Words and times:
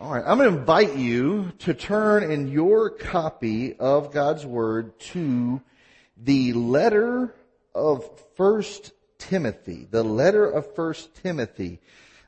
All 0.00 0.10
right, 0.10 0.24
I'm 0.26 0.38
going 0.38 0.50
to 0.50 0.58
invite 0.58 0.96
you 0.96 1.52
to 1.58 1.74
turn 1.74 2.22
in 2.22 2.48
your 2.48 2.88
copy 2.88 3.74
of 3.74 4.14
God's 4.14 4.46
Word 4.46 4.98
to 5.10 5.60
the 6.16 6.54
letter 6.54 7.34
of 7.74 8.10
First 8.34 8.92
Timothy. 9.18 9.86
The 9.90 10.02
letter 10.02 10.46
of 10.50 10.74
First 10.74 11.14
Timothy. 11.16 11.80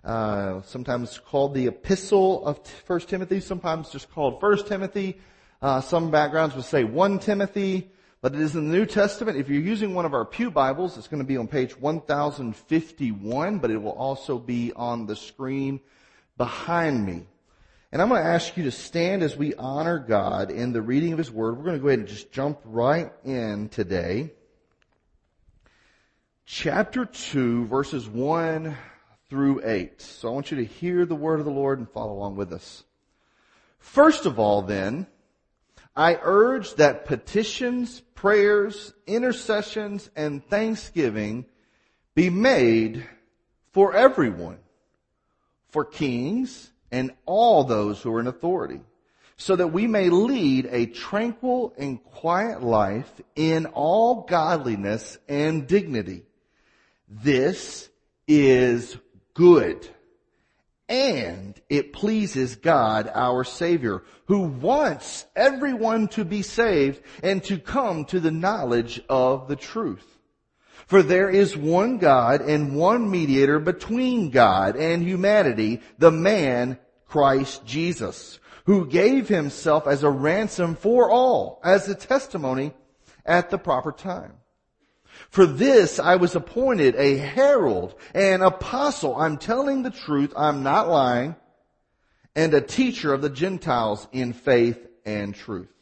Uh, 0.05 0.61
sometimes 0.67 1.19
called 1.19 1.55
the 1.55 1.69
Epistle 1.69 2.47
of 2.47 2.63
First 2.85 3.09
Timothy, 3.09 3.41
sometimes 3.41 3.89
just 3.89 4.11
called 4.11 4.39
First 4.39 4.67
Timothy. 4.67 5.17
Uh, 5.63 5.81
some 5.81 6.11
backgrounds 6.11 6.55
would 6.55 6.67
say 6.67 6.85
1 6.85 7.21
Timothy, 7.21 7.91
but 8.21 8.35
it 8.35 8.41
is 8.43 8.55
in 8.55 8.71
the 8.71 8.77
New 8.77 8.85
Testament. 8.85 9.39
If 9.39 9.49
you're 9.49 9.63
using 9.63 9.95
one 9.95 10.05
of 10.05 10.13
our 10.13 10.27
Pew 10.27 10.51
Bibles, 10.51 10.99
it's 10.99 11.09
going 11.09 11.23
to 11.23 11.27
be 11.27 11.39
on 11.39 11.49
page 11.49 11.81
1051, 11.81 13.61
but 13.61 13.71
it 13.71 13.79
will 13.79 13.93
also 13.93 14.39
be 14.39 14.75
on 14.77 15.07
the 15.07 15.17
screen 15.17 15.81
behind 16.37 17.07
me. 17.07 17.29
And 17.93 18.01
I'm 18.01 18.09
going 18.09 18.23
to 18.23 18.29
ask 18.29 18.57
you 18.57 18.63
to 18.65 18.71
stand 18.71 19.23
as 19.23 19.37
we 19.37 19.55
honor 19.55 19.99
God 19.99 20.51
in 20.51 20.73
the 20.73 20.81
reading 20.81 21.13
of 21.13 21.19
His 21.19 21.31
Word. 21.31 21.59
We're 21.59 21.65
going 21.65 21.77
to 21.77 21.83
go 21.83 21.89
ahead 21.89 21.99
and 21.99 22.09
just 22.09 22.33
jump 22.33 22.59
right 22.65 23.13
in 23.23 23.69
today. 23.69 24.33
Chapter 26.47 27.05
2, 27.05 27.67
verses 27.67 28.09
1 28.09 28.75
through 29.29 29.61
8. 29.63 30.01
So 30.01 30.29
I 30.29 30.31
want 30.33 30.51
you 30.51 30.57
to 30.57 30.65
hear 30.65 31.05
the 31.05 31.15
Word 31.15 31.39
of 31.39 31.45
the 31.45 31.53
Lord 31.53 31.81
and 31.81 31.91
follow 31.91 32.15
along 32.15 32.37
with 32.37 32.55
us. 32.55 32.83
First 33.79 34.25
of 34.25 34.39
all 34.39 34.63
then, 34.63 35.07
I 35.95 36.19
urge 36.23 36.77
that 36.77 37.05
petitions, 37.05 38.01
prayers, 38.15 38.95
intercessions, 39.07 40.09
and 40.17 40.43
thanksgiving 40.43 41.45
be 42.15 42.31
made 42.31 43.07
for 43.73 43.95
everyone, 43.95 44.61
for 45.69 45.85
kings, 45.85 46.72
and 46.93 47.11
all 47.27 47.65
those 47.65 48.01
who 48.01 48.15
are 48.15 48.21
in 48.21 48.29
authority, 48.29 48.81
so 49.37 49.57
that 49.57 49.73
we 49.73 49.89
may 49.89 50.11
lead 50.11 50.69
a 50.71 50.87
tranquil 50.87 51.75
and 51.77 52.05
quiet 52.05 52.63
life 52.63 53.11
in 53.35 53.67
all 53.67 54.23
godliness 54.29 55.19
and 55.27 55.67
dignity. 55.67 56.23
This 57.09 57.89
is 58.29 58.97
good. 59.35 59.89
And 60.89 61.59
it 61.71 61.95
pleases 61.95 62.57
God, 62.57 63.11
our 63.15 63.45
Savior, 63.45 64.03
who 64.27 64.41
wants 64.41 65.25
everyone 65.35 66.09
to 66.09 66.25
be 66.25 66.43
saved 66.43 67.03
and 67.23 67.43
to 67.45 67.59
come 67.59 68.05
to 68.07 68.21
the 68.21 68.31
knowledge 68.31 69.01
of 69.09 69.49
the 69.49 69.57
truth. 69.57 70.12
For 70.87 71.03
there 71.03 71.31
is 71.31 71.57
one 71.57 71.99
God 71.99 72.41
and 72.41 72.77
one 72.77 73.11
mediator 73.11 73.59
between 73.59 74.31
God 74.31 74.77
and 74.77 75.03
humanity, 75.03 75.81
the 75.99 76.11
man 76.11 76.79
Christ 77.07 77.65
Jesus, 77.65 78.41
who 78.65 78.87
gave 78.87 79.29
himself 79.29 79.87
as 79.87 80.03
a 80.03 80.11
ransom 80.11 80.75
for 80.75 81.11
all, 81.11 81.61
as 81.65 81.89
a 81.89 81.95
testimony 81.95 82.73
at 83.25 83.51
the 83.51 83.59
proper 83.59 83.93
time. 83.93 84.35
For 85.31 85.47
this 85.47 85.99
I 85.99 86.17
was 86.17 86.35
appointed 86.35 86.95
a 86.97 87.17
herald, 87.17 87.95
an 88.15 88.43
apostle. 88.43 89.17
I'm 89.17 89.39
telling 89.39 89.83
the 89.83 89.91
truth, 89.91 90.33
I'm 90.37 90.63
not 90.63 90.89
lying, 90.89 91.37
and 92.35 92.53
a 92.55 92.61
teacher 92.61 93.13
of 93.13 93.23
the 93.23 93.31
Gentiles 93.31 94.09
in 94.13 94.33
faith 94.33 94.87
and 95.05 95.35
truth. 95.35 95.73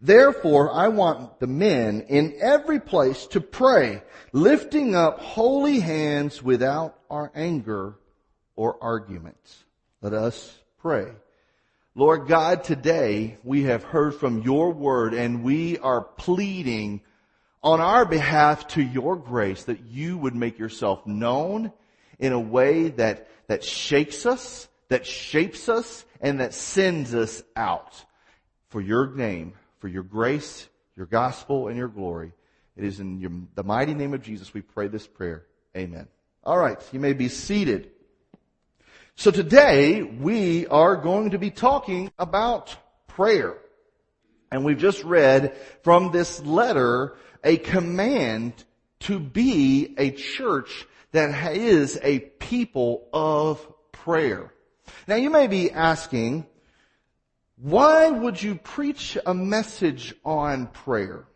Therefore, 0.00 0.72
I 0.72 0.88
want 0.88 1.40
the 1.40 1.46
men 1.46 2.02
in 2.02 2.36
every 2.40 2.80
place 2.80 3.26
to 3.28 3.40
pray, 3.40 4.02
lifting 4.32 4.94
up 4.94 5.20
holy 5.20 5.80
hands 5.80 6.42
without 6.42 6.98
our 7.10 7.32
anger 7.34 7.94
or 8.54 8.76
arguments. 8.82 9.64
Let 10.02 10.12
us 10.12 10.58
pray. 10.78 11.12
Lord 11.94 12.28
God, 12.28 12.62
today 12.62 13.38
we 13.42 13.64
have 13.64 13.82
heard 13.82 14.14
from 14.14 14.42
your 14.42 14.72
word 14.72 15.14
and 15.14 15.42
we 15.42 15.78
are 15.78 16.02
pleading 16.02 17.00
on 17.62 17.80
our 17.80 18.04
behalf 18.04 18.68
to 18.68 18.82
your 18.82 19.16
grace 19.16 19.64
that 19.64 19.80
you 19.86 20.18
would 20.18 20.34
make 20.34 20.58
yourself 20.58 21.06
known 21.06 21.72
in 22.18 22.32
a 22.32 22.40
way 22.40 22.90
that, 22.90 23.28
that 23.48 23.64
shakes 23.64 24.26
us, 24.26 24.68
that 24.88 25.06
shapes 25.06 25.68
us, 25.68 26.04
and 26.20 26.40
that 26.40 26.54
sends 26.54 27.14
us 27.14 27.42
out 27.56 28.04
for 28.68 28.80
your 28.80 29.14
name, 29.14 29.54
for 29.78 29.88
your 29.88 30.02
grace, 30.02 30.68
your 30.96 31.06
gospel, 31.06 31.68
and 31.68 31.76
your 31.76 31.88
glory. 31.88 32.32
It 32.76 32.84
is 32.84 33.00
in 33.00 33.20
your, 33.20 33.30
the 33.54 33.64
mighty 33.64 33.94
name 33.94 34.14
of 34.14 34.22
Jesus 34.22 34.52
we 34.52 34.62
pray 34.62 34.88
this 34.88 35.06
prayer. 35.06 35.46
Amen. 35.76 36.08
All 36.44 36.58
right, 36.58 36.78
you 36.92 37.00
may 37.00 37.12
be 37.12 37.28
seated. 37.28 37.90
So 39.16 39.30
today 39.30 40.02
we 40.02 40.66
are 40.66 40.96
going 40.96 41.30
to 41.30 41.38
be 41.38 41.50
talking 41.50 42.12
about 42.18 42.76
prayer. 43.08 43.56
And 44.52 44.64
we've 44.64 44.78
just 44.78 45.02
read 45.04 45.56
from 45.82 46.12
this 46.12 46.40
letter 46.44 47.16
a 47.42 47.56
command 47.56 48.52
to 49.00 49.18
be 49.18 49.94
a 49.98 50.10
church 50.10 50.86
that 51.12 51.56
is 51.56 51.98
a 52.02 52.18
people 52.18 53.08
of 53.12 53.66
prayer. 53.92 54.52
Now 55.08 55.16
you 55.16 55.30
may 55.30 55.46
be 55.46 55.70
asking, 55.70 56.46
why 57.56 58.10
would 58.10 58.42
you 58.42 58.56
preach 58.56 59.16
a 59.24 59.34
message 59.34 60.14
on 60.24 60.66
prayer? 60.66 61.26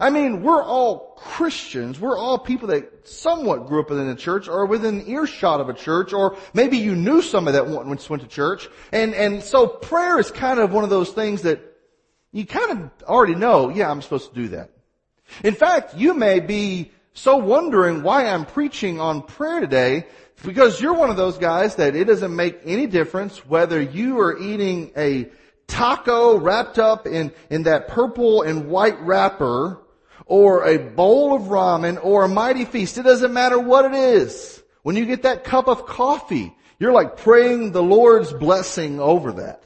I 0.00 0.10
mean, 0.10 0.42
we're 0.42 0.62
all 0.62 1.14
Christians. 1.16 1.98
We're 1.98 2.18
all 2.18 2.38
people 2.38 2.68
that 2.68 3.08
somewhat 3.08 3.66
grew 3.66 3.80
up 3.80 3.90
within 3.90 4.08
a 4.08 4.16
church 4.16 4.48
or 4.48 4.66
within 4.66 5.08
earshot 5.08 5.60
of 5.60 5.68
a 5.68 5.74
church 5.74 6.12
or 6.12 6.36
maybe 6.54 6.76
you 6.76 6.94
knew 6.94 7.22
somebody 7.22 7.56
that 7.56 7.68
once 7.68 8.10
went 8.10 8.22
to 8.22 8.28
church. 8.28 8.68
And, 8.92 9.14
and 9.14 9.42
so 9.42 9.66
prayer 9.66 10.18
is 10.18 10.30
kind 10.30 10.60
of 10.60 10.72
one 10.72 10.84
of 10.84 10.90
those 10.90 11.10
things 11.10 11.42
that 11.42 11.60
you 12.32 12.46
kind 12.46 12.72
of 12.72 13.04
already 13.04 13.34
know, 13.34 13.70
yeah, 13.70 13.90
I'm 13.90 14.02
supposed 14.02 14.30
to 14.30 14.34
do 14.34 14.48
that. 14.48 14.70
In 15.42 15.54
fact, 15.54 15.96
you 15.96 16.14
may 16.14 16.40
be 16.40 16.92
so 17.14 17.38
wondering 17.38 18.02
why 18.02 18.26
I'm 18.26 18.44
preaching 18.44 19.00
on 19.00 19.22
prayer 19.22 19.60
today 19.60 20.06
because 20.44 20.80
you're 20.80 20.94
one 20.94 21.08
of 21.08 21.16
those 21.16 21.38
guys 21.38 21.76
that 21.76 21.96
it 21.96 22.04
doesn't 22.04 22.34
make 22.34 22.60
any 22.64 22.86
difference 22.86 23.38
whether 23.46 23.80
you 23.80 24.20
are 24.20 24.38
eating 24.38 24.92
a 24.96 25.30
taco 25.66 26.36
wrapped 26.38 26.78
up 26.78 27.06
in, 27.06 27.32
in 27.50 27.64
that 27.64 27.88
purple 27.88 28.42
and 28.42 28.68
white 28.68 29.00
wrapper 29.00 29.80
or 30.26 30.66
a 30.66 30.78
bowl 30.78 31.34
of 31.34 31.42
ramen 31.42 32.02
or 32.04 32.24
a 32.24 32.28
mighty 32.28 32.64
feast. 32.64 32.98
It 32.98 33.02
doesn't 33.02 33.32
matter 33.32 33.58
what 33.58 33.84
it 33.84 33.94
is. 33.94 34.62
When 34.82 34.96
you 34.96 35.06
get 35.06 35.22
that 35.22 35.44
cup 35.44 35.68
of 35.68 35.86
coffee, 35.86 36.54
you're 36.78 36.92
like 36.92 37.16
praying 37.16 37.72
the 37.72 37.82
Lord's 37.82 38.32
blessing 38.32 39.00
over 39.00 39.32
that. 39.32 39.64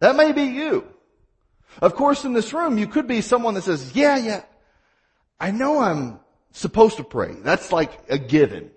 That 0.00 0.16
may 0.16 0.32
be 0.32 0.44
you. 0.44 0.86
Of 1.80 1.94
course, 1.94 2.24
in 2.24 2.32
this 2.32 2.52
room, 2.52 2.78
you 2.78 2.86
could 2.86 3.06
be 3.06 3.20
someone 3.20 3.54
that 3.54 3.62
says, 3.62 3.94
yeah, 3.94 4.16
yeah, 4.16 4.42
I 5.40 5.50
know 5.50 5.80
I'm 5.80 6.20
supposed 6.52 6.98
to 6.98 7.04
pray. 7.04 7.34
That's 7.34 7.72
like 7.72 7.90
a 8.08 8.18
given. 8.18 8.70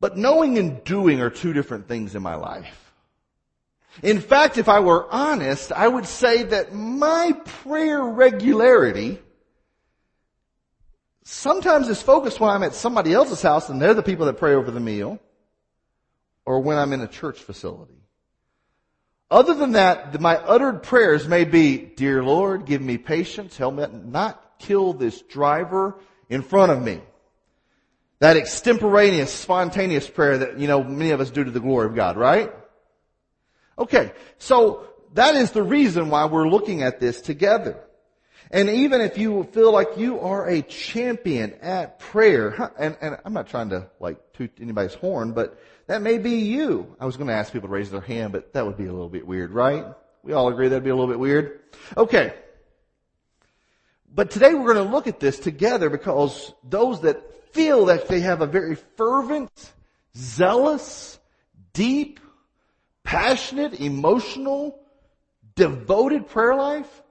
But 0.00 0.16
knowing 0.16 0.58
and 0.58 0.82
doing 0.82 1.20
are 1.20 1.30
two 1.30 1.52
different 1.52 1.86
things 1.86 2.14
in 2.14 2.22
my 2.22 2.34
life. 2.34 2.89
In 4.02 4.20
fact, 4.20 4.56
if 4.56 4.68
I 4.68 4.80
were 4.80 5.10
honest, 5.10 5.72
I 5.72 5.86
would 5.86 6.06
say 6.06 6.44
that 6.44 6.74
my 6.74 7.32
prayer 7.44 8.02
regularity 8.02 9.18
sometimes 11.22 11.88
is 11.88 12.00
focused 12.00 12.40
when 12.40 12.50
I'm 12.50 12.62
at 12.62 12.74
somebody 12.74 13.12
else's 13.12 13.42
house 13.42 13.68
and 13.68 13.80
they're 13.80 13.94
the 13.94 14.02
people 14.02 14.26
that 14.26 14.38
pray 14.38 14.54
over 14.54 14.70
the 14.70 14.80
meal, 14.80 15.18
or 16.44 16.60
when 16.60 16.78
I'm 16.78 16.92
in 16.92 17.00
a 17.00 17.08
church 17.08 17.38
facility. 17.38 17.94
Other 19.30 19.54
than 19.54 19.72
that, 19.72 20.20
my 20.20 20.36
uttered 20.36 20.82
prayers 20.82 21.28
may 21.28 21.44
be, 21.44 21.78
Dear 21.78 22.24
Lord, 22.24 22.66
give 22.66 22.82
me 22.82 22.98
patience, 22.98 23.56
help 23.56 23.74
me 23.74 23.86
not 23.92 24.58
kill 24.58 24.92
this 24.92 25.22
driver 25.22 25.96
in 26.28 26.42
front 26.42 26.72
of 26.72 26.82
me. 26.82 27.00
That 28.18 28.36
extemporaneous, 28.36 29.32
spontaneous 29.32 30.08
prayer 30.08 30.38
that, 30.38 30.58
you 30.58 30.66
know, 30.66 30.82
many 30.82 31.10
of 31.10 31.20
us 31.20 31.30
do 31.30 31.44
to 31.44 31.50
the 31.50 31.60
glory 31.60 31.86
of 31.86 31.94
God, 31.94 32.16
right? 32.16 32.52
Okay, 33.80 34.12
so 34.38 34.86
that 35.14 35.34
is 35.34 35.52
the 35.52 35.62
reason 35.62 36.10
why 36.10 36.26
we're 36.26 36.48
looking 36.48 36.82
at 36.82 37.00
this 37.00 37.22
together. 37.22 37.82
And 38.50 38.68
even 38.68 39.00
if 39.00 39.16
you 39.16 39.44
feel 39.52 39.72
like 39.72 39.96
you 39.96 40.20
are 40.20 40.46
a 40.46 40.60
champion 40.62 41.54
at 41.62 41.98
prayer, 41.98 42.72
and, 42.78 42.96
and 43.00 43.16
I'm 43.24 43.32
not 43.32 43.46
trying 43.46 43.70
to 43.70 43.88
like 43.98 44.18
toot 44.34 44.50
anybody's 44.60 44.94
horn, 44.94 45.32
but 45.32 45.58
that 45.86 46.02
may 46.02 46.18
be 46.18 46.40
you. 46.40 46.94
I 47.00 47.06
was 47.06 47.16
going 47.16 47.28
to 47.28 47.34
ask 47.34 47.52
people 47.52 47.68
to 47.68 47.72
raise 47.72 47.90
their 47.90 48.00
hand, 48.00 48.32
but 48.32 48.52
that 48.52 48.66
would 48.66 48.76
be 48.76 48.86
a 48.86 48.92
little 48.92 49.08
bit 49.08 49.26
weird, 49.26 49.52
right? 49.52 49.86
We 50.22 50.34
all 50.34 50.48
agree 50.48 50.68
that'd 50.68 50.84
be 50.84 50.90
a 50.90 50.94
little 50.94 51.10
bit 51.10 51.18
weird. 51.18 51.60
Okay. 51.96 52.34
But 54.12 54.30
today 54.30 54.52
we're 54.52 54.74
going 54.74 54.84
to 54.86 54.92
look 54.92 55.06
at 55.06 55.20
this 55.20 55.38
together 55.38 55.88
because 55.88 56.52
those 56.64 57.00
that 57.02 57.54
feel 57.54 57.86
that 57.86 58.08
they 58.08 58.20
have 58.20 58.42
a 58.42 58.46
very 58.46 58.74
fervent, 58.74 59.72
zealous, 60.16 61.18
deep, 61.72 62.20
passionate, 63.04 63.80
emotional, 63.80 64.78
devoted 65.54 66.28
prayer 66.28 66.54
life, 66.54 67.02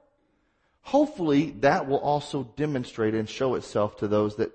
hopefully 0.82 1.50
that 1.60 1.86
will 1.86 1.98
also 1.98 2.44
demonstrate 2.56 3.14
and 3.14 3.28
show 3.28 3.54
itself 3.54 3.96
to 3.98 4.08
those 4.08 4.36
that 4.36 4.52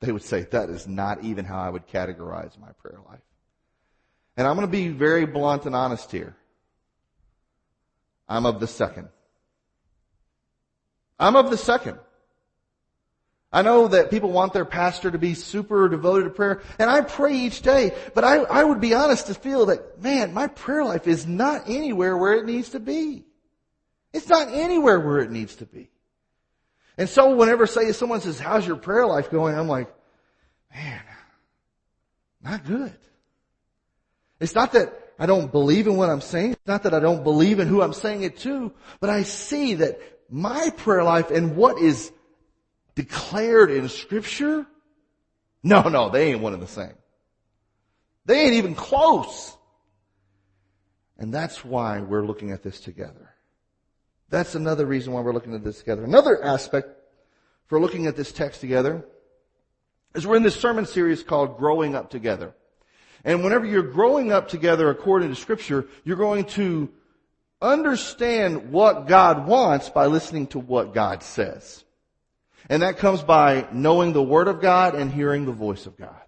they 0.00 0.12
would 0.12 0.22
say, 0.22 0.42
that 0.42 0.68
is 0.68 0.86
not 0.86 1.24
even 1.24 1.44
how 1.44 1.58
I 1.58 1.70
would 1.70 1.86
categorize 1.88 2.58
my 2.58 2.72
prayer 2.82 2.98
life. 3.08 3.20
And 4.36 4.46
I'm 4.46 4.56
going 4.56 4.66
to 4.66 4.70
be 4.70 4.88
very 4.88 5.26
blunt 5.26 5.64
and 5.64 5.74
honest 5.74 6.10
here. 6.10 6.36
I'm 8.28 8.46
of 8.46 8.60
the 8.60 8.66
second. 8.66 9.08
I'm 11.18 11.36
of 11.36 11.50
the 11.50 11.56
second. 11.56 11.98
I 13.54 13.62
know 13.62 13.86
that 13.86 14.10
people 14.10 14.32
want 14.32 14.52
their 14.52 14.64
pastor 14.64 15.12
to 15.12 15.18
be 15.18 15.34
super 15.34 15.88
devoted 15.88 16.24
to 16.24 16.30
prayer, 16.30 16.60
and 16.76 16.90
I 16.90 17.02
pray 17.02 17.36
each 17.36 17.62
day, 17.62 17.94
but 18.12 18.24
I, 18.24 18.38
I 18.38 18.64
would 18.64 18.80
be 18.80 18.94
honest 18.94 19.28
to 19.28 19.34
feel 19.34 19.66
that, 19.66 20.02
man, 20.02 20.34
my 20.34 20.48
prayer 20.48 20.84
life 20.84 21.06
is 21.06 21.24
not 21.24 21.68
anywhere 21.68 22.16
where 22.18 22.32
it 22.32 22.46
needs 22.46 22.70
to 22.70 22.80
be. 22.80 23.24
It's 24.12 24.28
not 24.28 24.48
anywhere 24.48 24.98
where 24.98 25.20
it 25.20 25.30
needs 25.30 25.54
to 25.56 25.66
be. 25.66 25.88
And 26.98 27.08
so 27.08 27.36
whenever 27.36 27.68
say 27.68 27.92
someone 27.92 28.22
says, 28.22 28.40
how's 28.40 28.66
your 28.66 28.74
prayer 28.74 29.06
life 29.06 29.30
going? 29.30 29.56
I'm 29.56 29.68
like, 29.68 29.94
man, 30.74 31.02
not 32.42 32.64
good. 32.64 32.92
It's 34.40 34.56
not 34.56 34.72
that 34.72 34.92
I 35.16 35.26
don't 35.26 35.52
believe 35.52 35.86
in 35.86 35.96
what 35.96 36.10
I'm 36.10 36.22
saying. 36.22 36.52
It's 36.52 36.66
not 36.66 36.82
that 36.82 36.94
I 36.94 36.98
don't 36.98 37.22
believe 37.22 37.60
in 37.60 37.68
who 37.68 37.82
I'm 37.82 37.92
saying 37.92 38.24
it 38.24 38.38
to, 38.38 38.72
but 38.98 39.10
I 39.10 39.22
see 39.22 39.74
that 39.74 40.00
my 40.28 40.70
prayer 40.76 41.04
life 41.04 41.30
and 41.30 41.54
what 41.54 41.78
is 41.78 42.10
declared 42.94 43.70
in 43.70 43.88
scripture, 43.88 44.66
no, 45.62 45.82
no, 45.82 46.10
they 46.10 46.32
ain't 46.32 46.40
one 46.40 46.52
and 46.52 46.62
the 46.62 46.66
same. 46.66 46.94
They 48.26 48.40
ain't 48.40 48.54
even 48.54 48.74
close. 48.74 49.56
And 51.18 51.32
that's 51.32 51.64
why 51.64 52.00
we're 52.00 52.24
looking 52.24 52.50
at 52.50 52.62
this 52.62 52.80
together. 52.80 53.30
That's 54.30 54.54
another 54.54 54.86
reason 54.86 55.12
why 55.12 55.20
we're 55.20 55.32
looking 55.32 55.54
at 55.54 55.62
this 55.62 55.78
together. 55.78 56.04
Another 56.04 56.42
aspect 56.42 56.88
for 57.66 57.80
looking 57.80 58.06
at 58.06 58.16
this 58.16 58.32
text 58.32 58.60
together 58.60 59.04
is 60.14 60.26
we're 60.26 60.36
in 60.36 60.42
this 60.42 60.58
sermon 60.58 60.86
series 60.86 61.22
called 61.22 61.58
Growing 61.58 61.94
Up 61.94 62.10
Together. 62.10 62.54
And 63.24 63.42
whenever 63.42 63.64
you're 63.64 63.82
growing 63.82 64.32
up 64.32 64.48
together 64.48 64.90
according 64.90 65.30
to 65.30 65.34
scripture, 65.34 65.86
you're 66.04 66.16
going 66.16 66.44
to 66.46 66.90
understand 67.62 68.70
what 68.70 69.06
God 69.06 69.46
wants 69.46 69.88
by 69.88 70.06
listening 70.06 70.46
to 70.48 70.58
what 70.58 70.92
God 70.92 71.22
says. 71.22 71.84
And 72.68 72.82
that 72.82 72.98
comes 72.98 73.22
by 73.22 73.66
knowing 73.72 74.12
the 74.12 74.22
Word 74.22 74.48
of 74.48 74.60
God 74.60 74.94
and 74.94 75.12
hearing 75.12 75.44
the 75.44 75.52
voice 75.52 75.86
of 75.86 75.96
God. 75.96 76.20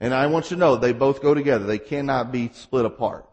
And 0.00 0.12
I 0.12 0.26
want 0.26 0.50
you 0.50 0.56
to 0.56 0.60
know 0.60 0.76
they 0.76 0.92
both 0.92 1.22
go 1.22 1.32
together. 1.32 1.64
They 1.64 1.78
cannot 1.78 2.32
be 2.32 2.50
split 2.54 2.84
apart. 2.84 3.28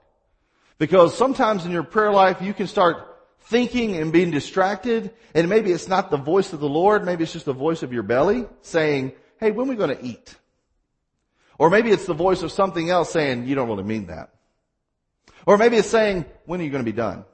Because 0.78 1.18
sometimes 1.18 1.66
in 1.66 1.72
your 1.72 1.84
prayer 1.84 2.12
life 2.12 2.42
you 2.42 2.54
can 2.54 2.68
start 2.68 3.06
thinking 3.42 3.96
and 3.98 4.14
being 4.14 4.30
distracted 4.32 5.12
and 5.34 5.50
maybe 5.50 5.72
it's 5.72 5.88
not 5.88 6.12
the 6.12 6.18
voice 6.18 6.54
of 6.54 6.60
the 6.60 6.70
Lord, 6.70 7.04
maybe 7.04 7.24
it's 7.24 7.34
just 7.34 7.46
the 7.46 7.54
voice 7.54 7.82
of 7.84 7.92
your 7.92 8.04
belly 8.04 8.46
saying, 8.62 9.14
hey, 9.40 9.52
when 9.52 9.68
are 9.68 9.72
we 9.72 9.76
going 9.76 9.96
to 9.96 10.06
eat? 10.06 10.36
Or 11.58 11.70
maybe 11.70 11.90
it's 11.90 12.06
the 12.06 12.14
voice 12.14 12.44
of 12.44 12.52
something 12.52 12.90
else 12.90 13.12
saying, 13.12 13.48
you 13.48 13.56
don't 13.56 13.68
really 13.68 13.84
mean 13.84 14.08
that. 14.08 14.30
Or 15.46 15.58
maybe 15.58 15.78
it's 15.78 15.90
saying, 15.90 16.26
when 16.46 16.62
are 16.62 16.64
you 16.64 16.70
going 16.70 16.86
to 16.86 16.92
be 16.92 16.96
done? 16.96 17.26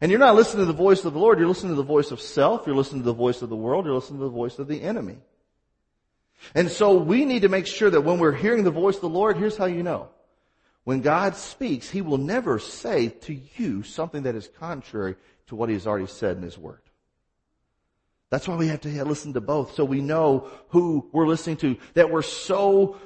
And 0.00 0.10
you're 0.10 0.20
not 0.20 0.34
listening 0.34 0.66
to 0.66 0.72
the 0.72 0.76
voice 0.76 1.04
of 1.04 1.14
the 1.14 1.18
Lord, 1.18 1.38
you're 1.38 1.48
listening 1.48 1.72
to 1.72 1.76
the 1.76 1.82
voice 1.82 2.10
of 2.10 2.20
self, 2.20 2.66
you're 2.66 2.76
listening 2.76 3.02
to 3.02 3.06
the 3.06 3.14
voice 3.14 3.40
of 3.40 3.48
the 3.48 3.56
world, 3.56 3.86
you're 3.86 3.94
listening 3.94 4.18
to 4.18 4.24
the 4.24 4.30
voice 4.30 4.58
of 4.58 4.68
the 4.68 4.82
enemy. 4.82 5.16
And 6.54 6.70
so 6.70 6.98
we 6.98 7.24
need 7.24 7.42
to 7.42 7.48
make 7.48 7.66
sure 7.66 7.88
that 7.88 8.02
when 8.02 8.18
we're 8.18 8.32
hearing 8.32 8.64
the 8.64 8.70
voice 8.70 8.96
of 8.96 9.00
the 9.00 9.08
Lord, 9.08 9.38
here's 9.38 9.56
how 9.56 9.64
you 9.64 9.82
know. 9.82 10.08
When 10.84 11.00
God 11.00 11.34
speaks, 11.34 11.88
He 11.88 12.02
will 12.02 12.18
never 12.18 12.58
say 12.58 13.08
to 13.08 13.40
you 13.56 13.82
something 13.82 14.24
that 14.24 14.34
is 14.34 14.48
contrary 14.58 15.16
to 15.46 15.56
what 15.56 15.70
He 15.70 15.74
has 15.74 15.86
already 15.86 16.06
said 16.06 16.36
in 16.36 16.42
His 16.42 16.58
Word. 16.58 16.80
That's 18.28 18.46
why 18.46 18.56
we 18.56 18.68
have 18.68 18.82
to 18.82 19.04
listen 19.04 19.32
to 19.32 19.40
both 19.40 19.74
so 19.74 19.84
we 19.84 20.00
know 20.00 20.50
who 20.68 21.08
we're 21.12 21.26
listening 21.26 21.56
to, 21.58 21.76
that 21.94 22.10
we're 22.10 22.22
so 22.22 22.96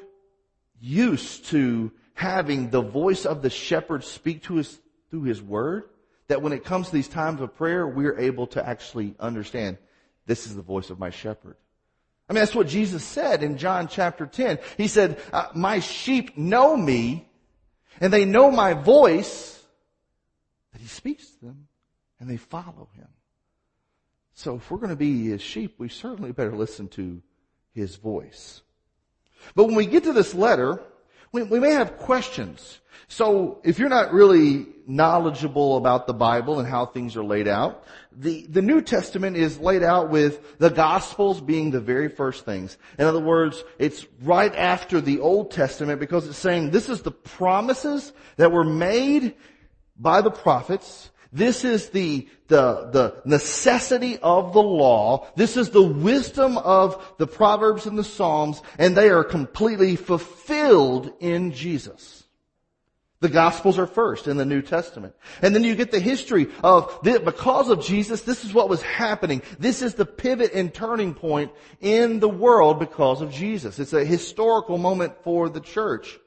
used 0.81 1.47
to 1.47 1.93
having 2.15 2.71
the 2.71 2.83
voice 2.83 3.27
of 3.27 3.43
the 3.43 3.51
shepherd 3.51 4.03
speak 4.03 4.43
to 4.45 4.59
us 4.59 4.79
through 5.11 5.23
his 5.23 5.41
word 5.41 5.85
that 6.31 6.43
when 6.43 6.53
it 6.53 6.65
comes 6.65 6.87
to 6.87 6.93
these 6.93 7.09
times 7.09 7.41
of 7.41 7.57
prayer, 7.57 7.87
we're 7.87 8.19
able 8.19 8.47
to 8.47 8.67
actually 8.67 9.15
understand 9.19 9.77
this 10.27 10.47
is 10.47 10.55
the 10.55 10.63
voice 10.63 10.89
of 10.89 10.99
my 10.99 11.11
shepherd. 11.11 11.57
I 12.29 12.33
mean, 12.33 12.41
that's 12.41 12.55
what 12.55 12.69
Jesus 12.69 13.03
said 13.03 13.43
in 13.43 13.59
John 13.59 13.89
chapter 13.89 14.27
10. 14.27 14.61
He 14.77 14.87
said, 14.87 15.21
uh, 15.33 15.49
my 15.57 15.81
sheep 15.81 16.39
know 16.39 16.77
me 16.77 17.29
and 18.01 18.13
they 18.13 18.25
know 18.25 18.53
my 18.53 18.75
voice 18.75 19.61
that 20.73 20.81
he 20.81 20.87
speaks 20.87 21.29
to 21.29 21.47
them 21.47 21.67
and 22.21 22.31
they 22.31 22.37
follow 22.37 22.89
him. 22.95 23.09
So 24.35 24.55
if 24.55 24.71
we're 24.71 24.79
going 24.79 24.91
to 24.91 24.97
be 24.97 25.31
his 25.31 25.43
sheep, 25.43 25.75
we 25.79 25.89
certainly 25.89 26.31
better 26.31 26.55
listen 26.55 26.87
to 26.91 27.21
his 27.75 27.97
voice. 27.97 28.63
But 29.57 29.65
when 29.65 29.75
we 29.75 29.87
get 29.87 30.05
to 30.05 30.13
this 30.13 30.33
letter, 30.33 30.81
we, 31.33 31.43
we 31.43 31.61
may 31.61 31.73
have 31.73 31.97
questions. 31.99 32.81
So 33.09 33.61
if 33.65 33.79
you're 33.79 33.89
not 33.89 34.13
really 34.13 34.67
knowledgeable 34.87 35.77
about 35.77 36.07
the 36.07 36.15
Bible 36.15 36.59
and 36.59 36.69
how 36.69 36.87
things 36.87 37.17
are 37.17 37.25
laid 37.25 37.49
out, 37.49 37.85
the, 38.13 38.47
the 38.49 38.63
New 38.63 38.83
Testament 38.83 39.37
is 39.37 39.59
laid 39.59 39.83
out 39.83 40.11
with 40.11 40.59
the 40.59 40.71
Gospels 40.71 41.41
being 41.41 41.71
the 41.71 41.81
very 41.81 42.09
first 42.09 42.45
things. 42.45 42.77
In 42.99 43.07
other 43.07 43.21
words, 43.21 43.63
it's 43.79 44.07
right 44.23 44.55
after 44.55 45.01
the 45.01 45.21
Old 45.21 45.51
Testament 45.51 46.01
because 46.01 46.27
it's 46.27 46.39
saying 46.39 46.71
this 46.71 46.89
is 46.89 47.03
the 47.03 47.11
promises 47.11 48.13
that 48.37 48.53
were 48.53 48.65
made 48.65 49.35
by 49.99 50.23
the 50.23 50.31
prophets 50.31 51.10
this 51.33 51.65
is 51.65 51.91
the, 51.91 52.29
the, 52.49 52.91
the 52.91 53.23
necessity 53.25 54.19
of 54.19 54.53
the 54.53 54.63
law. 54.63 55.29
This 55.37 55.57
is 55.57 55.71
the 55.71 55.83
wisdom 55.83 56.59
of 56.59 57.15
the 57.19 57.27
Proverbs 57.27 57.87
and 57.87 57.97
the 57.97 58.05
Psalms, 58.05 58.61
and 58.79 58.97
they 58.97 59.11
are 59.11 59.23
completely 59.23 59.97
fulfilled 59.97 61.13
in 61.21 61.53
Jesus. 61.53 62.25
The 63.21 63.29
Gospels 63.29 63.79
are 63.79 63.87
first 63.87 64.27
in 64.27 64.39
the 64.39 64.47
New 64.47 64.63
Testament. 64.63 65.15
And 65.43 65.55
then 65.55 65.63
you 65.63 65.75
get 65.75 65.91
the 65.91 66.01
history 66.01 66.49
of, 66.65 66.99
the, 67.03 67.21
because 67.21 67.69
of 67.69 67.85
Jesus, 67.85 68.23
this 68.23 68.45
is 68.45 68.55
what 68.55 68.71
was 68.71 68.81
happening. 68.81 69.43
This 69.59 69.83
is 69.83 69.95
the 69.95 70.07
pivot 70.07 70.53
and 70.55 70.73
turning 70.73 71.13
point 71.15 71.53
in 71.81 72.19
the 72.19 72.31
world 72.31 72.79
because 72.79 73.21
of 73.21 73.31
Jesus. 73.31 73.79
It's 73.79 73.93
a 73.93 74.07
historical 74.07 74.79
moment 74.79 75.23
for 75.23 75.51
the 75.51 75.61
church. 75.61 76.19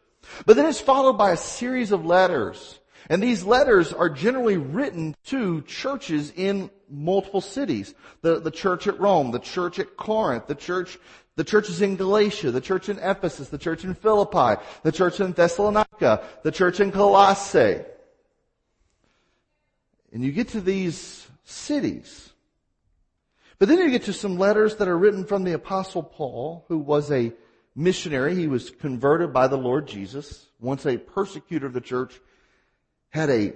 But 0.46 0.56
then 0.56 0.68
it's 0.68 0.80
followed 0.80 1.18
by 1.18 1.32
a 1.32 1.38
series 1.38 1.92
of 1.92 2.06
letters 2.06 2.80
and 3.10 3.22
these 3.22 3.44
letters 3.44 3.92
are 3.92 4.10
generally 4.10 4.58
written 4.58 5.16
to 5.26 5.62
churches 5.64 6.32
in 6.36 6.70
multiple 6.90 7.42
cities. 7.42 7.94
The, 8.22 8.40
the 8.40 8.52
church 8.52 8.88
at 8.88 9.00
Rome, 9.00 9.32
the 9.32 9.40
church 9.40 9.80
at 9.80 9.98
Corinth, 9.98 10.48
the 10.48 10.56
church, 10.56 10.98
the 11.36 11.44
churches 11.44 11.82
in 11.82 11.96
Galatia, 11.96 12.52
the 12.52 12.62
church 12.62 12.90
in 12.90 13.00
Ephesus, 13.00 13.50
the 13.50 13.58
church 13.58 13.84
in 13.84 13.94
Philippi, 13.94 14.62
the 14.84 14.92
church 14.92 15.20
in 15.20 15.34
Thessalonica, 15.34 16.24
the 16.44 16.52
church 16.52 16.80
in 16.80 16.92
Colossae. 16.92 17.82
And 20.12 20.24
you 20.24 20.32
get 20.32 20.50
to 20.50 20.62
these 20.62 21.28
cities. 21.44 22.30
But 23.58 23.68
then 23.68 23.80
you 23.80 23.90
get 23.90 24.04
to 24.04 24.14
some 24.14 24.38
letters 24.38 24.76
that 24.76 24.88
are 24.88 24.98
written 24.98 25.26
from 25.26 25.44
the 25.44 25.54
apostle 25.54 26.04
Paul, 26.04 26.66
who 26.68 26.78
was 26.78 27.12
a 27.12 27.34
missionary. 27.76 28.36
He 28.36 28.48
was 28.48 28.70
converted 28.70 29.34
by 29.34 29.48
the 29.48 29.58
Lord 29.58 29.88
Jesus, 29.88 30.48
once 30.60 30.86
a 30.86 30.98
persecutor 30.98 31.66
of 31.66 31.74
the 31.74 31.82
church 31.82 32.20
had 33.14 33.30
a 33.30 33.54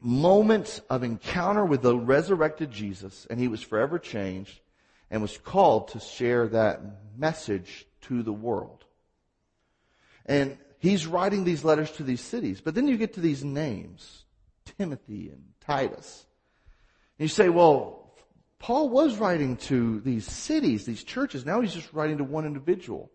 moment 0.00 0.80
of 0.88 1.02
encounter 1.02 1.64
with 1.64 1.82
the 1.82 1.94
resurrected 1.94 2.70
Jesus 2.70 3.26
and 3.28 3.38
he 3.38 3.46
was 3.46 3.60
forever 3.60 3.98
changed 3.98 4.60
and 5.10 5.20
was 5.20 5.36
called 5.36 5.88
to 5.88 6.00
share 6.00 6.48
that 6.48 6.80
message 7.16 7.86
to 8.02 8.22
the 8.22 8.32
world. 8.32 8.84
And 10.24 10.56
he's 10.78 11.06
writing 11.06 11.44
these 11.44 11.64
letters 11.64 11.90
to 11.92 12.02
these 12.02 12.22
cities. 12.22 12.62
But 12.62 12.74
then 12.74 12.88
you 12.88 12.96
get 12.96 13.14
to 13.14 13.20
these 13.20 13.44
names, 13.44 14.24
Timothy 14.78 15.28
and 15.28 15.42
Titus. 15.60 16.26
And 17.18 17.24
you 17.24 17.28
say, 17.28 17.50
well, 17.50 18.14
Paul 18.58 18.88
was 18.88 19.18
writing 19.18 19.56
to 19.68 20.00
these 20.00 20.24
cities, 20.24 20.86
these 20.86 21.04
churches. 21.04 21.44
Now 21.44 21.60
he's 21.60 21.74
just 21.74 21.92
writing 21.92 22.18
to 22.18 22.24
one 22.24 22.46
individual. 22.46 23.10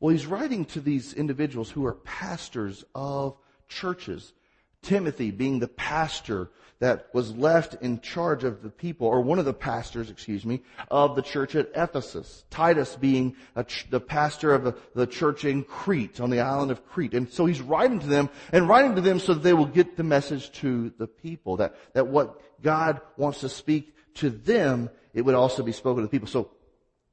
Well, 0.00 0.10
he's 0.10 0.26
writing 0.26 0.64
to 0.66 0.80
these 0.80 1.14
individuals 1.14 1.70
who 1.70 1.86
are 1.86 1.94
pastors 1.94 2.84
of 2.96 3.36
churches. 3.68 4.32
Timothy 4.82 5.30
being 5.30 5.58
the 5.58 5.68
pastor 5.68 6.50
that 6.80 7.08
was 7.12 7.34
left 7.34 7.74
in 7.82 8.00
charge 8.00 8.44
of 8.44 8.62
the 8.62 8.70
people, 8.70 9.08
or 9.08 9.20
one 9.20 9.40
of 9.40 9.44
the 9.44 9.52
pastors, 9.52 10.10
excuse 10.10 10.46
me, 10.46 10.62
of 10.90 11.16
the 11.16 11.22
church 11.22 11.56
at 11.56 11.70
Ephesus. 11.74 12.44
Titus 12.50 12.94
being 12.94 13.34
ch- 13.66 13.86
the 13.90 13.98
pastor 13.98 14.54
of 14.54 14.62
the, 14.62 14.76
the 14.94 15.06
church 15.06 15.44
in 15.44 15.64
Crete, 15.64 16.20
on 16.20 16.30
the 16.30 16.40
island 16.40 16.70
of 16.70 16.86
Crete. 16.86 17.14
And 17.14 17.28
so 17.28 17.46
he's 17.46 17.60
writing 17.60 17.98
to 17.98 18.06
them, 18.06 18.30
and 18.52 18.68
writing 18.68 18.94
to 18.94 19.00
them 19.00 19.18
so 19.18 19.34
that 19.34 19.42
they 19.42 19.52
will 19.52 19.66
get 19.66 19.96
the 19.96 20.04
message 20.04 20.52
to 20.60 20.92
the 20.98 21.08
people, 21.08 21.56
that, 21.56 21.74
that 21.94 22.06
what 22.06 22.40
God 22.62 23.00
wants 23.16 23.40
to 23.40 23.48
speak 23.48 23.92
to 24.14 24.30
them, 24.30 24.88
it 25.14 25.22
would 25.22 25.34
also 25.34 25.64
be 25.64 25.72
spoken 25.72 26.02
to 26.02 26.06
the 26.06 26.10
people. 26.10 26.28
So 26.28 26.52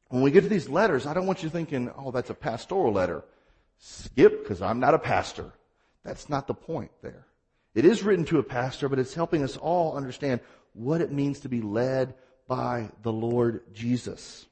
when 0.10 0.22
we 0.22 0.30
get 0.30 0.42
to 0.42 0.50
these 0.50 0.70
letters, 0.70 1.08
I 1.08 1.16
don't 1.16 1.26
want 1.26 1.42
you 1.42 1.50
thinking, 1.50 1.92
oh, 1.98 2.12
that's 2.12 2.30
a 2.30 2.36
pastoral 2.36 2.94
letter. 2.94 3.24
Skip, 3.80 4.44
because 4.44 4.62
I'm 4.62 4.80
not 4.80 4.94
a 4.94 5.00
pastor. 5.00 5.52
That's 6.04 6.30
not 6.30 6.46
the 6.46 6.54
point 6.54 6.92
there. 7.02 7.26
It 7.76 7.86
is 7.86 8.04
written 8.04 8.26
to 8.26 8.40
a 8.40 8.44
pastor, 8.44 8.90
but 8.90 9.00
it's 9.00 9.14
helping 9.14 9.44
us 9.44 9.58
all 9.58 9.98
understand 9.98 10.40
what 10.74 11.02
it 11.02 11.12
means 11.12 11.42
to 11.42 11.50
be 11.50 11.62
led 11.62 12.16
by 12.48 12.90
the 13.04 13.12
Lord 13.12 13.62
Jesus. 13.74 14.46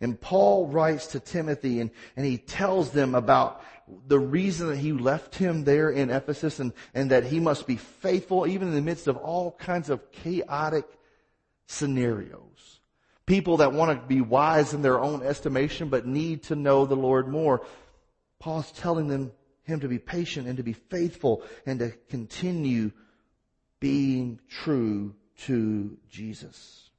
And 0.00 0.20
Paul 0.20 0.66
writes 0.66 1.08
to 1.08 1.20
Timothy 1.20 1.80
and, 1.80 1.90
and 2.16 2.26
he 2.26 2.36
tells 2.36 2.90
them 2.90 3.14
about 3.14 3.62
the 4.08 4.18
reason 4.18 4.68
that 4.68 4.78
he 4.78 4.92
left 4.92 5.36
him 5.36 5.62
there 5.64 5.90
in 5.90 6.10
Ephesus 6.10 6.58
and, 6.58 6.72
and 6.94 7.10
that 7.12 7.24
he 7.24 7.38
must 7.38 7.66
be 7.66 7.76
faithful 7.76 8.46
even 8.46 8.68
in 8.68 8.74
the 8.74 8.80
midst 8.80 9.06
of 9.06 9.16
all 9.16 9.52
kinds 9.52 9.90
of 9.90 10.10
chaotic 10.10 10.86
scenarios. 11.66 12.80
People 13.26 13.58
that 13.58 13.72
want 13.72 14.00
to 14.00 14.06
be 14.06 14.20
wise 14.20 14.74
in 14.74 14.82
their 14.82 15.00
own 15.00 15.22
estimation 15.22 15.88
but 15.88 16.06
need 16.06 16.42
to 16.44 16.56
know 16.56 16.84
the 16.84 16.96
Lord 16.96 17.28
more. 17.28 17.64
Paul's 18.40 18.72
telling 18.72 19.06
them, 19.06 19.30
him 19.64 19.80
to 19.80 19.88
be 19.88 19.98
patient 19.98 20.46
and 20.46 20.56
to 20.56 20.62
be 20.62 20.72
faithful 20.72 21.42
and 21.66 21.78
to 21.78 21.90
continue 22.08 22.92
being 23.80 24.40
true 24.48 25.14
to 25.38 25.96
Jesus. 26.10 26.90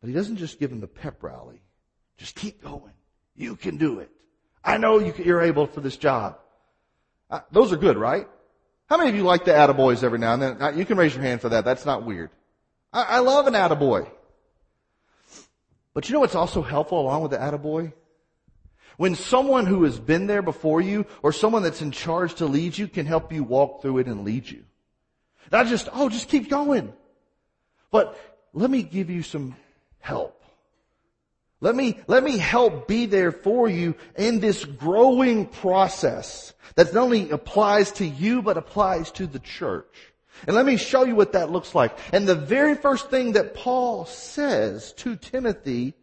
But 0.00 0.08
he 0.08 0.14
doesn't 0.14 0.36
just 0.36 0.58
give 0.58 0.70
him 0.70 0.80
the 0.80 0.86
pep 0.86 1.22
rally. 1.22 1.62
Just 2.16 2.34
keep 2.34 2.62
going. 2.62 2.92
You 3.34 3.56
can 3.56 3.76
do 3.76 4.00
it. 4.00 4.10
I 4.64 4.78
know 4.78 4.98
you 4.98 5.36
are 5.36 5.42
able 5.42 5.66
for 5.66 5.80
this 5.80 5.96
job. 5.96 6.38
Uh, 7.30 7.40
those 7.50 7.72
are 7.72 7.76
good, 7.76 7.96
right? 7.96 8.26
How 8.88 8.96
many 8.96 9.10
of 9.10 9.16
you 9.16 9.22
like 9.22 9.44
the 9.44 9.50
attaboys 9.50 10.04
every 10.04 10.18
now 10.18 10.34
and 10.34 10.42
then? 10.42 10.62
Uh, 10.62 10.70
you 10.70 10.84
can 10.84 10.96
raise 10.96 11.14
your 11.14 11.24
hand 11.24 11.40
for 11.40 11.48
that. 11.50 11.64
That's 11.64 11.84
not 11.84 12.04
weird. 12.04 12.30
I, 12.92 13.02
I 13.02 13.18
love 13.18 13.46
an 13.46 13.54
attaboy. 13.54 14.08
But 15.92 16.08
you 16.08 16.12
know 16.12 16.20
what's 16.20 16.34
also 16.34 16.62
helpful 16.62 17.00
along 17.00 17.22
with 17.22 17.32
the 17.32 17.38
attaboy? 17.38 17.92
When 18.96 19.14
someone 19.14 19.66
who 19.66 19.84
has 19.84 19.98
been 19.98 20.26
there 20.26 20.42
before 20.42 20.80
you 20.80 21.06
or 21.22 21.32
someone 21.32 21.62
that's 21.62 21.82
in 21.82 21.90
charge 21.90 22.34
to 22.36 22.46
lead 22.46 22.78
you 22.78 22.88
can 22.88 23.06
help 23.06 23.32
you 23.32 23.44
walk 23.44 23.82
through 23.82 23.98
it 23.98 24.06
and 24.06 24.24
lead 24.24 24.48
you. 24.48 24.64
Not 25.52 25.66
just, 25.66 25.88
oh, 25.92 26.08
just 26.08 26.28
keep 26.28 26.48
going. 26.48 26.92
But 27.90 28.18
let 28.52 28.70
me 28.70 28.82
give 28.82 29.10
you 29.10 29.22
some 29.22 29.56
help. 30.00 30.42
Let 31.60 31.74
me, 31.74 31.98
let 32.06 32.22
me 32.22 32.36
help 32.36 32.86
be 32.86 33.06
there 33.06 33.32
for 33.32 33.68
you 33.68 33.94
in 34.16 34.40
this 34.40 34.64
growing 34.64 35.46
process 35.46 36.52
that 36.74 36.92
not 36.92 37.04
only 37.04 37.30
applies 37.30 37.92
to 37.92 38.06
you, 38.06 38.42
but 38.42 38.58
applies 38.58 39.10
to 39.12 39.26
the 39.26 39.38
church. 39.38 40.12
And 40.46 40.54
let 40.54 40.66
me 40.66 40.76
show 40.76 41.04
you 41.04 41.14
what 41.14 41.32
that 41.32 41.50
looks 41.50 41.74
like. 41.74 41.96
And 42.12 42.28
the 42.28 42.34
very 42.34 42.74
first 42.74 43.08
thing 43.08 43.32
that 43.32 43.54
Paul 43.54 44.04
says 44.04 44.92
to 44.94 45.16
Timothy 45.16 45.94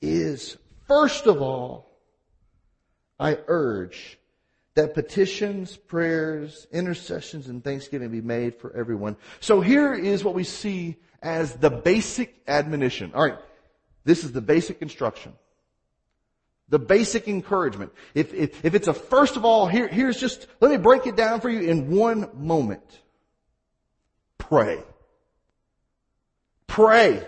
is, 0.00 0.56
first 0.86 1.26
of 1.26 1.42
all, 1.42 1.85
I 3.18 3.38
urge 3.46 4.18
that 4.74 4.92
petitions, 4.94 5.76
prayers, 5.76 6.66
intercessions, 6.70 7.48
and 7.48 7.64
thanksgiving 7.64 8.10
be 8.10 8.20
made 8.20 8.56
for 8.56 8.76
everyone. 8.76 9.16
So 9.40 9.60
here 9.60 9.94
is 9.94 10.22
what 10.22 10.34
we 10.34 10.44
see 10.44 10.96
as 11.22 11.54
the 11.54 11.70
basic 11.70 12.42
admonition. 12.46 13.12
Alright, 13.14 13.38
this 14.04 14.22
is 14.22 14.32
the 14.32 14.42
basic 14.42 14.82
instruction. 14.82 15.32
The 16.68 16.78
basic 16.78 17.26
encouragement. 17.26 17.92
If, 18.14 18.34
if, 18.34 18.64
if 18.64 18.74
it's 18.74 18.88
a 18.88 18.94
first 18.94 19.36
of 19.36 19.44
all, 19.44 19.66
here, 19.66 19.88
here's 19.88 20.20
just, 20.20 20.46
let 20.60 20.70
me 20.70 20.76
break 20.76 21.06
it 21.06 21.16
down 21.16 21.40
for 21.40 21.48
you 21.48 21.60
in 21.60 21.90
one 21.90 22.28
moment. 22.34 22.82
Pray. 24.36 24.82
Pray. 26.66 27.26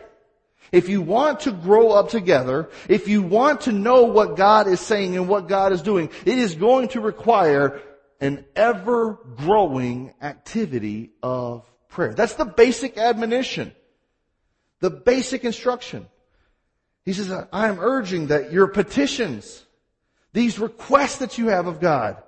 If 0.73 0.89
you 0.89 1.01
want 1.01 1.41
to 1.41 1.53
grow 1.53 1.91
up 1.91 2.11
together, 2.11 2.69
if 2.89 3.09
you 3.09 3.23
want 3.23 3.63
to 3.63 3.73
know 3.73 4.05
what 4.05 4.37
God 4.37 4.67
is 4.67 4.81
saying 4.81 5.17
and 5.17 5.29
what 5.29 5.49
God 5.49 5.73
is 5.73 5.83
doing, 5.83 6.11
it 6.25 6.39
is 6.39 6.55
going 6.55 6.89
to 6.89 7.01
require 7.01 7.81
an 8.21 8.45
ever 8.57 9.19
growing 9.37 10.13
activity 10.21 11.13
of 11.23 11.65
prayer. 11.89 12.15
That's 12.15 12.35
the 12.35 12.45
basic 12.45 12.99
admonition. 12.99 13.73
The 14.81 14.91
basic 14.91 15.45
instruction. 15.45 16.07
He 17.05 17.13
says, 17.13 17.31
I 17.53 17.69
am 17.69 17.81
urging 17.81 18.27
that 18.27 18.53
your 18.53 18.67
petitions, 18.67 19.65
these 20.33 20.59
requests 20.59 21.19
that 21.19 21.39
you 21.39 21.49
have 21.49 21.67
of 21.67 21.81
God, 21.81 22.23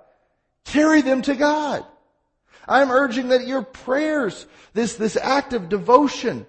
carry 0.65 1.01
them 1.01 1.21
to 1.23 1.35
God. 1.35 1.85
I'm 2.67 2.91
urging 2.91 3.29
that 3.29 3.47
your 3.47 3.61
prayers, 3.61 4.45
this, 4.73 4.95
this 4.95 5.17
act 5.17 5.53
of 5.53 5.69
devotion, 5.69 6.45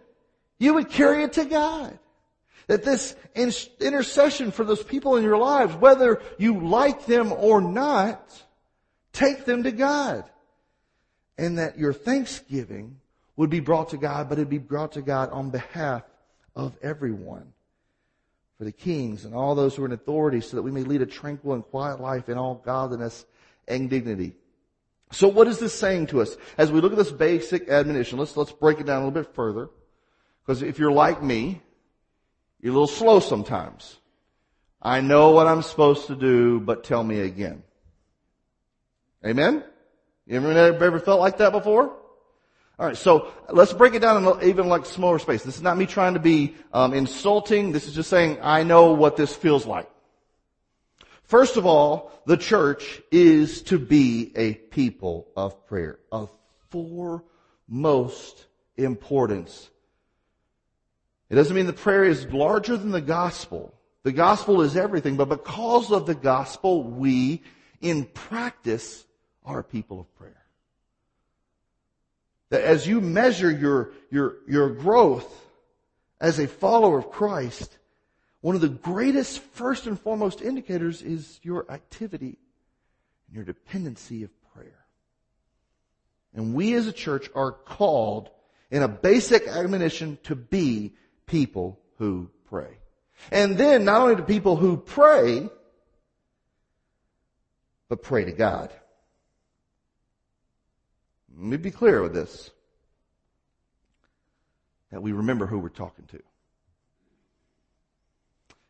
you 0.62 0.74
would 0.74 0.90
carry 0.90 1.24
it 1.24 1.32
to 1.34 1.44
God. 1.44 1.98
That 2.68 2.84
this 2.84 3.16
intercession 3.34 4.52
for 4.52 4.64
those 4.64 4.82
people 4.82 5.16
in 5.16 5.24
your 5.24 5.36
lives, 5.36 5.74
whether 5.74 6.22
you 6.38 6.60
like 6.60 7.04
them 7.06 7.32
or 7.32 7.60
not, 7.60 8.40
take 9.12 9.44
them 9.44 9.64
to 9.64 9.72
God. 9.72 10.24
And 11.36 11.58
that 11.58 11.78
your 11.78 11.92
thanksgiving 11.92 13.00
would 13.34 13.50
be 13.50 13.58
brought 13.58 13.90
to 13.90 13.96
God, 13.96 14.28
but 14.28 14.38
it'd 14.38 14.48
be 14.48 14.58
brought 14.58 14.92
to 14.92 15.02
God 15.02 15.30
on 15.30 15.50
behalf 15.50 16.04
of 16.54 16.76
everyone 16.80 17.52
for 18.56 18.62
the 18.62 18.70
kings 18.70 19.24
and 19.24 19.34
all 19.34 19.56
those 19.56 19.74
who 19.74 19.82
are 19.82 19.86
in 19.86 19.92
authority 19.92 20.40
so 20.40 20.56
that 20.56 20.62
we 20.62 20.70
may 20.70 20.84
lead 20.84 21.02
a 21.02 21.06
tranquil 21.06 21.54
and 21.54 21.64
quiet 21.64 22.00
life 22.00 22.28
in 22.28 22.38
all 22.38 22.54
godliness 22.54 23.24
and 23.66 23.90
dignity. 23.90 24.36
So 25.10 25.26
what 25.26 25.48
is 25.48 25.58
this 25.58 25.74
saying 25.74 26.06
to 26.08 26.22
us? 26.22 26.36
As 26.56 26.70
we 26.70 26.80
look 26.80 26.92
at 26.92 26.98
this 26.98 27.10
basic 27.10 27.68
admonition, 27.68 28.20
let's, 28.20 28.36
let's 28.36 28.52
break 28.52 28.78
it 28.78 28.86
down 28.86 29.02
a 29.02 29.06
little 29.06 29.22
bit 29.22 29.34
further. 29.34 29.68
Because 30.44 30.62
if 30.62 30.78
you're 30.78 30.92
like 30.92 31.22
me, 31.22 31.60
you're 32.60 32.72
a 32.72 32.74
little 32.74 32.86
slow 32.86 33.20
sometimes. 33.20 33.96
I 34.80 35.00
know 35.00 35.30
what 35.30 35.46
I'm 35.46 35.62
supposed 35.62 36.08
to 36.08 36.16
do, 36.16 36.60
but 36.60 36.84
tell 36.84 37.04
me 37.04 37.20
again. 37.20 37.62
Amen? 39.24 39.64
You 40.26 40.36
ever, 40.36 40.84
ever 40.84 40.98
felt 40.98 41.20
like 41.20 41.38
that 41.38 41.52
before? 41.52 41.96
All 42.78 42.86
right, 42.86 42.96
so 42.96 43.32
let's 43.50 43.72
break 43.72 43.94
it 43.94 44.00
down 44.00 44.24
in 44.24 44.48
even 44.48 44.68
like 44.68 44.86
smaller 44.86 45.20
space. 45.20 45.44
This 45.44 45.56
is 45.56 45.62
not 45.62 45.76
me 45.76 45.86
trying 45.86 46.14
to 46.14 46.20
be 46.20 46.56
um, 46.72 46.94
insulting. 46.94 47.70
This 47.70 47.86
is 47.86 47.94
just 47.94 48.10
saying 48.10 48.38
I 48.42 48.64
know 48.64 48.92
what 48.92 49.16
this 49.16 49.34
feels 49.34 49.66
like. 49.66 49.88
First 51.24 51.56
of 51.56 51.64
all, 51.64 52.10
the 52.26 52.36
church 52.36 53.00
is 53.10 53.62
to 53.64 53.78
be 53.78 54.32
a 54.34 54.54
people 54.54 55.28
of 55.36 55.66
prayer, 55.66 55.98
of 56.10 56.32
foremost 56.70 58.46
importance. 58.76 59.70
It 61.32 61.36
doesn't 61.36 61.56
mean 61.56 61.64
the 61.64 61.72
prayer 61.72 62.04
is 62.04 62.30
larger 62.30 62.76
than 62.76 62.90
the 62.90 63.00
gospel. 63.00 63.72
The 64.02 64.12
gospel 64.12 64.60
is 64.60 64.76
everything, 64.76 65.16
but 65.16 65.30
because 65.30 65.90
of 65.90 66.04
the 66.04 66.14
gospel, 66.14 66.82
we, 66.82 67.40
in 67.80 68.04
practice, 68.04 69.06
are 69.42 69.62
people 69.62 69.98
of 69.98 70.14
prayer. 70.16 70.44
That 72.50 72.60
as 72.60 72.86
you 72.86 73.00
measure 73.00 73.50
your, 73.50 73.92
your, 74.10 74.36
your 74.46 74.68
growth 74.74 75.26
as 76.20 76.38
a 76.38 76.46
follower 76.46 76.98
of 76.98 77.10
Christ, 77.10 77.78
one 78.42 78.54
of 78.54 78.60
the 78.60 78.68
greatest 78.68 79.38
first 79.38 79.86
and 79.86 79.98
foremost 79.98 80.42
indicators 80.42 81.00
is 81.00 81.40
your 81.42 81.64
activity 81.72 82.36
and 83.26 83.36
your 83.36 83.44
dependency 83.46 84.22
of 84.22 84.30
prayer. 84.54 84.84
And 86.34 86.52
we 86.52 86.74
as 86.74 86.86
a 86.86 86.92
church 86.92 87.30
are 87.34 87.52
called 87.52 88.28
in 88.70 88.82
a 88.82 88.88
basic 88.88 89.48
admonition 89.48 90.18
to 90.24 90.36
be 90.36 90.92
people 91.32 91.80
who 91.96 92.30
pray. 92.44 92.76
And 93.30 93.56
then 93.56 93.86
not 93.86 94.02
only 94.02 94.16
to 94.16 94.22
people 94.22 94.56
who 94.56 94.76
pray, 94.76 95.48
but 97.88 98.02
pray 98.02 98.26
to 98.26 98.32
God. 98.32 98.70
Let 101.34 101.44
me 101.44 101.56
be 101.56 101.70
clear 101.70 102.02
with 102.02 102.12
this. 102.12 102.50
That 104.90 105.02
we 105.02 105.12
remember 105.12 105.46
who 105.46 105.58
we're 105.58 105.70
talking 105.70 106.04
to. 106.08 106.22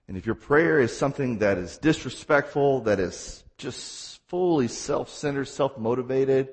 And 0.06 0.16
if 0.16 0.24
your 0.24 0.36
prayer 0.36 0.78
is 0.78 0.96
something 0.96 1.38
that 1.38 1.58
is 1.58 1.78
disrespectful, 1.78 2.82
that 2.82 3.00
is 3.00 3.42
just 3.58 4.20
fully 4.28 4.68
self-centered, 4.68 5.46
self-motivated, 5.46 6.48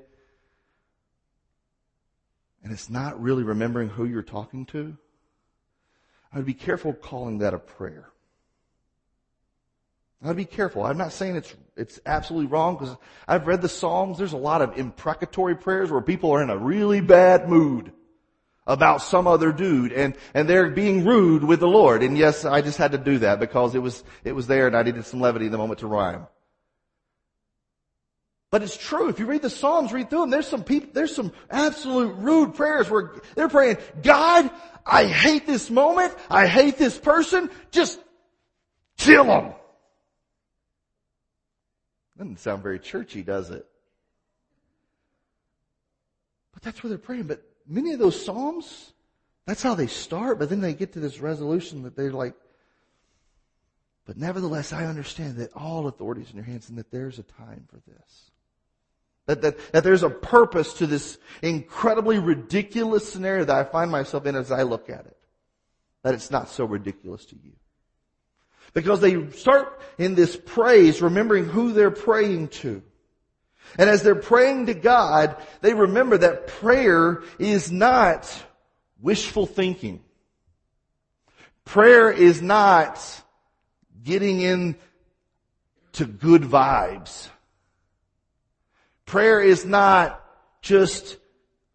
and 2.64 2.72
it's 2.72 2.90
not 2.90 3.22
really 3.22 3.44
remembering 3.44 3.88
who 3.88 4.06
you're 4.06 4.22
talking 4.22 4.66
to, 4.66 4.96
I'd 6.32 6.46
be 6.46 6.54
careful 6.54 6.92
calling 6.92 7.38
that 7.38 7.54
a 7.54 7.58
prayer. 7.58 8.10
I'd 10.22 10.36
be 10.36 10.44
careful. 10.44 10.84
I'm 10.84 10.98
not 10.98 11.12
saying 11.12 11.36
it's, 11.36 11.54
it's 11.76 12.00
absolutely 12.04 12.48
wrong 12.48 12.76
because 12.76 12.96
I've 13.26 13.46
read 13.46 13.62
the 13.62 13.68
Psalms. 13.68 14.18
There's 14.18 14.34
a 14.34 14.38
lot 14.38 14.60
of 14.60 14.78
imprecatory 14.78 15.56
prayers 15.56 15.90
where 15.90 16.02
people 16.02 16.30
are 16.32 16.42
in 16.42 16.50
a 16.50 16.58
really 16.58 17.00
bad 17.00 17.48
mood 17.48 17.92
about 18.66 19.00
some 19.00 19.26
other 19.26 19.50
dude 19.50 19.92
and, 19.92 20.14
and 20.34 20.48
they're 20.48 20.70
being 20.70 21.04
rude 21.04 21.42
with 21.42 21.58
the 21.58 21.66
Lord. 21.66 22.02
And 22.02 22.18
yes, 22.18 22.44
I 22.44 22.60
just 22.60 22.76
had 22.76 22.92
to 22.92 22.98
do 22.98 23.18
that 23.20 23.40
because 23.40 23.74
it 23.74 23.78
was, 23.80 24.04
it 24.22 24.32
was 24.32 24.46
there 24.46 24.66
and 24.66 24.76
I 24.76 24.82
needed 24.82 25.06
some 25.06 25.20
levity 25.20 25.46
in 25.46 25.52
the 25.52 25.58
moment 25.58 25.80
to 25.80 25.86
rhyme. 25.86 26.26
But 28.50 28.62
it's 28.62 28.76
true. 28.76 29.08
If 29.08 29.20
you 29.20 29.26
read 29.26 29.42
the 29.42 29.50
Psalms, 29.50 29.92
read 29.92 30.10
through 30.10 30.22
them, 30.22 30.30
there's 30.30 30.48
some 30.48 30.64
people, 30.64 30.90
there's 30.92 31.14
some 31.14 31.32
absolute 31.48 32.16
rude 32.16 32.54
prayers 32.54 32.90
where 32.90 33.12
they're 33.36 33.48
praying, 33.48 33.78
God, 34.02 34.50
I 34.84 35.06
hate 35.06 35.46
this 35.46 35.70
moment. 35.70 36.14
I 36.28 36.46
hate 36.46 36.76
this 36.76 36.98
person. 36.98 37.48
Just 37.70 38.00
kill 38.96 39.24
them. 39.24 39.52
Doesn't 42.18 42.40
sound 42.40 42.62
very 42.62 42.80
churchy, 42.80 43.22
does 43.22 43.50
it? 43.50 43.64
But 46.52 46.62
that's 46.62 46.82
where 46.82 46.88
they're 46.88 46.98
praying. 46.98 47.28
But 47.28 47.42
many 47.68 47.92
of 47.92 48.00
those 48.00 48.22
Psalms, 48.22 48.92
that's 49.46 49.62
how 49.62 49.76
they 49.76 49.86
start, 49.86 50.40
but 50.40 50.50
then 50.50 50.60
they 50.60 50.74
get 50.74 50.94
to 50.94 51.00
this 51.00 51.20
resolution 51.20 51.84
that 51.84 51.94
they're 51.94 52.12
like, 52.12 52.34
But 54.06 54.16
nevertheless, 54.16 54.72
I 54.72 54.86
understand 54.86 55.36
that 55.36 55.52
all 55.54 55.86
authority 55.86 56.22
is 56.22 56.30
in 56.30 56.36
your 56.36 56.44
hands 56.44 56.68
and 56.68 56.76
that 56.78 56.90
there's 56.90 57.20
a 57.20 57.22
time 57.22 57.68
for 57.70 57.80
this. 57.88 58.30
That, 59.26 59.42
that, 59.42 59.72
that 59.72 59.84
there's 59.84 60.02
a 60.02 60.10
purpose 60.10 60.74
to 60.74 60.86
this 60.86 61.18
incredibly 61.42 62.18
ridiculous 62.18 63.10
scenario 63.10 63.44
that 63.44 63.56
I 63.56 63.64
find 63.64 63.90
myself 63.90 64.26
in 64.26 64.34
as 64.34 64.50
I 64.50 64.62
look 64.62 64.90
at 64.90 65.06
it. 65.06 65.16
That 66.02 66.14
it's 66.14 66.30
not 66.30 66.48
so 66.48 66.64
ridiculous 66.64 67.26
to 67.26 67.36
you. 67.36 67.52
Because 68.72 69.00
they 69.00 69.30
start 69.30 69.80
in 69.98 70.14
this 70.14 70.36
praise 70.36 71.02
remembering 71.02 71.44
who 71.46 71.72
they're 71.72 71.90
praying 71.90 72.48
to. 72.48 72.82
And 73.78 73.88
as 73.88 74.02
they're 74.02 74.14
praying 74.14 74.66
to 74.66 74.74
God, 74.74 75.36
they 75.60 75.74
remember 75.74 76.18
that 76.18 76.46
prayer 76.46 77.22
is 77.38 77.70
not 77.70 78.44
wishful 79.00 79.46
thinking. 79.46 80.02
Prayer 81.64 82.10
is 82.10 82.42
not 82.42 83.00
getting 84.02 84.40
in 84.40 84.76
to 85.92 86.04
good 86.04 86.42
vibes. 86.42 87.28
Prayer 89.10 89.40
is 89.40 89.64
not 89.64 90.24
just 90.62 91.16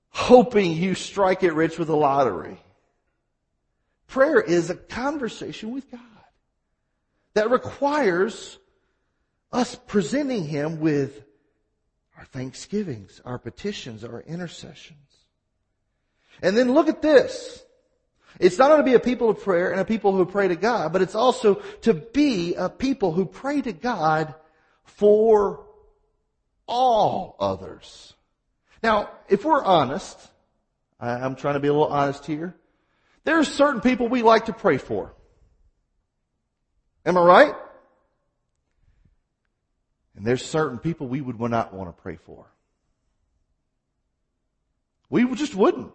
hoping 0.07 0.71
you 0.71 0.95
strike 0.95 1.43
it 1.43 1.51
rich 1.53 1.77
with 1.77 1.89
a 1.89 1.95
lottery. 1.95 2.57
Prayer 4.07 4.39
is 4.39 4.69
a 4.69 4.75
conversation 4.75 5.73
with 5.73 5.91
God 5.91 5.99
that 7.33 7.49
requires 7.49 8.57
us 9.51 9.75
presenting 9.75 10.45
Him 10.45 10.79
with 10.79 11.25
our 12.17 12.23
thanksgivings, 12.23 13.19
our 13.25 13.37
petitions, 13.37 14.05
our 14.05 14.21
intercessions. 14.21 14.97
And 16.41 16.55
then 16.55 16.71
look 16.71 16.87
at 16.87 17.01
this. 17.01 17.65
It's 18.39 18.57
not 18.57 18.71
only 18.71 18.83
to 18.83 18.91
be 18.91 18.95
a 18.95 18.99
people 19.01 19.29
of 19.29 19.43
prayer 19.43 19.71
and 19.71 19.81
a 19.81 19.85
people 19.85 20.15
who 20.15 20.25
pray 20.25 20.47
to 20.47 20.55
God, 20.55 20.93
but 20.93 21.01
it's 21.01 21.15
also 21.15 21.55
to 21.81 21.93
be 21.93 22.53
a 22.53 22.69
people 22.69 23.11
who 23.11 23.25
pray 23.25 23.61
to 23.61 23.73
God 23.73 24.33
for 24.85 25.64
all 26.67 27.35
others. 27.39 28.13
Now, 28.83 29.09
if 29.29 29.43
we're 29.43 29.63
honest, 29.63 30.17
I'm 30.99 31.35
trying 31.35 31.55
to 31.55 31.59
be 31.59 31.67
a 31.67 31.73
little 31.73 31.87
honest 31.87 32.25
here, 32.25 32.55
there 33.23 33.39
are 33.39 33.43
certain 33.43 33.81
people 33.81 34.07
we 34.07 34.21
like 34.21 34.45
to 34.45 34.53
pray 34.53 34.77
for. 34.77 35.13
Am 37.05 37.17
I 37.17 37.21
right? 37.21 37.53
And 40.15 40.25
there's 40.25 40.45
certain 40.45 40.79
people 40.79 41.07
we 41.07 41.21
would 41.21 41.39
not 41.39 41.73
want 41.73 41.95
to 41.95 42.01
pray 42.01 42.15
for. 42.15 42.45
We 45.09 45.25
just 45.35 45.55
wouldn't. 45.55 45.91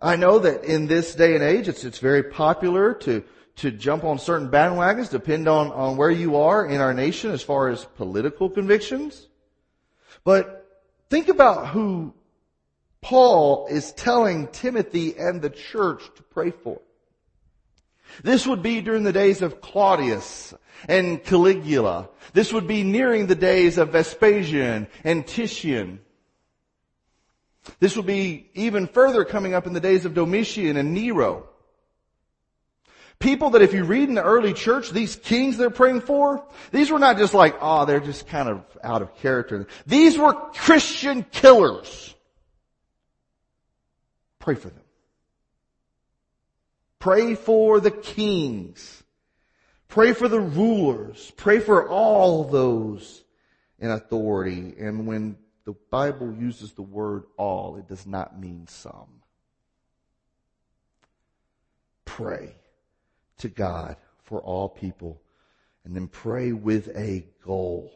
I 0.00 0.16
know 0.16 0.38
that 0.40 0.64
in 0.64 0.86
this 0.86 1.14
day 1.14 1.34
and 1.34 1.42
age, 1.42 1.68
it's, 1.68 1.84
it's 1.84 1.98
very 1.98 2.24
popular 2.24 2.94
to, 2.94 3.24
to 3.56 3.70
jump 3.70 4.04
on 4.04 4.18
certain 4.18 4.48
bandwagons, 4.48 5.10
depend 5.10 5.48
on, 5.48 5.70
on 5.72 5.96
where 5.96 6.10
you 6.10 6.36
are 6.36 6.66
in 6.66 6.80
our 6.80 6.92
nation 6.92 7.30
as 7.30 7.42
far 7.42 7.68
as 7.68 7.84
political 7.84 8.50
convictions. 8.50 9.28
But 10.24 10.80
think 11.10 11.28
about 11.28 11.68
who 11.68 12.14
Paul 13.00 13.66
is 13.66 13.92
telling 13.92 14.48
Timothy 14.48 15.16
and 15.16 15.40
the 15.40 15.50
church 15.50 16.02
to 16.16 16.22
pray 16.22 16.50
for. 16.50 16.80
This 18.22 18.46
would 18.46 18.62
be 18.62 18.80
during 18.80 19.02
the 19.02 19.12
days 19.12 19.42
of 19.42 19.60
Claudius 19.60 20.54
and 20.88 21.22
Caligula. 21.22 22.08
This 22.32 22.52
would 22.52 22.66
be 22.66 22.82
nearing 22.82 23.26
the 23.26 23.34
days 23.34 23.78
of 23.78 23.90
Vespasian 23.90 24.86
and 25.04 25.26
Titian. 25.26 26.00
This 27.80 27.96
would 27.96 28.06
be 28.06 28.50
even 28.54 28.86
further 28.86 29.24
coming 29.24 29.54
up 29.54 29.66
in 29.66 29.72
the 29.72 29.80
days 29.80 30.04
of 30.04 30.14
Domitian 30.14 30.76
and 30.76 30.92
Nero. 30.92 31.48
People 33.18 33.50
that 33.50 33.62
if 33.62 33.72
you 33.72 33.84
read 33.84 34.08
in 34.08 34.16
the 34.16 34.22
early 34.22 34.52
church, 34.52 34.90
these 34.90 35.16
kings 35.16 35.56
they're 35.56 35.70
praying 35.70 36.02
for, 36.02 36.44
these 36.72 36.90
were 36.90 36.98
not 36.98 37.16
just 37.16 37.32
like, 37.32 37.56
oh, 37.60 37.84
they're 37.84 38.00
just 38.00 38.26
kind 38.26 38.48
of 38.48 38.64
out 38.82 39.02
of 39.02 39.16
character. 39.16 39.66
These 39.86 40.18
were 40.18 40.32
Christian 40.32 41.24
killers. 41.24 42.14
Pray 44.38 44.56
for 44.56 44.68
them. 44.68 44.82
Pray 46.98 47.34
for 47.34 47.80
the 47.80 47.90
kings. 47.90 49.02
Pray 49.88 50.12
for 50.12 50.28
the 50.28 50.40
rulers. 50.40 51.32
Pray 51.36 51.60
for 51.60 51.88
all 51.88 52.44
those 52.44 53.24
in 53.78 53.90
authority. 53.90 54.74
And 54.78 55.06
when 55.06 55.36
the 55.64 55.74
Bible 55.90 56.32
uses 56.32 56.72
the 56.72 56.82
word 56.82 57.24
all, 57.36 57.76
it 57.76 57.88
does 57.88 58.06
not 58.06 58.38
mean 58.38 58.66
some. 58.66 59.22
Pray 62.04 62.54
to 63.38 63.48
God 63.48 63.96
for 64.22 64.40
all 64.40 64.68
people 64.68 65.20
and 65.84 65.94
then 65.94 66.08
pray 66.08 66.52
with 66.52 66.88
a 66.96 67.26
goal 67.44 67.92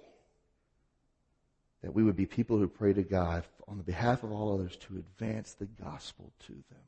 that 1.82 1.94
we 1.94 2.02
would 2.02 2.16
be 2.16 2.26
people 2.26 2.58
who 2.58 2.68
pray 2.68 2.92
to 2.92 3.02
God 3.02 3.44
on 3.66 3.76
the 3.76 3.84
behalf 3.84 4.22
of 4.22 4.32
all 4.32 4.54
others 4.54 4.76
to 4.76 4.96
advance 4.96 5.54
the 5.54 5.66
gospel 5.82 6.32
to 6.46 6.52
them. 6.52 6.82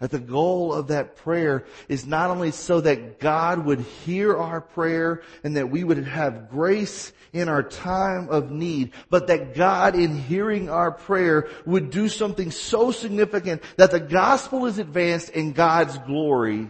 That 0.00 0.10
the 0.10 0.18
goal 0.18 0.74
of 0.74 0.88
that 0.88 1.16
prayer 1.16 1.64
is 1.88 2.04
not 2.04 2.28
only 2.28 2.50
so 2.50 2.82
that 2.82 3.18
God 3.18 3.64
would 3.64 3.80
hear 3.80 4.36
our 4.36 4.60
prayer 4.60 5.22
and 5.42 5.56
that 5.56 5.70
we 5.70 5.84
would 5.84 6.04
have 6.04 6.50
grace 6.50 7.14
in 7.32 7.48
our 7.48 7.62
time 7.62 8.28
of 8.28 8.50
need, 8.50 8.92
but 9.08 9.28
that 9.28 9.54
God 9.54 9.94
in 9.94 10.18
hearing 10.18 10.68
our 10.68 10.92
prayer 10.92 11.48
would 11.64 11.88
do 11.88 12.10
something 12.10 12.50
so 12.50 12.90
significant 12.90 13.62
that 13.78 13.90
the 13.90 14.00
gospel 14.00 14.66
is 14.66 14.78
advanced 14.78 15.30
and 15.30 15.54
God's 15.54 15.96
glory 16.00 16.68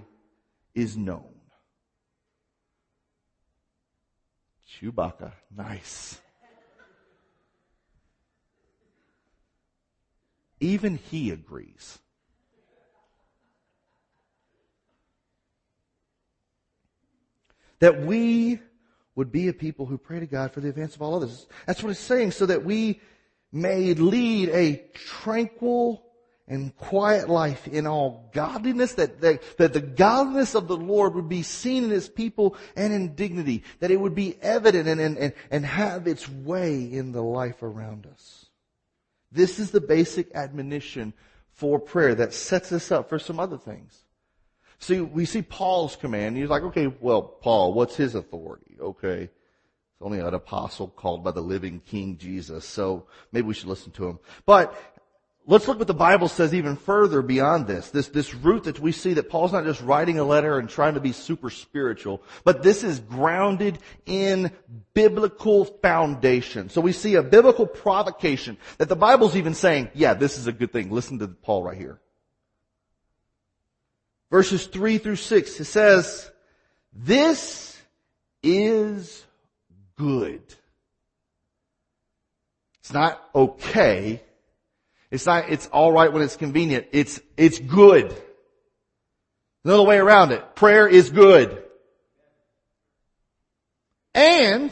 is 0.76 0.96
known. 0.96 1.24
Chewbacca, 4.68 5.32
nice. 5.56 6.20
Even 10.60 10.96
he 10.96 11.30
agrees. 11.30 11.98
That 17.78 18.02
we 18.02 18.60
would 19.14 19.32
be 19.32 19.48
a 19.48 19.52
people 19.52 19.86
who 19.86 19.96
pray 19.96 20.20
to 20.20 20.26
God 20.26 20.52
for 20.52 20.60
the 20.60 20.68
advance 20.68 20.94
of 20.94 21.02
all 21.02 21.14
others. 21.14 21.46
That's 21.66 21.82
what 21.82 21.90
it's 21.90 22.00
saying, 22.00 22.32
so 22.32 22.46
that 22.46 22.64
we 22.64 23.00
may 23.50 23.94
lead 23.94 24.50
a 24.50 24.84
tranquil 24.94 26.05
and 26.48 26.76
quiet 26.76 27.28
life 27.28 27.66
in 27.66 27.86
all 27.86 28.30
godliness, 28.32 28.94
that, 28.94 29.20
that, 29.20 29.42
that 29.58 29.72
the 29.72 29.80
godliness 29.80 30.54
of 30.54 30.68
the 30.68 30.76
Lord 30.76 31.14
would 31.14 31.28
be 31.28 31.42
seen 31.42 31.84
in 31.84 31.90
His 31.90 32.08
people 32.08 32.56
and 32.76 32.92
in 32.92 33.14
dignity, 33.14 33.64
that 33.80 33.90
it 33.90 33.98
would 33.98 34.14
be 34.14 34.36
evident 34.40 34.88
and, 34.88 35.00
and, 35.00 35.18
and 35.18 35.32
and 35.50 35.64
have 35.64 36.06
its 36.06 36.28
way 36.28 36.80
in 36.80 37.12
the 37.12 37.22
life 37.22 37.62
around 37.62 38.06
us. 38.06 38.46
This 39.32 39.58
is 39.58 39.70
the 39.70 39.80
basic 39.80 40.34
admonition 40.34 41.12
for 41.50 41.78
prayer 41.78 42.14
that 42.14 42.34
sets 42.34 42.72
us 42.72 42.92
up 42.92 43.08
for 43.08 43.18
some 43.18 43.40
other 43.40 43.58
things. 43.58 44.02
See, 44.78 45.00
we 45.00 45.24
see 45.24 45.42
Paul's 45.42 45.96
command. 45.96 46.36
He's 46.36 46.50
like, 46.50 46.62
okay, 46.62 46.86
well, 47.00 47.22
Paul, 47.22 47.72
what's 47.72 47.96
his 47.96 48.14
authority? 48.14 48.76
Okay. 48.80 49.22
It's 49.22 50.02
only 50.02 50.20
an 50.20 50.34
apostle 50.34 50.88
called 50.88 51.24
by 51.24 51.30
the 51.30 51.40
living 51.40 51.80
King 51.80 52.18
Jesus. 52.18 52.66
So 52.66 53.06
maybe 53.32 53.46
we 53.46 53.54
should 53.54 53.68
listen 53.68 53.92
to 53.92 54.06
him. 54.06 54.18
But 54.44 54.78
let's 55.46 55.66
look 55.66 55.78
what 55.78 55.86
the 55.86 55.94
Bible 55.94 56.28
says 56.28 56.52
even 56.52 56.76
further 56.76 57.22
beyond 57.22 57.66
this. 57.66 57.90
This, 57.90 58.08
this 58.08 58.34
root 58.34 58.64
that 58.64 58.80
we 58.80 58.92
see 58.92 59.14
that 59.14 59.30
Paul's 59.30 59.52
not 59.52 59.64
just 59.64 59.80
writing 59.80 60.18
a 60.18 60.24
letter 60.24 60.58
and 60.58 60.68
trying 60.68 60.94
to 60.94 61.00
be 61.00 61.12
super 61.12 61.50
spiritual, 61.50 62.22
but 62.44 62.62
this 62.62 62.84
is 62.84 63.00
grounded 63.00 63.78
in 64.04 64.50
biblical 64.92 65.64
foundation. 65.64 66.68
So 66.68 66.80
we 66.80 66.92
see 66.92 67.14
a 67.14 67.22
biblical 67.22 67.66
provocation 67.66 68.58
that 68.78 68.88
the 68.88 68.96
Bible's 68.96 69.36
even 69.36 69.54
saying, 69.54 69.90
yeah, 69.94 70.14
this 70.14 70.36
is 70.36 70.46
a 70.46 70.52
good 70.52 70.72
thing. 70.72 70.90
Listen 70.90 71.18
to 71.20 71.28
Paul 71.28 71.62
right 71.62 71.78
here 71.78 72.00
verses 74.30 74.66
3 74.66 74.98
through 74.98 75.16
6, 75.16 75.60
it 75.60 75.64
says, 75.64 76.30
This 76.92 77.80
is 78.42 79.24
good. 79.96 80.42
It's 82.80 82.92
not 82.92 83.20
okay. 83.34 84.22
It's 85.16 85.24
not, 85.24 85.48
it's 85.48 85.66
alright 85.68 86.12
when 86.12 86.20
it's 86.20 86.36
convenient. 86.36 86.88
It's, 86.92 87.20
it's 87.38 87.58
good. 87.58 88.14
Another 89.64 89.82
way 89.82 89.96
around 89.96 90.32
it. 90.32 90.54
Prayer 90.54 90.86
is 90.86 91.08
good. 91.08 91.62
And, 94.14 94.70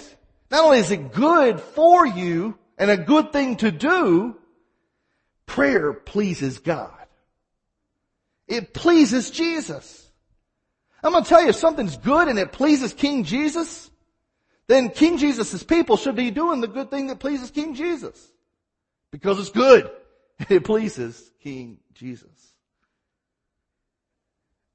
not 0.51 0.65
only 0.65 0.81
is 0.81 0.91
it 0.91 1.15
good 1.15 1.61
for 1.61 2.07
you 2.07 2.59
and 2.77 2.91
a 2.91 2.99
good 2.99 3.33
thing 3.33 3.57
to 3.57 3.71
do, 3.71 4.37
prayer 5.47 5.95
pleases 5.95 6.59
God. 6.59 6.93
It 8.47 8.75
pleases 8.75 9.31
Jesus. 9.31 10.07
I'm 11.03 11.13
going 11.13 11.25
to 11.25 11.29
tell 11.29 11.43
you, 11.43 11.49
if 11.49 11.57
something's 11.57 11.97
good 11.97 12.29
and 12.29 12.39
it 12.39 12.53
pleases 12.53 12.93
King 12.93 13.25
Jesus, 13.25 13.91
then 14.67 14.91
King 14.91 15.17
Jesus' 15.17 15.63
people 15.63 15.97
should 15.97 16.17
be 16.17 16.31
doing 16.31 16.61
the 16.61 16.69
good 16.69 16.91
thing 16.91 17.07
that 17.07 17.19
pleases 17.19 17.51
King 17.51 17.75
Jesus. 17.75 18.31
Because 19.11 19.39
it's 19.39 19.49
good. 19.49 19.91
It 20.49 20.65
pleases 20.65 21.31
King 21.43 21.79
Jesus. 21.95 22.55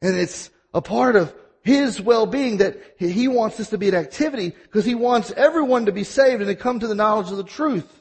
And 0.02 0.16
it's 0.16 0.50
a 0.74 0.82
part 0.82 1.16
of 1.16 1.34
His 1.62 2.00
well-being 2.00 2.58
that 2.58 2.78
He 2.98 3.28
wants 3.28 3.58
this 3.58 3.70
to 3.70 3.78
be 3.78 3.90
an 3.90 3.96
activity 3.96 4.50
because 4.50 4.86
He 4.86 4.96
wants 4.96 5.32
everyone 5.32 5.86
to 5.86 5.92
be 5.92 6.04
saved 6.04 6.42
and 6.42 6.50
to 6.50 6.56
come 6.56 6.80
to 6.80 6.88
the 6.88 6.96
knowledge 6.96 7.32
of 7.32 7.38
the 7.38 7.44
truth. 7.44 7.96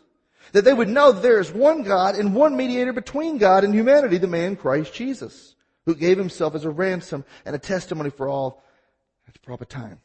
That 0.52 0.64
they 0.64 0.72
would 0.72 0.88
know 0.88 1.12
that 1.12 1.22
there 1.22 1.40
is 1.40 1.52
one 1.52 1.82
God 1.82 2.14
and 2.14 2.34
one 2.34 2.56
mediator 2.56 2.92
between 2.92 3.36
God 3.36 3.64
and 3.64 3.74
humanity, 3.74 4.16
the 4.16 4.26
man 4.26 4.56
Christ 4.56 4.94
Jesus, 4.94 5.54
who 5.84 5.94
gave 5.94 6.16
Himself 6.16 6.54
as 6.54 6.64
a 6.64 6.70
ransom 6.70 7.24
and 7.44 7.54
a 7.54 7.58
testimony 7.58 8.10
for 8.10 8.28
all 8.28 8.62
at 9.26 9.34
the 9.34 9.40
proper 9.40 9.64
time. 9.64 10.00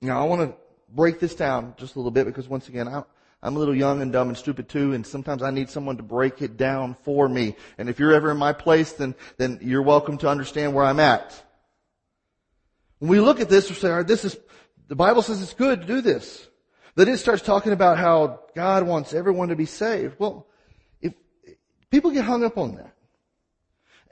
Now 0.00 0.20
I 0.22 0.26
want 0.26 0.42
to 0.42 0.56
break 0.88 1.18
this 1.18 1.34
down 1.34 1.74
just 1.76 1.96
a 1.96 1.98
little 1.98 2.12
bit 2.12 2.26
because 2.26 2.46
once 2.48 2.68
again, 2.68 2.86
I, 2.86 3.02
I'm 3.42 3.54
a 3.54 3.58
little 3.58 3.74
young 3.74 4.02
and 4.02 4.12
dumb 4.12 4.28
and 4.28 4.36
stupid 4.36 4.68
too, 4.68 4.92
and 4.92 5.06
sometimes 5.06 5.42
I 5.42 5.50
need 5.50 5.70
someone 5.70 5.98
to 5.98 6.02
break 6.02 6.42
it 6.42 6.56
down 6.56 6.96
for 7.02 7.28
me. 7.28 7.54
And 7.78 7.88
if 7.88 8.00
you're 8.00 8.12
ever 8.12 8.30
in 8.30 8.38
my 8.38 8.52
place, 8.52 8.92
then, 8.92 9.14
then 9.36 9.58
you're 9.60 9.82
welcome 9.82 10.18
to 10.18 10.28
understand 10.28 10.74
where 10.74 10.84
I'm 10.84 11.00
at. 11.00 11.40
When 12.98 13.10
we 13.10 13.20
look 13.20 13.40
at 13.40 13.48
this, 13.48 13.68
we 13.68 13.76
say, 13.76 13.90
all 13.90 13.98
right, 13.98 14.06
this 14.06 14.24
is, 14.24 14.36
the 14.88 14.96
Bible 14.96 15.22
says 15.22 15.42
it's 15.42 15.54
good 15.54 15.82
to 15.82 15.86
do 15.86 16.00
this. 16.00 16.48
Then 16.94 17.08
it 17.08 17.18
starts 17.18 17.42
talking 17.42 17.72
about 17.72 17.98
how 17.98 18.40
God 18.54 18.84
wants 18.84 19.12
everyone 19.12 19.48
to 19.48 19.56
be 19.56 19.66
saved. 19.66 20.16
Well, 20.18 20.46
if 21.02 21.12
people 21.90 22.10
get 22.10 22.24
hung 22.24 22.42
up 22.42 22.56
on 22.56 22.76
that, 22.76 22.95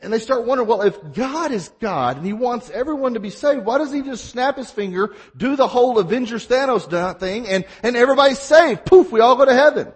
and 0.04 0.12
they 0.12 0.18
start 0.18 0.44
wondering, 0.44 0.68
well, 0.68 0.82
if 0.82 0.98
God 1.14 1.50
is 1.50 1.70
God 1.80 2.18
and 2.18 2.26
He 2.26 2.32
wants 2.32 2.70
everyone 2.70 3.14
to 3.14 3.20
be 3.20 3.30
saved, 3.30 3.64
why 3.64 3.78
doesn't 3.78 4.04
He 4.04 4.08
just 4.08 4.26
snap 4.26 4.56
His 4.56 4.70
finger, 4.70 5.14
do 5.36 5.56
the 5.56 5.66
whole 5.66 5.98
Avengers 5.98 6.46
Thanos 6.46 7.18
thing, 7.18 7.48
and, 7.48 7.64
and 7.82 7.96
everybody's 7.96 8.38
saved? 8.38 8.84
Poof, 8.84 9.10
we 9.10 9.20
all 9.20 9.36
go 9.36 9.44
to 9.44 9.54
heaven. 9.54 9.92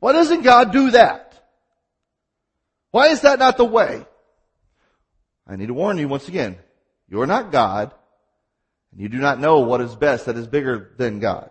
Why 0.00 0.12
doesn't 0.12 0.42
God 0.42 0.72
do 0.72 0.90
that? 0.90 1.40
Why 2.90 3.08
is 3.08 3.20
that 3.22 3.38
not 3.38 3.56
the 3.56 3.64
way? 3.64 4.04
I 5.46 5.56
need 5.56 5.66
to 5.66 5.74
warn 5.74 5.98
you 5.98 6.08
once 6.08 6.28
again. 6.28 6.58
You're 7.08 7.26
not 7.26 7.52
God, 7.52 7.94
and 8.92 9.00
you 9.00 9.08
do 9.08 9.18
not 9.18 9.40
know 9.40 9.60
what 9.60 9.80
is 9.80 9.94
best 9.94 10.26
that 10.26 10.36
is 10.36 10.46
bigger 10.46 10.92
than 10.98 11.20
God. 11.20 11.50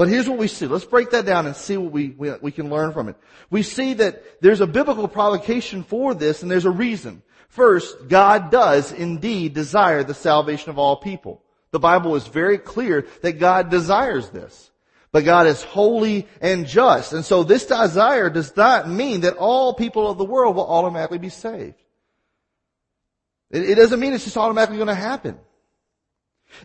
But 0.00 0.08
here's 0.08 0.26
what 0.26 0.38
we 0.38 0.48
see. 0.48 0.66
Let's 0.66 0.86
break 0.86 1.10
that 1.10 1.26
down 1.26 1.44
and 1.44 1.54
see 1.54 1.76
what 1.76 1.92
we, 1.92 2.08
we, 2.16 2.32
we, 2.40 2.52
can 2.52 2.70
learn 2.70 2.94
from 2.94 3.10
it. 3.10 3.16
We 3.50 3.62
see 3.62 3.92
that 3.92 4.40
there's 4.40 4.62
a 4.62 4.66
biblical 4.66 5.06
provocation 5.08 5.82
for 5.82 6.14
this 6.14 6.40
and 6.40 6.50
there's 6.50 6.64
a 6.64 6.70
reason. 6.70 7.20
First, 7.50 8.08
God 8.08 8.50
does 8.50 8.92
indeed 8.92 9.52
desire 9.52 10.02
the 10.02 10.14
salvation 10.14 10.70
of 10.70 10.78
all 10.78 10.96
people. 10.96 11.42
The 11.70 11.80
Bible 11.80 12.16
is 12.16 12.26
very 12.26 12.56
clear 12.56 13.08
that 13.20 13.32
God 13.32 13.68
desires 13.68 14.30
this. 14.30 14.70
But 15.12 15.26
God 15.26 15.46
is 15.46 15.62
holy 15.62 16.26
and 16.40 16.66
just. 16.66 17.12
And 17.12 17.22
so 17.22 17.42
this 17.42 17.66
desire 17.66 18.30
does 18.30 18.56
not 18.56 18.88
mean 18.88 19.20
that 19.20 19.36
all 19.36 19.74
people 19.74 20.10
of 20.10 20.16
the 20.16 20.24
world 20.24 20.56
will 20.56 20.66
automatically 20.66 21.18
be 21.18 21.28
saved. 21.28 21.76
It, 23.50 23.68
it 23.68 23.74
doesn't 23.74 24.00
mean 24.00 24.14
it's 24.14 24.24
just 24.24 24.38
automatically 24.38 24.78
going 24.78 24.88
to 24.88 24.94
happen. 24.94 25.38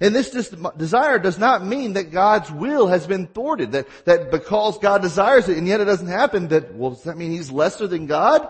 And 0.01 0.13
this 0.13 0.29
desire 0.77 1.19
does 1.19 1.37
not 1.37 1.65
mean 1.65 1.93
that 1.93 2.11
God's 2.11 2.51
will 2.51 2.87
has 2.87 3.07
been 3.07 3.27
thwarted, 3.27 3.71
that, 3.73 3.87
that 4.05 4.31
because 4.31 4.77
God 4.79 5.01
desires 5.01 5.47
it 5.47 5.57
and 5.57 5.67
yet 5.67 5.79
it 5.79 5.85
doesn't 5.85 6.07
happen, 6.07 6.49
that, 6.49 6.73
well, 6.73 6.91
does 6.91 7.03
that 7.03 7.17
mean 7.17 7.31
He's 7.31 7.51
lesser 7.51 7.87
than 7.87 8.05
God? 8.05 8.47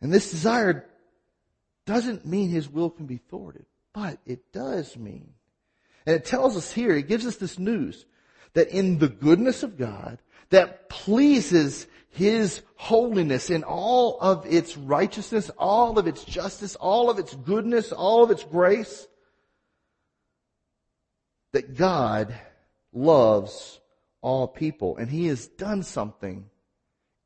And 0.00 0.12
this 0.12 0.30
desire 0.30 0.86
doesn't 1.86 2.26
mean 2.26 2.48
His 2.48 2.68
will 2.68 2.90
can 2.90 3.06
be 3.06 3.18
thwarted, 3.18 3.66
but 3.92 4.18
it 4.26 4.52
does 4.52 4.96
mean, 4.96 5.34
and 6.06 6.16
it 6.16 6.24
tells 6.24 6.56
us 6.56 6.72
here, 6.72 6.96
it 6.96 7.08
gives 7.08 7.26
us 7.26 7.36
this 7.36 7.58
news, 7.58 8.06
that 8.54 8.68
in 8.68 8.98
the 8.98 9.08
goodness 9.08 9.62
of 9.62 9.78
God, 9.78 10.18
that 10.48 10.88
pleases 10.88 11.86
His 12.08 12.62
holiness 12.74 13.50
in 13.50 13.62
all 13.62 14.18
of 14.20 14.44
its 14.46 14.76
righteousness, 14.76 15.50
all 15.58 15.98
of 15.98 16.06
its 16.06 16.24
justice, 16.24 16.74
all 16.74 17.10
of 17.10 17.18
its 17.18 17.34
goodness, 17.34 17.92
all 17.92 18.24
of 18.24 18.30
its 18.30 18.42
grace, 18.42 19.06
that 21.52 21.76
God 21.76 22.34
loves 22.92 23.80
all 24.20 24.46
people 24.46 24.96
and 24.96 25.10
he 25.10 25.26
has 25.26 25.46
done 25.46 25.82
something 25.82 26.48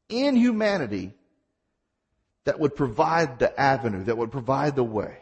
in 0.08 0.36
humanity 0.36 1.12
that 2.44 2.60
would 2.60 2.76
provide 2.76 3.38
the 3.38 3.58
avenue, 3.58 4.04
that 4.04 4.18
would 4.18 4.30
provide 4.30 4.76
the 4.76 4.84
way. 4.84 5.18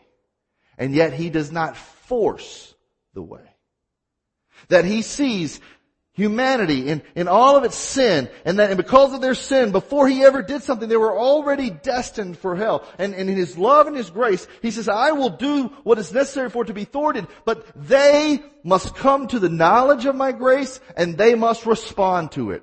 And 0.77 0.95
yet 0.95 1.12
he 1.12 1.31
does 1.31 1.53
not 1.53 1.77
force 1.77 2.75
the 3.15 3.23
way. 3.23 3.45
That 4.69 4.85
he 4.85 5.03
sees 5.03 5.61
humanity 6.14 6.88
in, 6.88 7.03
in 7.14 7.27
all 7.27 7.57
of 7.57 7.64
its 7.64 7.77
sin 7.77 8.29
and 8.44 8.59
that 8.59 8.70
and 8.70 8.77
because 8.77 9.14
of 9.14 9.22
their 9.22 9.35
sin 9.35 9.72
before 9.72 10.07
he 10.07 10.22
ever 10.25 10.42
did 10.42 10.62
something 10.62 10.88
they 10.88 10.96
were 10.96 11.16
already 11.16 11.70
destined 11.70 12.37
for 12.37 12.55
hell. 12.55 12.87
And, 12.98 13.14
and 13.14 13.31
in 13.31 13.37
his 13.37 13.57
love 13.57 13.87
and 13.87 13.96
his 13.96 14.11
grace 14.11 14.46
he 14.61 14.70
says 14.70 14.88
i 14.88 15.12
will 15.12 15.31
do 15.31 15.68
what 15.85 15.98
is 15.98 16.12
necessary 16.12 16.51
for 16.51 16.64
it 16.64 16.66
to 16.66 16.75
be 16.75 16.85
thwarted 16.85 17.27
but 17.46 17.66
they 17.75 18.42
must 18.62 18.94
come 18.94 19.27
to 19.29 19.38
the 19.38 19.48
knowledge 19.48 20.05
of 20.05 20.14
my 20.14 20.33
grace 20.33 20.81
and 20.96 21.16
they 21.16 21.35
must 21.35 21.66
respond 21.66 22.31
to 22.33 22.51
it. 22.51 22.62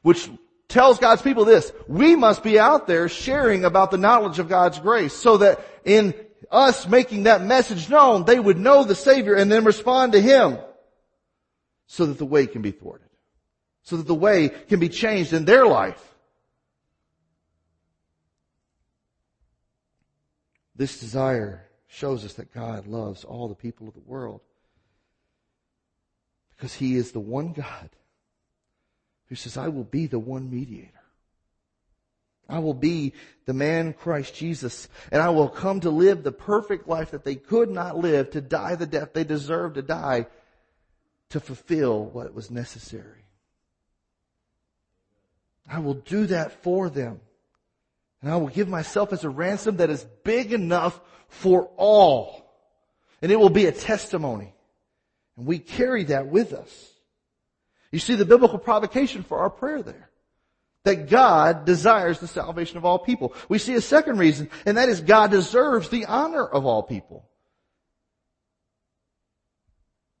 Which 0.00 0.30
tells 0.68 0.98
god's 0.98 1.20
people 1.20 1.44
this 1.44 1.70
we 1.86 2.16
must 2.16 2.42
be 2.42 2.58
out 2.58 2.86
there 2.86 3.10
sharing 3.10 3.66
about 3.66 3.90
the 3.90 3.98
knowledge 3.98 4.38
of 4.38 4.48
god's 4.48 4.78
grace 4.78 5.12
so 5.12 5.36
that 5.36 5.62
in 5.84 6.14
us 6.50 6.88
making 6.88 7.24
that 7.24 7.44
message 7.44 7.90
known 7.90 8.24
they 8.24 8.40
would 8.40 8.58
know 8.58 8.84
the 8.84 8.94
savior 8.94 9.34
and 9.34 9.52
then 9.52 9.64
respond 9.64 10.12
to 10.12 10.20
him 10.20 10.56
so 11.86 12.06
that 12.06 12.18
the 12.18 12.26
way 12.26 12.46
can 12.46 12.62
be 12.62 12.70
thwarted. 12.70 13.08
So 13.82 13.96
that 13.96 14.06
the 14.06 14.14
way 14.14 14.48
can 14.48 14.80
be 14.80 14.88
changed 14.88 15.32
in 15.32 15.44
their 15.44 15.66
life. 15.66 16.02
This 20.74 20.98
desire 20.98 21.66
shows 21.86 22.24
us 22.24 22.34
that 22.34 22.52
God 22.52 22.86
loves 22.86 23.24
all 23.24 23.48
the 23.48 23.54
people 23.54 23.86
of 23.86 23.94
the 23.94 24.00
world. 24.00 24.40
Because 26.56 26.74
He 26.74 26.96
is 26.96 27.12
the 27.12 27.20
one 27.20 27.52
God 27.52 27.90
who 29.28 29.34
says, 29.34 29.56
I 29.56 29.68
will 29.68 29.84
be 29.84 30.06
the 30.06 30.18
one 30.18 30.50
mediator. 30.50 30.90
I 32.48 32.58
will 32.58 32.74
be 32.74 33.14
the 33.46 33.54
man 33.54 33.94
Christ 33.94 34.34
Jesus, 34.34 34.88
and 35.10 35.22
I 35.22 35.30
will 35.30 35.48
come 35.48 35.80
to 35.80 35.90
live 35.90 36.22
the 36.22 36.32
perfect 36.32 36.86
life 36.86 37.12
that 37.12 37.24
they 37.24 37.36
could 37.36 37.70
not 37.70 37.96
live, 37.96 38.30
to 38.30 38.40
die 38.40 38.74
the 38.74 38.86
death 38.86 39.14
they 39.14 39.24
deserve 39.24 39.74
to 39.74 39.82
die, 39.82 40.26
to 41.34 41.40
fulfill 41.40 42.04
what 42.04 42.32
was 42.32 42.48
necessary. 42.48 43.24
I 45.68 45.80
will 45.80 45.94
do 45.94 46.26
that 46.26 46.62
for 46.62 46.88
them. 46.88 47.20
And 48.22 48.30
I 48.30 48.36
will 48.36 48.48
give 48.48 48.68
myself 48.68 49.12
as 49.12 49.24
a 49.24 49.28
ransom 49.28 49.78
that 49.78 49.90
is 49.90 50.06
big 50.22 50.52
enough 50.52 51.00
for 51.26 51.70
all. 51.76 52.48
And 53.20 53.32
it 53.32 53.40
will 53.40 53.50
be 53.50 53.66
a 53.66 53.72
testimony. 53.72 54.54
And 55.36 55.44
we 55.44 55.58
carry 55.58 56.04
that 56.04 56.28
with 56.28 56.52
us. 56.52 56.92
You 57.90 57.98
see 57.98 58.14
the 58.14 58.24
biblical 58.24 58.60
provocation 58.60 59.24
for 59.24 59.38
our 59.38 59.50
prayer 59.50 59.82
there. 59.82 60.10
That 60.84 61.10
God 61.10 61.64
desires 61.64 62.20
the 62.20 62.28
salvation 62.28 62.76
of 62.76 62.84
all 62.84 63.00
people. 63.00 63.34
We 63.48 63.58
see 63.58 63.74
a 63.74 63.80
second 63.80 64.18
reason, 64.18 64.50
and 64.66 64.76
that 64.76 64.88
is 64.88 65.00
God 65.00 65.32
deserves 65.32 65.88
the 65.88 66.04
honor 66.04 66.46
of 66.46 66.64
all 66.64 66.84
people. 66.84 67.28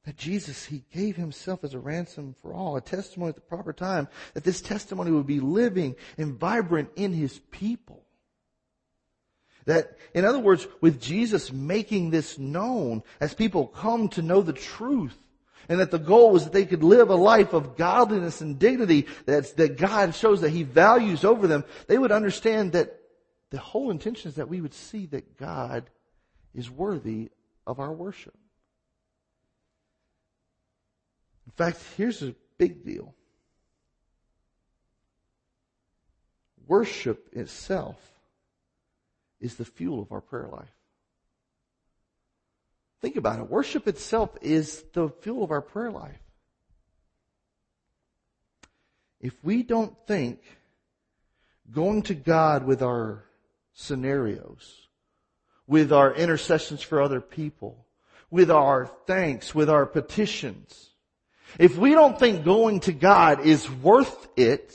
That 0.04 0.16
Jesus, 0.16 0.66
He 0.66 0.84
gave 0.92 1.16
Himself 1.16 1.64
as 1.64 1.74
a 1.74 1.78
ransom 1.78 2.34
for 2.42 2.52
all, 2.52 2.76
a 2.76 2.80
testimony 2.80 3.30
at 3.30 3.36
the 3.36 3.40
proper 3.40 3.72
time, 3.72 4.08
that 4.34 4.44
this 4.44 4.60
testimony 4.60 5.10
would 5.10 5.26
be 5.26 5.40
living 5.40 5.96
and 6.18 6.38
vibrant 6.38 6.90
in 6.96 7.12
His 7.12 7.38
people. 7.50 8.04
That, 9.66 9.96
in 10.12 10.26
other 10.26 10.38
words, 10.38 10.66
with 10.82 11.00
Jesus 11.00 11.50
making 11.50 12.10
this 12.10 12.38
known 12.38 13.02
as 13.18 13.32
people 13.32 13.66
come 13.66 14.08
to 14.10 14.20
know 14.20 14.42
the 14.42 14.52
truth, 14.52 15.16
and 15.70 15.80
that 15.80 15.90
the 15.90 15.98
goal 15.98 16.30
was 16.30 16.44
that 16.44 16.52
they 16.52 16.66
could 16.66 16.84
live 16.84 17.08
a 17.08 17.14
life 17.14 17.54
of 17.54 17.76
godliness 17.76 18.42
and 18.42 18.58
dignity 18.58 19.06
that's, 19.24 19.52
that 19.52 19.78
God 19.78 20.14
shows 20.14 20.42
that 20.42 20.50
He 20.50 20.62
values 20.64 21.24
over 21.24 21.46
them, 21.46 21.64
they 21.86 21.96
would 21.96 22.12
understand 22.12 22.72
that 22.72 23.00
the 23.50 23.58
whole 23.58 23.90
intention 23.90 24.28
is 24.28 24.34
that 24.34 24.50
we 24.50 24.60
would 24.60 24.74
see 24.74 25.06
that 25.06 25.38
God 25.38 25.88
is 26.54 26.70
worthy 26.70 27.30
of 27.66 27.80
our 27.80 27.92
worship. 27.92 28.34
In 31.46 31.52
fact, 31.52 31.78
here's 31.96 32.22
a 32.22 32.34
big 32.58 32.84
deal. 32.84 33.14
Worship 36.66 37.28
itself 37.32 37.96
is 39.40 39.56
the 39.56 39.64
fuel 39.64 40.00
of 40.00 40.12
our 40.12 40.20
prayer 40.20 40.48
life. 40.50 40.72
Think 43.00 43.16
about 43.16 43.38
it. 43.38 43.50
Worship 43.50 43.86
itself 43.86 44.30
is 44.40 44.82
the 44.94 45.10
fuel 45.10 45.44
of 45.44 45.50
our 45.50 45.60
prayer 45.60 45.90
life. 45.90 46.18
If 49.20 49.34
we 49.44 49.62
don't 49.62 49.94
think 50.06 50.40
going 51.70 52.02
to 52.04 52.14
God 52.14 52.64
with 52.64 52.82
our 52.82 53.24
scenarios, 53.74 54.88
with 55.66 55.92
our 55.92 56.14
intercessions 56.14 56.82
for 56.82 57.00
other 57.02 57.20
people, 57.20 57.86
with 58.30 58.50
our 58.50 58.86
thanks, 59.06 59.54
with 59.54 59.68
our 59.68 59.86
petitions, 59.86 60.93
if 61.58 61.76
we 61.76 61.90
don't 61.90 62.18
think 62.18 62.44
going 62.44 62.80
to 62.80 62.92
God 62.92 63.46
is 63.46 63.70
worth 63.70 64.28
it, 64.36 64.74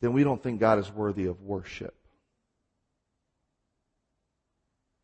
then 0.00 0.12
we 0.12 0.24
don't 0.24 0.42
think 0.42 0.60
God 0.60 0.78
is 0.78 0.90
worthy 0.90 1.26
of 1.26 1.40
worship. 1.42 1.94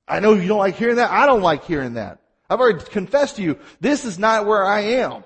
I 0.06 0.20
know 0.20 0.34
you 0.34 0.48
don't 0.48 0.58
like 0.58 0.76
hearing 0.76 0.96
that. 0.96 1.10
I 1.10 1.26
don't 1.26 1.42
like 1.42 1.64
hearing 1.64 1.94
that. 1.94 2.18
I've 2.50 2.60
already 2.60 2.84
confessed 2.84 3.36
to 3.36 3.42
you, 3.42 3.58
this 3.80 4.04
is 4.04 4.18
not 4.18 4.46
where 4.46 4.64
I 4.64 4.80
am. 4.80 5.22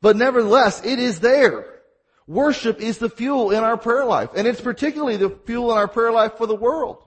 But 0.00 0.16
nevertheless, 0.16 0.84
it 0.84 0.98
is 0.98 1.20
there. 1.20 1.66
Worship 2.26 2.80
is 2.80 2.98
the 2.98 3.10
fuel 3.10 3.50
in 3.50 3.62
our 3.62 3.76
prayer 3.76 4.06
life. 4.06 4.30
And 4.34 4.48
it's 4.48 4.60
particularly 4.60 5.18
the 5.18 5.30
fuel 5.30 5.72
in 5.72 5.78
our 5.78 5.88
prayer 5.88 6.10
life 6.10 6.38
for 6.38 6.46
the 6.46 6.54
world. 6.54 7.03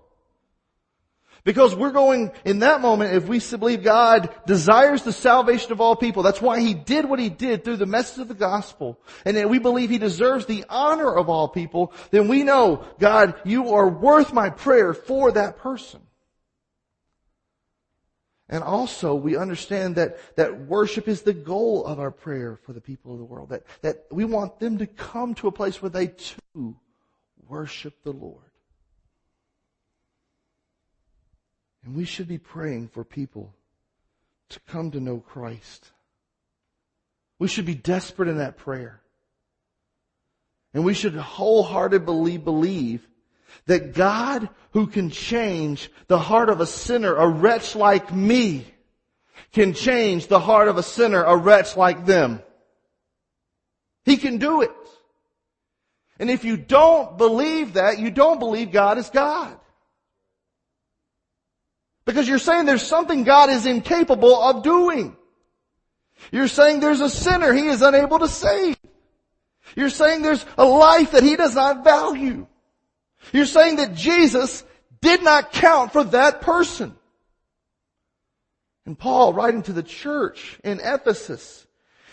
Because 1.47 1.73
we're 1.73 1.91
going, 1.91 2.33
in 2.43 2.59
that 2.59 2.81
moment, 2.81 3.13
if 3.13 3.29
we 3.29 3.39
believe 3.39 3.81
God 3.81 4.35
desires 4.45 5.03
the 5.03 5.13
salvation 5.13 5.71
of 5.71 5.79
all 5.79 5.95
people, 5.95 6.21
that's 6.21 6.41
why 6.41 6.59
He 6.59 6.73
did 6.73 7.05
what 7.05 7.19
He 7.19 7.29
did 7.29 7.63
through 7.63 7.77
the 7.77 7.85
message 7.85 8.19
of 8.19 8.27
the 8.27 8.33
gospel, 8.33 8.99
and 9.23 9.37
that 9.37 9.49
we 9.49 9.57
believe 9.57 9.89
He 9.89 9.97
deserves 9.97 10.45
the 10.45 10.65
honor 10.67 11.09
of 11.09 11.29
all 11.29 11.47
people, 11.47 11.93
then 12.11 12.27
we 12.27 12.43
know, 12.43 12.83
God, 12.99 13.35
you 13.45 13.75
are 13.75 13.87
worth 13.87 14.33
my 14.33 14.49
prayer 14.49 14.93
for 14.93 15.31
that 15.31 15.55
person. 15.59 16.01
And 18.49 18.61
also 18.61 19.15
we 19.15 19.37
understand 19.37 19.95
that, 19.95 20.17
that 20.35 20.65
worship 20.65 21.07
is 21.07 21.21
the 21.21 21.31
goal 21.31 21.85
of 21.85 21.97
our 21.97 22.11
prayer 22.11 22.59
for 22.65 22.73
the 22.73 22.81
people 22.81 23.13
of 23.13 23.19
the 23.19 23.23
world. 23.23 23.51
That, 23.51 23.63
that 23.83 24.03
we 24.11 24.25
want 24.25 24.59
them 24.59 24.79
to 24.79 24.85
come 24.85 25.33
to 25.35 25.47
a 25.47 25.53
place 25.53 25.81
where 25.81 25.91
they 25.91 26.07
too 26.07 26.75
worship 27.47 28.03
the 28.03 28.11
Lord. 28.11 28.46
And 31.87 31.95
we 31.95 32.03
should 32.03 32.27
be 32.27 32.37
praying 32.37 32.89
for 32.89 33.05
people 33.05 33.53
to 34.49 34.59
come 34.67 34.91
to 34.91 34.99
know 34.99 35.19
Christ. 35.19 35.89
We 37.39 37.47
should 37.47 37.65
be 37.65 37.75
desperate 37.75 38.27
in 38.27 38.39
that 38.39 38.57
prayer. 38.57 38.99
And 40.73 40.83
we 40.83 40.93
should 40.93 41.15
wholeheartedly 41.15 42.39
believe 42.39 43.07
that 43.67 43.93
God 43.93 44.49
who 44.71 44.87
can 44.87 45.11
change 45.11 45.89
the 46.07 46.19
heart 46.19 46.49
of 46.49 46.59
a 46.59 46.65
sinner, 46.65 47.15
a 47.15 47.25
wretch 47.25 47.73
like 47.73 48.13
me, 48.13 48.67
can 49.53 49.73
change 49.73 50.27
the 50.27 50.41
heart 50.41 50.67
of 50.67 50.77
a 50.77 50.83
sinner, 50.83 51.23
a 51.23 51.37
wretch 51.37 51.77
like 51.77 52.05
them. 52.05 52.41
He 54.03 54.17
can 54.17 54.39
do 54.39 54.61
it. 54.61 54.71
And 56.19 56.29
if 56.29 56.43
you 56.43 56.57
don't 56.57 57.17
believe 57.17 57.73
that, 57.73 57.97
you 57.97 58.11
don't 58.11 58.39
believe 58.39 58.73
God 58.73 58.97
is 58.97 59.09
God. 59.09 59.57
Because 62.07 62.27
you're 62.27 62.39
saying 62.39 62.65
there's 62.65 62.87
something 62.87 63.25
God 63.25 63.49
is 63.49 63.65
incapable 63.65 64.41
of 64.41 64.63
doing. 64.63 65.17
You're 66.31 66.47
saying 66.47 66.79
there's 66.79 67.01
a 67.01 67.09
sinner 67.09 67.53
He 67.53 67.67
is 67.67 67.81
unable 67.81 68.19
to 68.19 68.29
save. 68.29 68.77
You're 69.75 69.89
saying 69.89 70.21
there's 70.21 70.43
a 70.57 70.63
life 70.63 71.11
that 71.11 71.21
He 71.21 71.35
does 71.35 71.53
not 71.53 71.83
value. 71.83 72.47
You're 73.33 73.45
saying 73.45 73.75
that 73.75 73.93
Jesus 73.93 74.63
did 75.01 75.21
not 75.21 75.51
count 75.51 75.91
for 75.91 76.05
that 76.05 76.39
person. 76.39 76.95
And 78.85 78.97
Paul, 78.97 79.33
writing 79.33 79.63
to 79.63 79.73
the 79.73 79.83
church 79.83 80.57
in 80.63 80.79
Ephesus, 80.81 81.67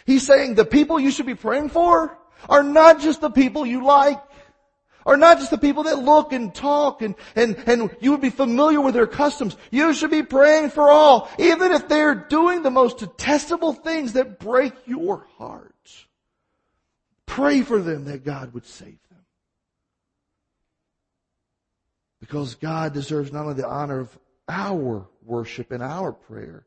he's 0.07 0.27
saying 0.27 0.57
the 0.57 0.65
people 0.65 0.99
you 0.99 1.13
should 1.13 1.27
be 1.27 1.37
praying 1.37 1.69
for 1.69 2.19
are 2.49 2.65
not 2.65 3.01
just 3.01 3.21
the 3.21 3.31
people 3.31 3.65
you 3.65 3.85
like 3.85 4.21
are 5.07 5.17
not 5.17 5.39
just 5.39 5.51
the 5.51 5.59
people 5.59 5.85
that 5.85 5.99
look 5.99 6.33
and 6.33 6.55
talk 6.55 7.03
and, 7.03 7.15
and, 7.37 7.57
and 7.67 7.95
you 8.01 8.11
would 8.11 8.21
be 8.21 8.31
familiar 8.31 8.81
with 8.81 8.95
their 8.95 9.07
customs. 9.07 9.57
You 9.71 9.93
should 9.93 10.11
be 10.11 10.23
praying 10.23 10.71
for 10.71 10.91
all, 10.91 11.29
even 11.39 11.73
if 11.73 11.89
they're 11.89 12.15
doing 12.15 12.63
the 12.63 12.71
most 12.71 12.99
detestable 12.99 13.73
things 13.73 14.15
that 14.15 14.39
break 14.39 14.73
your 14.87 15.27
heart. 15.37 15.73
Pray 17.27 17.63
for 17.63 17.81
them 17.81 18.05
that 18.07 18.25
God 18.25 18.55
would 18.55 18.67
save 18.67 18.99
them. 19.11 19.25
Because 22.21 22.55
God 22.55 22.95
deserves 22.95 23.33
not 23.33 23.43
only 23.43 23.55
the 23.55 23.69
honor 23.69 24.01
of 24.01 24.19
our 24.49 25.07
worship 25.23 25.73
and 25.73 25.83
our 25.83 26.13
prayer, 26.13 26.65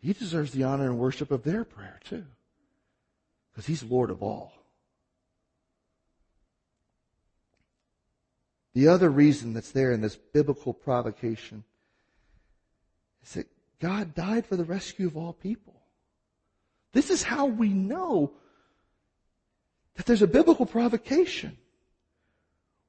He 0.00 0.12
deserves 0.12 0.52
the 0.52 0.64
honor 0.64 0.84
and 0.84 0.98
worship 0.98 1.30
of 1.30 1.42
their 1.42 1.64
prayer 1.64 2.00
too. 2.04 2.24
Because 3.52 3.66
He's 3.66 3.82
Lord 3.82 4.10
of 4.10 4.22
all. 4.22 4.52
The 8.74 8.88
other 8.88 9.08
reason 9.08 9.54
that's 9.54 9.70
there 9.70 9.92
in 9.92 10.00
this 10.00 10.16
biblical 10.16 10.72
provocation 10.72 11.64
is 13.22 13.34
that 13.34 13.46
God 13.80 14.14
died 14.14 14.46
for 14.46 14.56
the 14.56 14.64
rescue 14.64 15.06
of 15.06 15.16
all 15.16 15.32
people. 15.32 15.80
This 16.92 17.10
is 17.10 17.22
how 17.22 17.46
we 17.46 17.68
know 17.68 18.32
that 19.94 20.06
there's 20.06 20.22
a 20.22 20.26
biblical 20.26 20.66
provocation. 20.66 21.56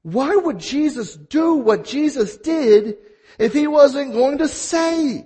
Why 0.02 0.34
would 0.34 0.58
Jesus 0.58 1.16
do 1.16 1.54
what 1.54 1.84
Jesus 1.84 2.36
did 2.36 2.96
if 3.38 3.52
he 3.52 3.66
wasn't 3.66 4.12
going 4.12 4.38
to 4.38 4.48
save? 4.48 5.24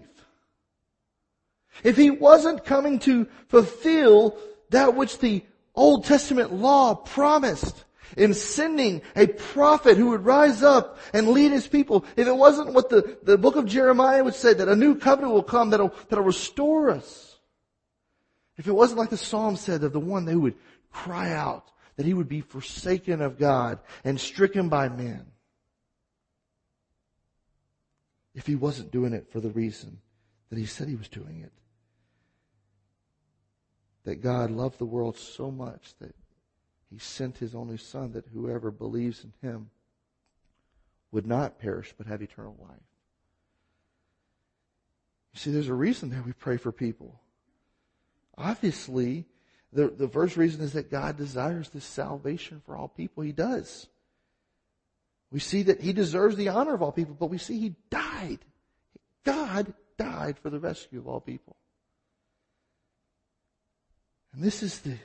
If 1.85 1.97
he 1.97 2.11
wasn't 2.11 2.65
coming 2.65 2.99
to 3.01 3.27
fulfill 3.49 4.37
that 4.71 4.95
which 4.95 5.19
the 5.19 5.45
Old 5.75 6.05
Testament 6.05 6.53
law 6.53 6.95
promised? 6.95 7.85
In 8.17 8.35
sending 8.35 9.03
a 9.17 9.27
prophet 9.27 9.97
who 9.97 10.11
would 10.11 10.25
rise 10.25 10.63
up 10.63 10.99
and 11.13 11.29
lead 11.29 11.53
his 11.53 11.69
people. 11.69 12.05
If 12.17 12.27
it 12.27 12.37
wasn't 12.37 12.73
what 12.73 12.89
the, 12.89 13.19
the 13.23 13.39
book 13.39 13.57
of 13.57 13.67
Jeremiah 13.67 14.25
would 14.25 14.35
say, 14.35 14.55
that 14.55 14.69
a 14.69 14.77
new 14.77 14.97
covenant 14.97 15.33
will 15.33 15.43
come 15.43 15.71
that'll, 15.71 15.95
that'll 16.09 16.25
restore 16.25 16.91
us. 16.91 17.39
If 18.57 18.69
it 18.69 18.73
wasn't 18.73 18.99
like 18.99 19.11
the 19.11 19.17
psalm 19.17 19.57
said 19.57 19.83
of 19.85 19.93
the 19.93 20.01
one 20.01 20.27
who 20.27 20.41
would 20.41 20.57
cry 20.93 21.33
out 21.33 21.71
that 21.97 22.07
he 22.07 22.15
would 22.15 22.29
be 22.29 22.41
forsaken 22.41 23.21
of 23.21 23.39
God 23.39 23.79
and 24.05 24.19
stricken 24.19 24.69
by 24.69 24.89
men. 24.89 25.27
If 28.35 28.47
he 28.47 28.55
wasn't 28.55 28.91
doing 28.91 29.13
it 29.13 29.31
for 29.31 29.41
the 29.41 29.51
reason 29.51 29.99
that 30.49 30.59
he 30.59 30.67
said 30.67 30.89
he 30.89 30.97
was 30.97 31.09
doing 31.09 31.43
it. 31.45 31.53
That 34.05 34.23
God 34.23 34.51
loved 34.51 34.79
the 34.79 34.87
world 34.87 35.19
so 35.19 35.51
much 35.51 35.95
that 36.01 36.15
he 36.91 36.99
sent 36.99 37.39
his 37.39 37.55
only 37.55 37.77
son 37.77 38.13
that 38.13 38.27
whoever 38.33 38.71
believes 38.71 39.25
in 39.25 39.49
him 39.49 39.71
would 41.13 41.27
not 41.27 41.59
perish 41.59 41.95
but 41.97 42.07
have 42.07 42.23
eternal 42.23 42.57
life. 42.61 42.79
You 45.33 45.39
see, 45.39 45.51
there's 45.53 45.69
a 45.69 45.75
reason 45.75 46.11
that 46.11 46.27
we 46.27 46.33
pray 46.33 46.57
for 46.57 46.73
people. 46.73 47.21
Obviously, 48.37 49.27
the, 49.73 49.89
the 49.89 50.09
first 50.09 50.37
reason 50.37 50.63
is 50.63 50.73
that 50.73 50.91
God 50.91 51.17
desires 51.17 51.69
this 51.69 51.85
salvation 51.85 52.61
for 52.67 52.77
all 52.77 52.89
people. 52.89 53.23
He 53.23 53.33
does. 53.33 53.87
We 55.31 55.39
see 55.39 55.63
that 55.65 55.81
He 55.81 55.93
deserves 55.93 56.37
the 56.37 56.49
honor 56.49 56.75
of 56.75 56.83
all 56.83 56.91
people, 56.91 57.17
but 57.19 57.31
we 57.31 57.39
see 57.39 57.61
He 57.61 57.75
died. 57.91 58.41
God 59.25 59.73
died 59.97 60.39
for 60.39 60.51
the 60.51 60.59
rescue 60.59 60.99
of 60.99 61.07
all 61.07 61.21
people. 61.21 61.55
And 64.33 64.43
this 64.43 64.63
is 64.63 64.81
the 64.81 64.97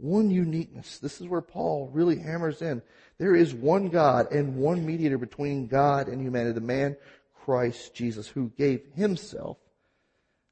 one 0.00 0.30
uniqueness. 0.30 0.98
This 0.98 1.20
is 1.20 1.28
where 1.28 1.40
Paul 1.40 1.90
really 1.92 2.18
hammers 2.18 2.62
in. 2.62 2.82
There 3.18 3.34
is 3.34 3.52
one 3.52 3.88
God 3.88 4.32
and 4.32 4.56
one 4.56 4.86
mediator 4.86 5.18
between 5.18 5.66
God 5.66 6.08
and 6.08 6.20
humanity, 6.20 6.54
the 6.54 6.60
man 6.60 6.96
Christ 7.44 7.94
Jesus, 7.94 8.26
who 8.26 8.52
gave 8.56 8.82
himself 8.94 9.58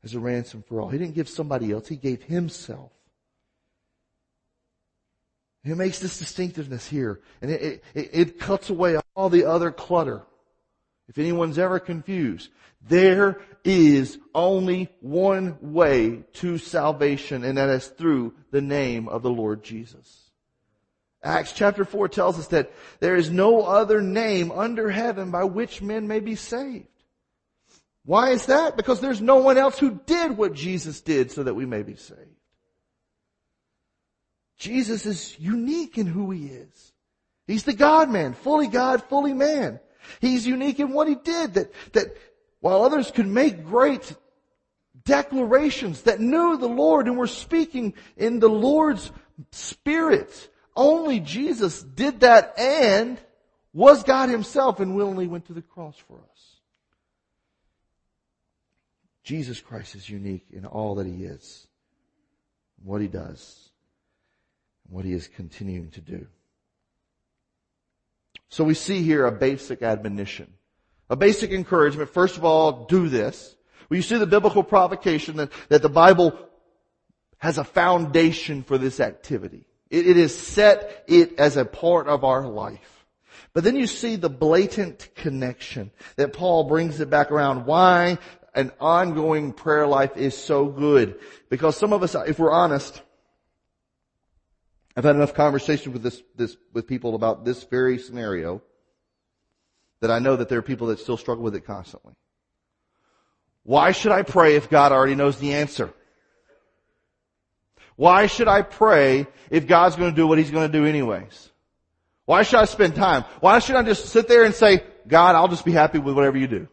as 0.04 0.14
a 0.14 0.20
ransom 0.20 0.62
for 0.66 0.80
all. 0.80 0.88
He 0.88 0.98
didn't 0.98 1.14
give 1.14 1.28
somebody 1.28 1.72
else, 1.72 1.88
he 1.88 1.96
gave 1.96 2.22
himself. 2.22 2.92
He 5.64 5.74
makes 5.74 5.98
this 5.98 6.18
distinctiveness 6.18 6.88
here, 6.88 7.20
and 7.42 7.50
it, 7.50 7.84
it, 7.94 8.10
it 8.12 8.38
cuts 8.38 8.70
away 8.70 8.98
all 9.14 9.28
the 9.28 9.44
other 9.44 9.70
clutter. 9.70 10.22
If 11.08 11.18
anyone's 11.18 11.58
ever 11.58 11.80
confused, 11.80 12.50
there 12.86 13.40
is 13.64 14.18
only 14.34 14.88
one 15.00 15.56
way 15.60 16.24
to 16.34 16.58
salvation, 16.58 17.44
and 17.44 17.58
that 17.58 17.70
is 17.70 17.86
through 17.88 18.34
the 18.50 18.60
name 18.60 19.08
of 19.08 19.22
the 19.22 19.30
Lord 19.30 19.64
Jesus. 19.64 20.30
Acts 21.22 21.52
chapter 21.52 21.84
4 21.84 22.08
tells 22.08 22.38
us 22.38 22.48
that 22.48 22.72
there 23.00 23.16
is 23.16 23.30
no 23.30 23.62
other 23.62 24.00
name 24.00 24.52
under 24.52 24.90
heaven 24.90 25.30
by 25.30 25.44
which 25.44 25.82
men 25.82 26.06
may 26.06 26.20
be 26.20 26.36
saved. 26.36 26.86
Why 28.04 28.30
is 28.30 28.46
that? 28.46 28.76
Because 28.76 29.00
there's 29.00 29.20
no 29.20 29.36
one 29.36 29.58
else 29.58 29.78
who 29.78 30.00
did 30.06 30.36
what 30.36 30.54
Jesus 30.54 31.00
did 31.00 31.30
so 31.30 31.42
that 31.42 31.54
we 31.54 31.66
may 31.66 31.82
be 31.82 31.96
saved. 31.96 32.20
Jesus 34.56 35.06
is 35.06 35.38
unique 35.38 35.98
in 35.98 36.06
who 36.06 36.30
he 36.30 36.46
is. 36.46 36.92
He's 37.46 37.64
the 37.64 37.74
God 37.74 38.10
man, 38.10 38.34
fully 38.34 38.66
God, 38.66 39.02
fully 39.04 39.32
man. 39.32 39.80
He's 40.20 40.46
unique 40.46 40.80
in 40.80 40.92
what 40.92 41.08
he 41.08 41.14
did 41.14 41.54
that, 41.54 41.72
that 41.92 42.16
while 42.60 42.82
others 42.82 43.10
could 43.10 43.26
make 43.26 43.64
great 43.64 44.14
declarations 45.04 46.02
that 46.02 46.20
knew 46.20 46.56
the 46.56 46.68
Lord 46.68 47.06
and 47.06 47.16
were 47.16 47.26
speaking 47.26 47.94
in 48.16 48.40
the 48.40 48.48
Lord's 48.48 49.10
spirit, 49.52 50.50
only 50.76 51.20
Jesus 51.20 51.82
did 51.82 52.20
that 52.20 52.58
and 52.58 53.18
was 53.72 54.02
God 54.02 54.28
himself 54.28 54.80
and 54.80 54.94
willingly 54.94 55.26
went 55.26 55.46
to 55.46 55.52
the 55.52 55.62
cross 55.62 55.96
for 55.96 56.16
us. 56.16 56.56
Jesus 59.22 59.60
Christ 59.60 59.94
is 59.94 60.08
unique 60.08 60.46
in 60.50 60.64
all 60.64 60.94
that 60.94 61.06
he 61.06 61.24
is, 61.24 61.66
what 62.82 63.02
he 63.02 63.08
does, 63.08 63.70
and 64.84 64.94
what 64.94 65.04
he 65.04 65.12
is 65.12 65.28
continuing 65.28 65.90
to 65.90 66.00
do. 66.00 66.26
So 68.48 68.64
we 68.64 68.74
see 68.74 69.02
here 69.02 69.26
a 69.26 69.32
basic 69.32 69.82
admonition 69.82 70.52
A 71.10 71.16
basic 71.16 71.52
encouragement. 71.52 72.10
First 72.10 72.36
of 72.36 72.44
all, 72.44 72.86
do 72.86 73.08
this. 73.08 73.56
Well, 73.88 73.96
you 73.96 74.02
see 74.02 74.18
the 74.18 74.26
biblical 74.26 74.62
provocation 74.62 75.36
that, 75.36 75.52
that 75.68 75.82
the 75.82 75.88
Bible 75.88 76.38
has 77.38 77.58
a 77.58 77.64
foundation 77.64 78.62
for 78.62 78.78
this 78.78 79.00
activity. 79.00 79.64
It, 79.90 80.06
it 80.06 80.16
is 80.16 80.36
set 80.36 81.04
it 81.06 81.38
as 81.38 81.56
a 81.56 81.64
part 81.64 82.08
of 82.08 82.24
our 82.24 82.46
life. 82.46 83.06
But 83.54 83.64
then 83.64 83.76
you 83.76 83.86
see 83.86 84.16
the 84.16 84.28
blatant 84.28 85.08
connection 85.14 85.90
that 86.16 86.32
Paul 86.32 86.64
brings 86.64 87.00
it 87.00 87.08
back 87.08 87.30
around. 87.30 87.64
Why 87.64 88.18
an 88.54 88.72
ongoing 88.80 89.52
prayer 89.52 89.86
life 89.86 90.16
is 90.16 90.36
so 90.36 90.66
good. 90.66 91.18
Because 91.48 91.76
some 91.76 91.92
of 91.92 92.02
us, 92.02 92.14
if 92.26 92.38
we're 92.38 92.50
honest, 92.50 93.00
I've 94.98 95.04
had 95.04 95.14
enough 95.14 95.34
conversations 95.34 95.92
with 95.92 96.02
this, 96.02 96.20
this, 96.34 96.56
with 96.72 96.88
people 96.88 97.14
about 97.14 97.44
this 97.44 97.62
very 97.62 97.98
scenario 97.98 98.60
that 100.00 100.10
I 100.10 100.18
know 100.18 100.34
that 100.34 100.48
there 100.48 100.58
are 100.58 100.62
people 100.62 100.88
that 100.88 100.98
still 100.98 101.16
struggle 101.16 101.44
with 101.44 101.54
it 101.54 101.64
constantly. 101.64 102.14
Why 103.62 103.92
should 103.92 104.10
I 104.10 104.24
pray 104.24 104.56
if 104.56 104.68
God 104.68 104.90
already 104.90 105.14
knows 105.14 105.38
the 105.38 105.54
answer? 105.54 105.94
Why 107.94 108.26
should 108.26 108.48
I 108.48 108.62
pray 108.62 109.28
if 109.50 109.68
God's 109.68 109.94
going 109.94 110.10
to 110.10 110.16
do 110.16 110.26
what 110.26 110.36
He's 110.36 110.50
going 110.50 110.66
to 110.66 110.76
do 110.76 110.84
anyways? 110.84 111.48
Why 112.24 112.42
should 112.42 112.58
I 112.58 112.64
spend 112.64 112.96
time? 112.96 113.22
Why 113.38 113.60
should 113.60 113.76
I 113.76 113.84
just 113.84 114.06
sit 114.06 114.26
there 114.26 114.42
and 114.42 114.52
say, 114.52 114.82
God, 115.06 115.36
I'll 115.36 115.46
just 115.46 115.64
be 115.64 115.70
happy 115.70 116.00
with 116.00 116.16
whatever 116.16 116.38
you 116.38 116.48
do? 116.48 116.66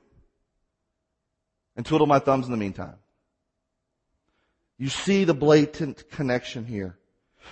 And 1.75 1.85
twiddle 1.85 2.07
my 2.07 2.17
thumbs 2.17 2.47
in 2.47 2.51
the 2.51 2.57
meantime. 2.57 2.95
You 4.79 4.89
see 4.89 5.25
the 5.25 5.35
blatant 5.35 6.09
connection 6.09 6.65
here. 6.65 6.97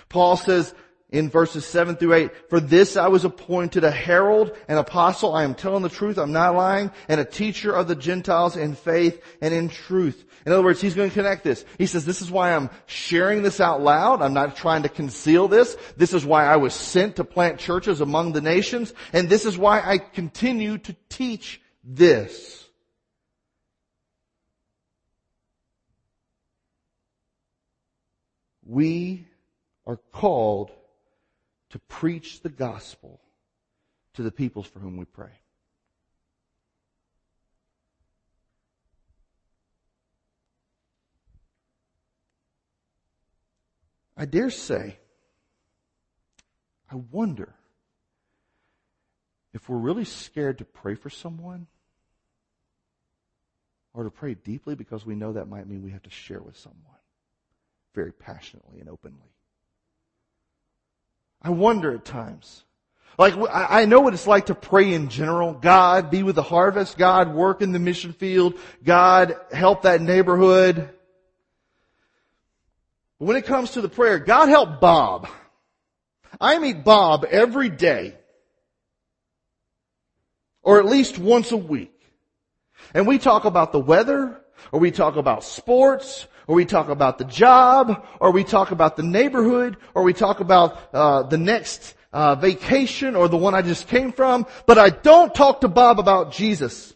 Paul 0.08 0.36
says, 0.36 0.74
in 1.10 1.30
verses 1.30 1.64
7 1.64 1.94
through 1.94 2.14
8, 2.14 2.50
for 2.50 2.58
this 2.58 2.96
I 2.96 3.06
was 3.06 3.24
appointed 3.24 3.84
a 3.84 3.90
herald, 3.90 4.56
an 4.66 4.78
apostle, 4.78 5.32
I 5.32 5.44
am 5.44 5.54
telling 5.54 5.82
the 5.82 5.88
truth, 5.88 6.18
I'm 6.18 6.32
not 6.32 6.56
lying, 6.56 6.90
and 7.08 7.20
a 7.20 7.24
teacher 7.24 7.72
of 7.72 7.86
the 7.86 7.94
Gentiles 7.94 8.56
in 8.56 8.74
faith 8.74 9.22
and 9.40 9.54
in 9.54 9.68
truth. 9.68 10.24
In 10.44 10.52
other 10.52 10.64
words, 10.64 10.80
he's 10.80 10.94
going 10.94 11.10
to 11.10 11.14
connect 11.14 11.44
this. 11.44 11.64
He 11.78 11.86
says, 11.86 12.04
this 12.04 12.20
is 12.20 12.32
why 12.32 12.52
I'm 12.52 12.68
sharing 12.86 13.42
this 13.42 13.60
out 13.60 13.80
loud. 13.80 14.22
I'm 14.22 14.34
not 14.34 14.56
trying 14.56 14.82
to 14.82 14.88
conceal 14.88 15.46
this. 15.46 15.76
This 15.96 16.14
is 16.14 16.26
why 16.26 16.46
I 16.46 16.56
was 16.56 16.74
sent 16.74 17.16
to 17.16 17.24
plant 17.24 17.60
churches 17.60 18.00
among 18.00 18.32
the 18.32 18.40
nations, 18.40 18.92
and 19.12 19.28
this 19.28 19.46
is 19.46 19.56
why 19.56 19.80
I 19.80 19.98
continue 19.98 20.78
to 20.78 20.96
teach 21.08 21.60
this. 21.84 22.68
We 28.66 29.26
are 29.86 29.98
called 30.12 30.70
to 31.70 31.78
preach 31.78 32.40
the 32.40 32.48
gospel 32.48 33.20
to 34.14 34.22
the 34.22 34.30
peoples 34.30 34.66
for 34.66 34.78
whom 34.78 34.96
we 34.96 35.04
pray. 35.04 35.32
I 44.16 44.26
dare 44.26 44.50
say, 44.50 44.98
I 46.90 46.96
wonder 47.10 47.52
if 49.52 49.68
we're 49.68 49.76
really 49.76 50.04
scared 50.04 50.58
to 50.58 50.64
pray 50.64 50.94
for 50.94 51.10
someone 51.10 51.66
or 53.92 54.04
to 54.04 54.10
pray 54.10 54.34
deeply 54.34 54.76
because 54.76 55.04
we 55.04 55.16
know 55.16 55.32
that 55.32 55.48
might 55.48 55.68
mean 55.68 55.82
we 55.82 55.90
have 55.90 56.02
to 56.04 56.10
share 56.10 56.40
with 56.40 56.56
someone 56.56 56.80
very 57.94 58.12
passionately 58.12 58.80
and 58.80 58.88
openly. 58.88 59.33
I 61.44 61.50
wonder 61.50 61.94
at 61.94 62.04
times. 62.04 62.64
Like, 63.16 63.34
I 63.52 63.84
know 63.84 64.00
what 64.00 64.14
it's 64.14 64.26
like 64.26 64.46
to 64.46 64.56
pray 64.56 64.92
in 64.92 65.08
general. 65.08 65.52
God, 65.52 66.10
be 66.10 66.24
with 66.24 66.34
the 66.34 66.42
harvest. 66.42 66.98
God, 66.98 67.32
work 67.32 67.62
in 67.62 67.70
the 67.70 67.78
mission 67.78 68.12
field. 68.12 68.58
God, 68.82 69.36
help 69.52 69.82
that 69.82 70.00
neighborhood. 70.00 70.90
But 73.18 73.24
when 73.26 73.36
it 73.36 73.44
comes 73.44 73.72
to 73.72 73.80
the 73.80 73.88
prayer, 73.88 74.18
God 74.18 74.48
help 74.48 74.80
Bob. 74.80 75.28
I 76.40 76.58
meet 76.58 76.82
Bob 76.82 77.24
every 77.30 77.68
day. 77.68 78.16
Or 80.62 80.80
at 80.80 80.86
least 80.86 81.18
once 81.18 81.52
a 81.52 81.56
week. 81.56 81.92
And 82.94 83.06
we 83.06 83.18
talk 83.18 83.44
about 83.44 83.70
the 83.70 83.78
weather, 83.78 84.40
or 84.72 84.80
we 84.80 84.90
talk 84.90 85.16
about 85.16 85.44
sports, 85.44 86.26
or 86.46 86.54
we 86.54 86.64
talk 86.64 86.88
about 86.88 87.18
the 87.18 87.24
job, 87.24 88.06
or 88.20 88.30
we 88.30 88.44
talk 88.44 88.70
about 88.70 88.96
the 88.96 89.02
neighborhood, 89.02 89.76
or 89.94 90.02
we 90.02 90.12
talk 90.12 90.40
about 90.40 90.78
uh, 90.92 91.22
the 91.22 91.38
next 91.38 91.94
uh, 92.12 92.36
vacation 92.36 93.16
or 93.16 93.28
the 93.28 93.36
one 93.36 93.54
I 93.54 93.62
just 93.62 93.88
came 93.88 94.12
from. 94.12 94.46
But 94.66 94.78
I 94.78 94.90
don't 94.90 95.34
talk 95.34 95.62
to 95.62 95.68
Bob 95.68 95.98
about 95.98 96.32
Jesus. 96.32 96.94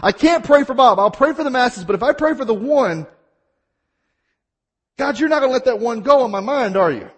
I 0.00 0.12
can't 0.12 0.44
pray 0.44 0.64
for 0.64 0.74
Bob. 0.74 0.98
I'll 0.98 1.10
pray 1.10 1.32
for 1.32 1.44
the 1.44 1.50
masses, 1.50 1.84
but 1.84 1.94
if 1.94 2.02
I 2.02 2.12
pray 2.12 2.34
for 2.34 2.44
the 2.44 2.52
one, 2.52 3.06
God, 4.98 5.18
you're 5.18 5.28
not 5.28 5.40
going 5.40 5.50
to 5.50 5.54
let 5.54 5.66
that 5.66 5.78
one 5.78 6.00
go 6.00 6.24
in 6.24 6.30
my 6.30 6.40
mind, 6.40 6.76
are 6.76 6.90
you? 6.90 7.10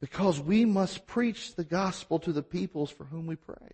Because 0.00 0.40
we 0.40 0.64
must 0.64 1.06
preach 1.06 1.54
the 1.54 1.64
gospel 1.64 2.18
to 2.20 2.32
the 2.32 2.42
peoples 2.42 2.90
for 2.90 3.04
whom 3.04 3.26
we 3.26 3.36
pray. 3.36 3.70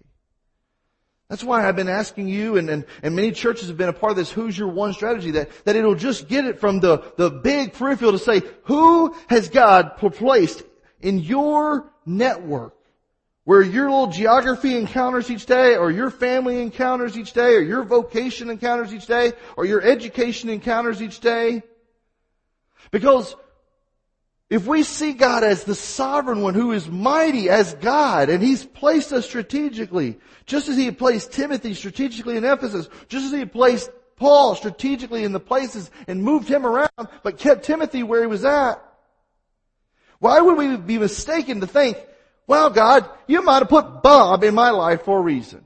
That's 1.28 1.42
why 1.42 1.66
I've 1.66 1.76
been 1.76 1.88
asking 1.88 2.28
you 2.28 2.56
and, 2.56 2.70
and, 2.70 2.84
and 3.02 3.16
many 3.16 3.32
churches 3.32 3.68
have 3.68 3.76
been 3.76 3.88
a 3.88 3.92
part 3.92 4.10
of 4.10 4.16
this 4.16 4.30
who's 4.30 4.56
your 4.56 4.68
one 4.68 4.92
strategy 4.92 5.32
that, 5.32 5.50
that 5.64 5.74
it'll 5.74 5.96
just 5.96 6.28
get 6.28 6.44
it 6.44 6.60
from 6.60 6.78
the, 6.80 7.02
the 7.16 7.30
big 7.30 7.72
peripheral 7.72 8.12
to 8.12 8.18
say, 8.18 8.42
who 8.64 9.14
has 9.28 9.48
God 9.48 9.96
placed 9.96 10.62
in 11.00 11.18
your 11.18 11.90
network 12.04 12.76
where 13.46 13.62
your 13.62 13.88
little 13.88 14.08
geography 14.08 14.76
encounters 14.76 15.30
each 15.30 15.46
day 15.46 15.76
or 15.76 15.88
your 15.88 16.10
family 16.10 16.60
encounters 16.60 17.16
each 17.16 17.32
day 17.32 17.54
or 17.54 17.60
your 17.60 17.84
vocation 17.84 18.50
encounters 18.50 18.92
each 18.92 19.06
day 19.06 19.32
or 19.56 19.64
your 19.64 19.80
education 19.80 20.50
encounters 20.50 21.00
each 21.00 21.20
day? 21.20 21.62
Because 22.90 23.36
if 24.48 24.66
we 24.66 24.82
see 24.82 25.12
God 25.12 25.42
as 25.42 25.64
the 25.64 25.74
sovereign 25.74 26.40
one 26.40 26.54
who 26.54 26.72
is 26.72 26.88
mighty 26.88 27.48
as 27.48 27.74
God 27.74 28.28
and 28.28 28.42
He's 28.42 28.64
placed 28.64 29.12
us 29.12 29.26
strategically, 29.26 30.18
just 30.46 30.68
as 30.68 30.76
He 30.76 30.90
placed 30.90 31.32
Timothy 31.32 31.74
strategically 31.74 32.36
in 32.36 32.44
Ephesus, 32.44 32.88
just 33.08 33.26
as 33.26 33.32
He 33.32 33.44
placed 33.44 33.90
Paul 34.16 34.54
strategically 34.54 35.24
in 35.24 35.32
the 35.32 35.40
places 35.40 35.90
and 36.08 36.22
moved 36.22 36.48
him 36.48 36.66
around, 36.66 37.08
but 37.22 37.38
kept 37.38 37.64
Timothy 37.64 38.02
where 38.02 38.22
he 38.22 38.26
was 38.26 38.44
at. 38.44 38.82
Why 40.18 40.40
would 40.40 40.56
we 40.56 40.76
be 40.76 40.98
mistaken 40.98 41.60
to 41.60 41.66
think, 41.66 41.98
well 42.46 42.70
God, 42.70 43.08
you 43.26 43.42
might 43.42 43.58
have 43.58 43.68
put 43.68 44.02
Bob 44.02 44.42
in 44.42 44.54
my 44.54 44.70
life 44.70 45.02
for 45.02 45.18
a 45.18 45.22
reason. 45.22 45.62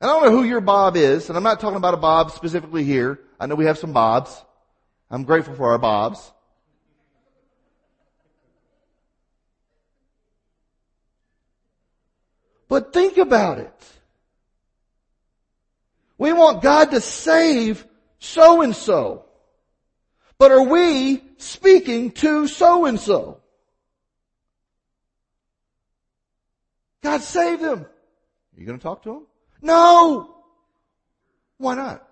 And 0.00 0.08
I 0.08 0.14
don't 0.14 0.24
know 0.26 0.30
who 0.30 0.44
your 0.44 0.60
Bob 0.60 0.96
is, 0.96 1.28
and 1.28 1.36
I'm 1.36 1.42
not 1.42 1.58
talking 1.58 1.76
about 1.76 1.94
a 1.94 1.98
Bob 1.98 2.30
specifically 2.30 2.84
here. 2.84 3.18
I 3.40 3.46
know 3.46 3.56
we 3.56 3.64
have 3.64 3.78
some 3.78 3.92
Bobs. 3.92 4.44
I'm 5.10 5.24
grateful 5.24 5.56
for 5.56 5.72
our 5.72 5.78
Bobs. 5.78 6.32
But 12.68 12.92
think 12.92 13.16
about 13.16 13.58
it. 13.58 13.72
We 16.18 16.32
want 16.32 16.62
God 16.62 16.90
to 16.90 17.00
save 17.00 17.86
so 18.18 18.62
and 18.62 18.74
so. 18.74 19.24
But 20.38 20.50
are 20.50 20.62
we 20.62 21.22
speaking 21.38 22.10
to 22.12 22.46
so 22.46 22.84
and 22.84 22.98
so? 22.98 23.40
God 27.02 27.22
saved 27.22 27.62
him. 27.62 27.80
Are 27.80 28.60
you 28.60 28.66
going 28.66 28.78
to 28.78 28.82
talk 28.82 29.02
to 29.04 29.16
him? 29.16 29.22
No! 29.62 30.34
Why 31.58 31.74
not? 31.74 32.07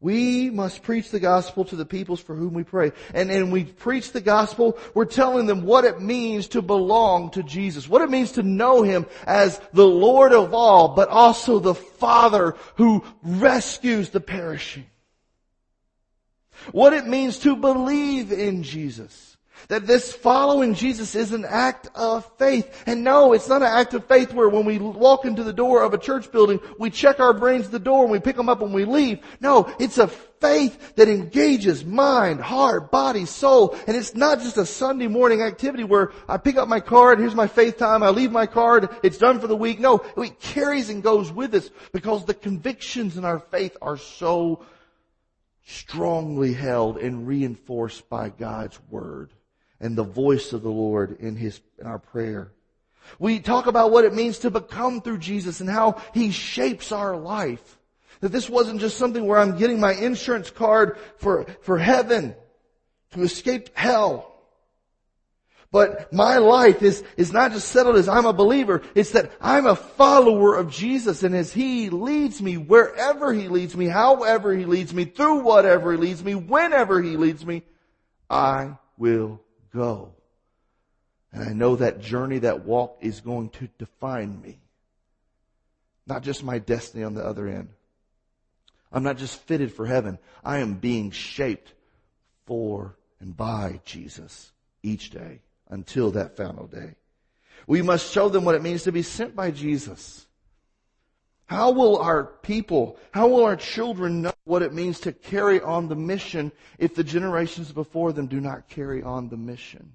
We 0.00 0.48
must 0.50 0.84
preach 0.84 1.10
the 1.10 1.18
gospel 1.18 1.64
to 1.66 1.76
the 1.76 1.84
peoples 1.84 2.20
for 2.20 2.36
whom 2.36 2.54
we 2.54 2.62
pray. 2.62 2.92
And, 3.14 3.32
and 3.32 3.50
we 3.50 3.64
preach 3.64 4.12
the 4.12 4.20
gospel, 4.20 4.78
we're 4.94 5.06
telling 5.06 5.46
them 5.46 5.62
what 5.64 5.84
it 5.84 6.00
means 6.00 6.48
to 6.48 6.62
belong 6.62 7.30
to 7.30 7.42
Jesus. 7.42 7.88
What 7.88 8.02
it 8.02 8.10
means 8.10 8.32
to 8.32 8.44
know 8.44 8.82
Him 8.82 9.06
as 9.26 9.60
the 9.72 9.86
Lord 9.86 10.32
of 10.32 10.54
all, 10.54 10.94
but 10.94 11.08
also 11.08 11.58
the 11.58 11.74
Father 11.74 12.54
who 12.76 13.04
rescues 13.22 14.10
the 14.10 14.20
perishing. 14.20 14.86
What 16.70 16.92
it 16.92 17.06
means 17.06 17.40
to 17.40 17.56
believe 17.56 18.30
in 18.30 18.62
Jesus. 18.62 19.27
That 19.68 19.86
this 19.86 20.12
following 20.12 20.74
Jesus 20.74 21.14
is 21.14 21.32
an 21.32 21.44
act 21.44 21.88
of 21.94 22.30
faith. 22.38 22.84
And 22.86 23.04
no, 23.04 23.32
it's 23.32 23.48
not 23.48 23.62
an 23.62 23.68
act 23.68 23.94
of 23.94 24.06
faith 24.06 24.32
where 24.32 24.48
when 24.48 24.64
we 24.64 24.78
walk 24.78 25.24
into 25.24 25.42
the 25.42 25.52
door 25.52 25.82
of 25.82 25.92
a 25.92 25.98
church 25.98 26.30
building, 26.30 26.60
we 26.78 26.90
check 26.90 27.20
our 27.20 27.32
brains 27.32 27.66
at 27.66 27.72
the 27.72 27.78
door 27.78 28.04
and 28.04 28.12
we 28.12 28.20
pick 28.20 28.36
them 28.36 28.48
up 28.48 28.62
and 28.62 28.72
we 28.72 28.84
leave. 28.84 29.18
No, 29.40 29.74
it's 29.78 29.98
a 29.98 30.08
faith 30.40 30.94
that 30.96 31.08
engages 31.08 31.84
mind, 31.84 32.40
heart, 32.40 32.90
body, 32.90 33.24
soul. 33.24 33.76
And 33.86 33.96
it's 33.96 34.14
not 34.14 34.40
just 34.40 34.56
a 34.56 34.66
Sunday 34.66 35.08
morning 35.08 35.42
activity 35.42 35.84
where 35.84 36.12
I 36.28 36.36
pick 36.36 36.56
up 36.56 36.68
my 36.68 36.80
card, 36.80 37.18
here's 37.18 37.34
my 37.34 37.46
faith 37.46 37.78
time, 37.78 38.02
I 38.02 38.10
leave 38.10 38.32
my 38.32 38.46
card, 38.46 38.88
it's 39.02 39.18
done 39.18 39.40
for 39.40 39.46
the 39.46 39.56
week. 39.56 39.80
No, 39.80 40.00
it 40.16 40.40
carries 40.40 40.90
and 40.90 41.02
goes 41.02 41.30
with 41.32 41.54
us 41.54 41.70
because 41.92 42.24
the 42.24 42.34
convictions 42.34 43.16
in 43.16 43.24
our 43.24 43.40
faith 43.40 43.76
are 43.82 43.96
so 43.96 44.64
strongly 45.66 46.54
held 46.54 46.96
and 46.96 47.26
reinforced 47.26 48.08
by 48.08 48.30
God's 48.30 48.78
Word. 48.88 49.32
And 49.80 49.96
the 49.96 50.04
voice 50.04 50.52
of 50.52 50.62
the 50.62 50.70
Lord 50.70 51.18
in 51.20 51.36
his, 51.36 51.60
in 51.78 51.86
our 51.86 51.98
prayer. 51.98 52.52
We 53.18 53.40
talk 53.40 53.66
about 53.66 53.90
what 53.90 54.04
it 54.04 54.14
means 54.14 54.40
to 54.40 54.50
become 54.50 55.00
through 55.00 55.18
Jesus 55.18 55.60
and 55.60 55.70
how 55.70 56.02
He 56.12 56.30
shapes 56.30 56.92
our 56.92 57.16
life. 57.16 57.78
That 58.20 58.32
this 58.32 58.50
wasn't 58.50 58.80
just 58.80 58.98
something 58.98 59.24
where 59.24 59.38
I'm 59.38 59.56
getting 59.56 59.80
my 59.80 59.94
insurance 59.94 60.50
card 60.50 60.98
for, 61.18 61.46
for 61.62 61.78
heaven, 61.78 62.34
to 63.12 63.22
escape 63.22 63.70
hell. 63.76 64.34
But 65.70 66.12
my 66.12 66.38
life 66.38 66.82
is, 66.82 67.04
is 67.16 67.32
not 67.32 67.52
just 67.52 67.68
settled 67.68 67.96
as 67.96 68.08
I'm 68.08 68.24
a 68.24 68.32
believer, 68.32 68.82
it's 68.94 69.10
that 69.10 69.30
I'm 69.40 69.66
a 69.66 69.76
follower 69.76 70.56
of 70.56 70.70
Jesus 70.70 71.22
and 71.22 71.34
as 71.34 71.52
He 71.52 71.90
leads 71.90 72.40
me, 72.40 72.56
wherever 72.56 73.32
He 73.32 73.48
leads 73.48 73.76
me, 73.76 73.86
however 73.86 74.54
He 74.54 74.64
leads 74.64 74.92
me, 74.94 75.04
through 75.04 75.40
whatever 75.40 75.92
He 75.92 75.98
leads 75.98 76.24
me, 76.24 76.34
whenever 76.34 77.00
He 77.02 77.16
leads 77.16 77.44
me, 77.44 77.62
I 78.30 78.78
will 78.96 79.40
go. 79.72 80.14
And 81.32 81.48
I 81.48 81.52
know 81.52 81.76
that 81.76 82.00
journey, 82.00 82.38
that 82.38 82.64
walk 82.64 82.98
is 83.00 83.20
going 83.20 83.50
to 83.50 83.68
define 83.78 84.40
me. 84.40 84.58
Not 86.06 86.22
just 86.22 86.42
my 86.42 86.58
destiny 86.58 87.04
on 87.04 87.14
the 87.14 87.24
other 87.24 87.46
end. 87.46 87.68
I'm 88.90 89.02
not 89.02 89.18
just 89.18 89.40
fitted 89.42 89.72
for 89.72 89.86
heaven. 89.86 90.18
I 90.42 90.58
am 90.58 90.74
being 90.74 91.10
shaped 91.10 91.74
for 92.46 92.96
and 93.20 93.36
by 93.36 93.80
Jesus 93.84 94.52
each 94.82 95.10
day 95.10 95.40
until 95.68 96.12
that 96.12 96.36
final 96.36 96.66
day. 96.66 96.94
We 97.66 97.82
must 97.82 98.12
show 98.12 98.28
them 98.28 98.44
what 98.44 98.54
it 98.54 98.62
means 98.62 98.84
to 98.84 98.92
be 98.92 99.02
sent 99.02 99.36
by 99.36 99.50
Jesus. 99.50 100.26
How 101.48 101.70
will 101.70 101.96
our 101.96 102.24
people, 102.24 102.98
how 103.10 103.28
will 103.28 103.42
our 103.42 103.56
children 103.56 104.20
know 104.20 104.34
what 104.44 104.60
it 104.60 104.74
means 104.74 105.00
to 105.00 105.12
carry 105.12 105.62
on 105.62 105.88
the 105.88 105.96
mission 105.96 106.52
if 106.78 106.94
the 106.94 107.02
generations 107.02 107.72
before 107.72 108.12
them 108.12 108.26
do 108.26 108.38
not 108.38 108.68
carry 108.68 109.02
on 109.02 109.30
the 109.30 109.38
mission? 109.38 109.94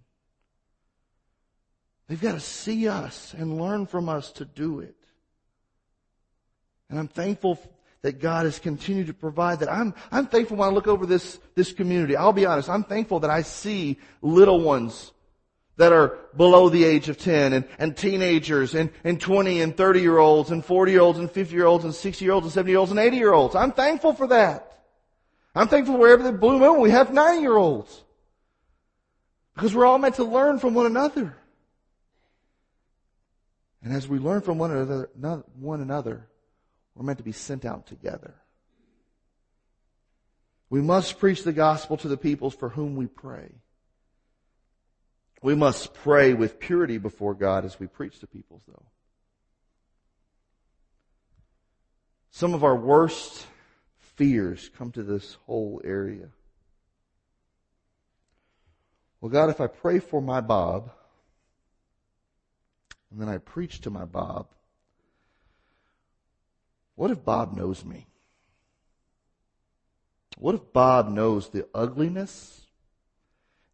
They've 2.08 2.20
got 2.20 2.34
to 2.34 2.40
see 2.40 2.88
us 2.88 3.36
and 3.38 3.62
learn 3.62 3.86
from 3.86 4.10
us 4.10 4.32
to 4.34 4.46
do 4.46 4.80
it. 4.80 4.96
And 6.90 6.98
I'm 6.98 7.08
thankful 7.08 7.60
that 8.02 8.20
God 8.20 8.46
has 8.46 8.58
continued 8.58 9.08
to 9.08 9.14
provide 9.14 9.60
that. 9.60 9.72
I'm, 9.72 9.94
I'm 10.12 10.26
thankful 10.26 10.58
when 10.58 10.68
I 10.68 10.72
look 10.72 10.88
over 10.88 11.06
this, 11.06 11.40
this 11.54 11.72
community. 11.72 12.16
I'll 12.16 12.34
be 12.34 12.48
honest, 12.48 12.68
I'm 12.68 12.84
thankful 12.84 13.20
that 13.20 13.30
I 13.30 13.44
see 13.44 14.00
little 14.24 14.60
ones 14.60 15.12
that 15.78 15.92
are 15.92 16.18
below 16.38 16.70
the 16.70 16.84
age 16.84 17.10
of 17.10 17.18
10 17.18 17.54
and, 17.54 17.66
and 17.80 17.98
teenagers 17.98 18.76
and, 18.76 18.92
and 19.04 19.20
20 19.20 19.62
and 19.62 19.76
30 19.76 20.02
year 20.02 20.18
olds 20.20 20.52
and 20.52 20.64
40 20.64 20.92
year 20.92 21.02
olds 21.02 21.20
and 21.20 21.32
50 21.32 21.56
year 21.56 21.66
olds 21.66 21.84
and 21.84 21.94
60 21.94 22.24
year 22.24 22.34
olds 22.34 22.46
and 22.46 22.54
70 22.54 22.72
year 22.72 22.80
olds 22.80 22.92
and 22.92 23.00
80 23.00 23.18
year 23.18 23.34
olds. 23.34 23.56
I'm 23.56 23.72
thankful 23.72 24.14
for 24.14 24.28
that. 24.28 24.84
I'm 25.56 25.68
thankful 25.68 25.98
wherever 25.98 26.24
the 26.24 26.32
blue 26.32 26.60
moon 26.60 26.80
we 26.80 26.92
have 26.92 27.14
90 27.14 27.42
year 27.42 27.56
olds. 27.56 28.04
Because 29.56 29.76
we're 29.76 29.86
all 29.86 30.00
meant 30.00 30.16
to 30.16 30.24
learn 30.24 30.60
from 30.60 30.74
one 30.74 30.86
another. 30.86 31.38
And 33.84 33.94
as 33.94 34.08
we 34.08 34.18
learn 34.18 34.42
from 34.42 34.58
one 34.58 34.72
another, 34.72 35.10
one 35.60 35.82
another, 35.82 36.28
we're 36.96 37.06
meant 37.06 37.18
to 37.18 37.24
be 37.24 37.34
sent 37.34 37.66
out 37.66 37.86
together. 37.86 38.36
We 40.70 40.82
must 40.82 41.20
preach 41.20 41.44
the 41.44 41.54
gospel 41.54 41.98
to 41.98 42.08
the 42.08 42.18
peoples 42.18 42.56
for 42.56 42.70
whom 42.70 42.96
we 42.96 43.08
pray. 43.08 43.52
We 45.44 45.56
must 45.56 45.94
pray 45.94 46.34
with 46.34 46.58
purity 46.58 46.98
before 46.98 47.34
God 47.34 47.66
as 47.66 47.78
we 47.78 47.86
preach 47.86 48.18
to 48.20 48.28
peoples 48.28 48.64
though. 48.66 48.86
Some 52.32 52.54
of 52.54 52.64
our 52.64 52.78
worst 52.78 53.46
fears 54.16 54.72
come 54.78 54.92
to 54.94 55.04
this 55.04 55.38
whole 55.46 55.82
area. 55.84 56.30
Well, 59.20 59.30
God, 59.30 59.50
if 59.50 59.60
I 59.60 59.68
pray 59.68 60.00
for 60.00 60.22
my 60.22 60.40
Bob, 60.40 60.92
and 63.12 63.20
then 63.22 63.28
I 63.28 63.38
preach 63.38 63.82
to 63.82 63.90
my 63.90 64.06
Bob. 64.06 64.48
What 66.96 67.12
if 67.12 67.24
Bob 67.24 67.56
knows 67.56 67.84
me? 67.84 68.08
What 70.38 70.56
if 70.56 70.72
Bob 70.72 71.10
knows 71.10 71.50
the 71.50 71.68
ugliness 71.76 72.63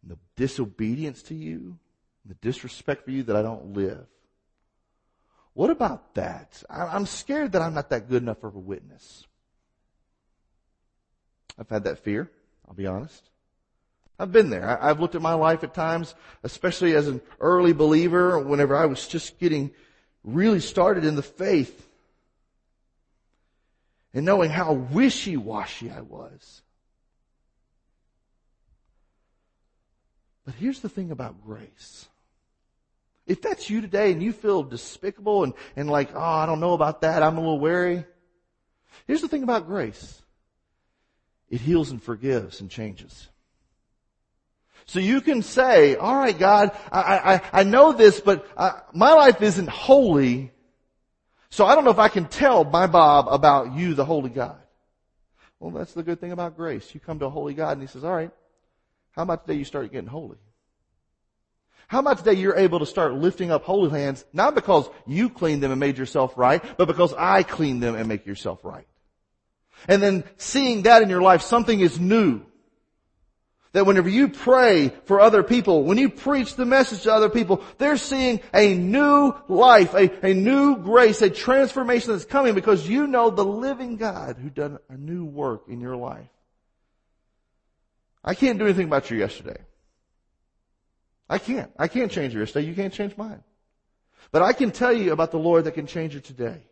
and 0.02 0.12
the 0.12 0.18
disobedience 0.36 1.24
to 1.24 1.36
you, 1.36 1.78
the 2.26 2.36
disrespect 2.36 3.06
for 3.06 3.12
you 3.12 3.24
that 3.24 3.36
I 3.36 3.42
don't 3.42 3.74
live? 3.74 4.06
What 5.54 5.70
about 5.70 6.16
that? 6.16 6.64
I'm 6.70 7.06
scared 7.06 7.54
that 7.54 7.62
I'm 7.62 7.74
not 7.74 7.90
that 7.90 8.08
good 8.08 8.22
enough 8.22 8.44
of 8.44 8.56
a 8.56 8.60
witness. 8.60 9.26
I've 11.58 11.70
had 11.70 11.84
that 11.84 12.00
fear, 12.00 12.32
I'll 12.68 12.76
be 12.76 12.88
honest. 12.88 13.30
I've 14.18 14.32
been 14.32 14.50
there. 14.50 14.82
I've 14.82 15.00
looked 15.00 15.16
at 15.16 15.22
my 15.22 15.34
life 15.34 15.64
at 15.64 15.74
times, 15.74 16.14
especially 16.44 16.94
as 16.94 17.08
an 17.08 17.22
early 17.40 17.74
believer, 17.74 18.40
whenever 18.40 18.76
I 18.76 18.86
was 18.86 19.08
just 19.08 19.40
getting 19.40 19.72
really 20.24 20.60
started 20.60 21.06
in 21.06 21.16
the 21.16 21.24
faith 21.24 21.88
and 24.14 24.26
knowing 24.26 24.50
how 24.50 24.74
wishy-washy 24.74 25.90
I 25.90 26.02
was. 26.02 26.62
But 30.50 30.56
here's 30.56 30.80
the 30.80 30.90
thing 30.90 31.12
about 31.12 31.46
grace. 31.46 32.08
If 33.28 33.40
that's 33.40 33.70
you 33.70 33.82
today 33.82 34.12
and 34.12 34.24
you 34.24 34.34
feel 34.34 34.64
despicable 34.64 35.44
and, 35.44 35.54
and 35.76 35.88
like, 35.88 36.10
oh, 36.16 36.20
I 36.20 36.48
don't 36.48 36.60
know 36.60 36.74
about 36.74 37.02
that, 37.02 37.22
I'm 37.22 37.38
a 37.38 37.40
little 37.40 37.60
wary. 37.60 38.04
Here's 39.06 39.22
the 39.22 39.28
thing 39.28 39.44
about 39.44 39.68
grace. 39.68 40.24
It 41.52 41.62
heals 41.62 41.92
and 41.92 42.02
forgives 42.02 42.62
and 42.62 42.72
changes. 42.72 43.30
So 44.88 44.98
you 44.98 45.22
can 45.22 45.44
say, 45.44 45.96
all 45.96 46.16
right, 46.16 46.36
God, 46.36 46.76
I, 46.92 47.36
I, 47.36 47.42
I 47.60 47.64
know 47.64 47.94
this, 47.94 48.20
but 48.20 48.48
I, 48.58 48.70
uh, 48.70 48.80
my 48.92 49.14
life 49.14 49.44
isn't 49.44 49.70
holy. 49.70 50.52
So 51.52 51.64
I 51.64 51.76
don't 51.76 51.86
know 51.86 51.92
if 51.92 52.00
I 52.00 52.10
can 52.10 52.26
tell 52.26 52.64
my 52.64 52.88
Bob 52.88 53.28
about 53.30 53.76
you, 53.76 53.94
the 53.94 54.04
holy 54.04 54.32
God. 54.32 54.58
Well, 55.60 55.70
that's 55.70 55.94
the 55.94 56.02
good 56.02 56.20
thing 56.20 56.32
about 56.32 56.58
grace. 56.58 56.92
You 56.96 57.00
come 57.00 57.20
to 57.20 57.26
a 57.26 57.30
holy 57.30 57.54
God 57.54 57.74
and 57.74 57.82
he 57.82 57.88
says, 57.88 58.04
all 58.04 58.16
right, 58.16 58.32
how 59.20 59.24
about 59.24 59.46
today 59.46 59.60
you 59.60 59.66
start 59.66 59.92
getting 59.92 60.08
holy? 60.08 60.38
How 61.90 62.00
about 62.00 62.20
today 62.20 62.36
you're 62.36 62.56
able 62.56 62.80
to 62.80 62.86
start 62.86 63.16
lifting 63.16 63.52
up 63.52 63.66
holy 63.66 63.90
hands, 63.90 64.24
not 64.32 64.56
because 64.56 64.90
you 65.06 65.30
cleaned 65.30 65.62
them 65.62 65.72
and 65.72 65.80
made 65.80 65.98
yourself 65.98 66.38
right, 66.38 66.64
but 66.78 66.86
because 66.86 67.14
I 67.18 67.44
cleaned 67.44 67.84
them 67.84 67.96
and 67.96 68.08
make 68.08 68.26
yourself 68.26 68.64
right. 68.64 68.88
And 69.90 70.02
then 70.02 70.24
seeing 70.38 70.84
that 70.84 71.02
in 71.02 71.10
your 71.10 71.22
life, 71.22 71.42
something 71.42 71.82
is 71.82 72.00
new. 72.00 72.44
That 73.74 73.86
whenever 73.86 74.08
you 74.08 74.30
pray 74.30 74.94
for 75.04 75.20
other 75.20 75.44
people, 75.44 75.84
when 75.84 75.98
you 75.98 76.10
preach 76.10 76.56
the 76.56 76.66
message 76.66 77.02
to 77.02 77.14
other 77.14 77.30
people, 77.30 77.62
they're 77.78 77.98
seeing 77.98 78.40
a 78.54 78.74
new 78.74 79.36
life, 79.50 79.94
a, 79.96 80.26
a 80.26 80.34
new 80.34 80.78
grace, 80.78 81.22
a 81.22 81.30
transformation 81.30 82.14
that's 82.14 82.24
coming 82.24 82.56
because 82.56 82.88
you 82.88 83.06
know 83.06 83.32
the 83.32 83.44
living 83.44 83.98
God 83.98 84.38
who 84.38 84.50
done 84.50 84.80
a 84.88 84.96
new 84.96 85.26
work 85.26 85.64
in 85.68 85.82
your 85.82 85.98
life. 85.98 86.30
I 88.24 88.36
can't 88.36 88.60
do 88.60 88.66
anything 88.66 88.88
about 88.88 89.10
your 89.10 89.20
yesterday. 89.20 89.62
I 91.30 91.38
can't. 91.38 91.72
I 91.78 91.88
can't 91.88 92.12
change 92.12 92.34
your 92.34 92.44
yesterday. 92.44 92.68
You 92.68 92.76
can't 92.76 92.94
change 92.94 93.16
mine. 93.16 93.44
But 94.32 94.42
I 94.42 94.54
can 94.54 94.72
tell 94.72 94.92
you 94.92 95.14
about 95.14 95.32
the 95.32 95.40
Lord 95.40 95.64
that 95.64 95.74
can 95.74 95.88
change 95.88 96.16
it 96.16 96.24
today. 96.24 96.64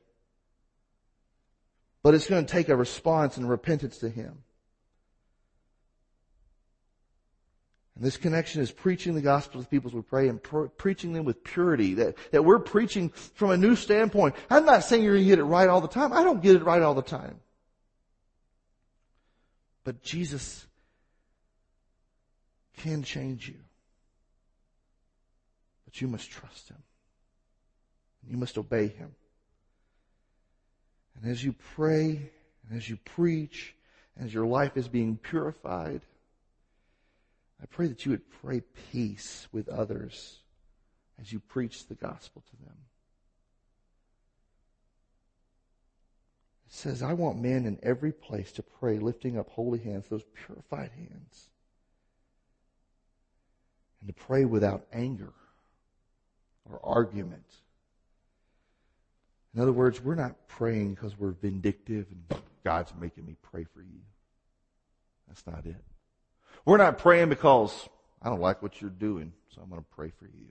But 2.04 2.14
it's 2.14 2.28
going 2.28 2.46
to 2.46 2.52
take 2.52 2.70
a 2.70 2.76
response 2.76 3.38
and 3.38 3.50
repentance 3.50 4.00
to 4.00 4.10
Him. 4.10 4.44
And 7.96 8.06
this 8.06 8.18
connection 8.18 8.62
is 8.62 8.72
preaching 8.72 9.16
the 9.16 9.22
gospel 9.22 9.60
to 9.60 9.66
the 9.66 9.70
people 9.70 9.90
as 9.90 9.96
we 9.96 10.04
pray 10.04 10.28
and 10.28 10.40
preaching 10.78 11.14
them 11.14 11.26
with 11.26 11.44
purity, 11.44 11.96
that, 11.96 12.16
that 12.32 12.46
we're 12.46 12.60
preaching 12.60 13.10
from 13.10 13.50
a 13.50 13.58
new 13.58 13.76
standpoint. 13.76 14.36
I'm 14.52 14.66
not 14.66 14.84
saying 14.84 15.04
you're 15.04 15.16
going 15.16 15.26
to 15.26 15.30
get 15.30 15.40
it 15.40 15.44
right 15.44 15.68
all 15.68 15.82
the 15.82 15.88
time. 15.88 16.14
I 16.14 16.24
don't 16.24 16.42
get 16.42 16.56
it 16.56 16.64
right 16.64 16.82
all 16.82 16.94
the 16.94 17.02
time. 17.02 17.40
But 19.84 20.04
Jesus 20.04 20.67
can 22.78 23.04
change 23.04 23.48
you. 23.48 23.60
But 25.86 26.02
you 26.02 26.08
must 26.08 26.30
trust 26.30 26.70
Him. 26.70 26.84
You 28.30 28.38
must 28.38 28.58
obey 28.58 28.88
Him. 28.88 29.14
And 31.16 31.32
as 31.32 31.44
you 31.44 31.54
pray, 31.76 32.32
and 32.70 32.78
as 32.78 32.90
you 32.90 32.98
preach, 32.98 33.76
as 34.20 34.34
your 34.34 34.46
life 34.46 34.78
is 34.78 34.88
being 34.88 35.18
purified, 35.18 36.02
I 37.62 37.66
pray 37.66 37.88
that 37.88 38.06
you 38.06 38.12
would 38.12 38.30
pray 38.42 38.62
peace 38.92 39.48
with 39.52 39.68
others 39.68 40.40
as 41.20 41.32
you 41.32 41.40
preach 41.40 41.88
the 41.88 41.96
gospel 41.96 42.44
to 42.50 42.66
them. 42.66 42.76
It 46.68 46.74
says, 46.74 47.02
I 47.02 47.14
want 47.14 47.42
men 47.42 47.66
in 47.66 47.80
every 47.82 48.12
place 48.12 48.52
to 48.54 48.64
pray, 48.64 49.00
lifting 49.00 49.38
up 49.38 49.50
holy 49.50 49.80
hands, 49.80 50.08
those 50.10 50.26
purified 50.46 50.92
hands, 50.92 51.50
and 54.00 54.08
to 54.08 54.14
pray 54.14 54.46
without 54.46 54.86
anger 54.94 55.34
or 56.70 56.80
argument. 56.84 57.46
In 59.56 59.62
other 59.62 59.72
words, 59.72 60.02
we're 60.04 60.16
not 60.16 60.48
praying 60.48 60.94
because 60.94 61.18
we're 61.18 61.32
vindictive 61.32 62.08
and 62.12 62.42
God's 62.64 62.94
making 63.00 63.26
me 63.26 63.36
pray 63.42 63.64
for 63.64 63.82
you. 63.82 64.02
That's 65.28 65.46
not 65.48 65.66
it. 65.66 65.84
We're 66.66 66.78
not 66.78 66.98
praying 66.98 67.30
because 67.30 67.88
I 68.22 68.30
don't 68.30 68.42
like 68.42 68.62
what 68.62 68.82
you're 68.82 68.90
doing, 68.90 69.34
so 69.50 69.62
I'm 69.62 69.70
going 69.70 69.82
to 69.82 69.88
pray 69.96 70.12
for 70.20 70.26
you. 70.26 70.48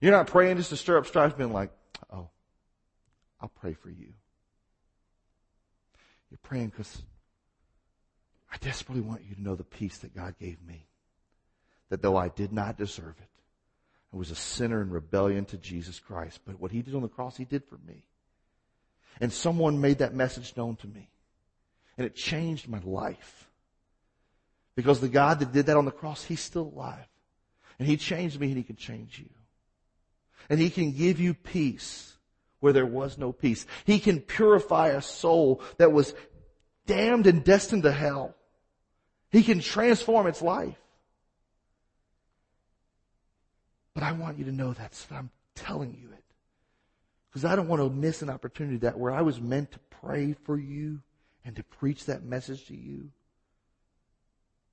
You're 0.00 0.12
not 0.12 0.26
praying 0.26 0.56
just 0.58 0.70
to 0.70 0.76
stir 0.76 0.98
up 0.98 1.06
strife, 1.06 1.36
being 1.36 1.52
like, 1.52 1.70
oh, 2.12 2.28
I'll 3.40 3.48
pray 3.48 3.74
for 3.74 3.90
you. 3.90 4.12
You're 6.30 6.38
praying 6.42 6.68
because 6.68 7.02
I 8.52 8.56
desperately 8.58 9.02
want 9.02 9.22
you 9.28 9.34
to 9.34 9.42
know 9.42 9.54
the 9.54 9.64
peace 9.64 9.98
that 9.98 10.14
God 10.14 10.34
gave 10.38 10.62
me. 10.62 10.86
That 11.90 12.02
though 12.02 12.16
I 12.16 12.28
did 12.28 12.52
not 12.52 12.76
deserve 12.76 13.14
it, 13.18 13.28
I 14.12 14.16
was 14.16 14.30
a 14.30 14.34
sinner 14.34 14.82
in 14.82 14.90
rebellion 14.90 15.44
to 15.46 15.56
Jesus 15.56 16.00
Christ, 16.00 16.40
but 16.46 16.60
what 16.60 16.70
He 16.70 16.82
did 16.82 16.94
on 16.94 17.02
the 17.02 17.08
cross, 17.08 17.36
He 17.36 17.44
did 17.44 17.64
for 17.64 17.78
me. 17.86 18.04
And 19.20 19.32
someone 19.32 19.80
made 19.80 19.98
that 19.98 20.14
message 20.14 20.56
known 20.56 20.76
to 20.76 20.86
me. 20.86 21.08
And 21.96 22.06
it 22.06 22.14
changed 22.14 22.68
my 22.68 22.80
life. 22.84 23.48
Because 24.76 25.00
the 25.00 25.08
God 25.08 25.40
that 25.40 25.52
did 25.52 25.66
that 25.66 25.76
on 25.76 25.84
the 25.84 25.90
cross, 25.90 26.24
He's 26.24 26.40
still 26.40 26.72
alive. 26.74 27.08
And 27.78 27.88
He 27.88 27.96
changed 27.96 28.40
me 28.40 28.48
and 28.48 28.56
He 28.56 28.62
can 28.62 28.76
change 28.76 29.18
you. 29.18 29.28
And 30.48 30.60
He 30.60 30.70
can 30.70 30.92
give 30.92 31.20
you 31.20 31.34
peace 31.34 32.14
where 32.60 32.72
there 32.72 32.86
was 32.86 33.18
no 33.18 33.32
peace. 33.32 33.66
He 33.84 33.98
can 33.98 34.20
purify 34.20 34.88
a 34.88 35.02
soul 35.02 35.62
that 35.78 35.92
was 35.92 36.14
damned 36.86 37.26
and 37.26 37.44
destined 37.44 37.84
to 37.84 37.92
hell. 37.92 38.34
He 39.30 39.42
can 39.42 39.60
transform 39.60 40.26
its 40.26 40.42
life. 40.42 40.78
But 43.98 44.06
I 44.06 44.12
want 44.12 44.38
you 44.38 44.44
to 44.44 44.52
know 44.52 44.72
that, 44.74 44.94
so 44.94 45.16
I'm 45.16 45.28
telling 45.56 45.92
you 46.00 46.12
it. 46.12 46.22
Because 47.28 47.44
I 47.44 47.56
don't 47.56 47.66
want 47.66 47.82
to 47.82 47.90
miss 47.90 48.22
an 48.22 48.30
opportunity 48.30 48.76
that 48.76 48.96
where 48.96 49.10
I 49.10 49.22
was 49.22 49.40
meant 49.40 49.72
to 49.72 49.80
pray 49.90 50.36
for 50.44 50.56
you 50.56 51.00
and 51.44 51.56
to 51.56 51.64
preach 51.64 52.04
that 52.04 52.22
message 52.22 52.66
to 52.66 52.76
you, 52.76 53.10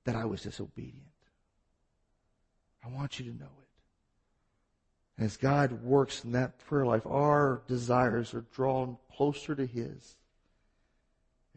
that 0.04 0.14
I 0.14 0.26
was 0.26 0.42
disobedient. 0.42 1.08
I 2.84 2.88
want 2.88 3.18
you 3.18 3.32
to 3.32 3.36
know 3.36 3.50
it. 5.18 5.24
As 5.24 5.36
God 5.36 5.72
works 5.82 6.22
in 6.22 6.30
that 6.30 6.60
prayer 6.60 6.86
life, 6.86 7.04
our 7.04 7.62
desires 7.66 8.32
are 8.32 8.44
drawn 8.54 8.96
closer 9.12 9.56
to 9.56 9.66
His 9.66 10.14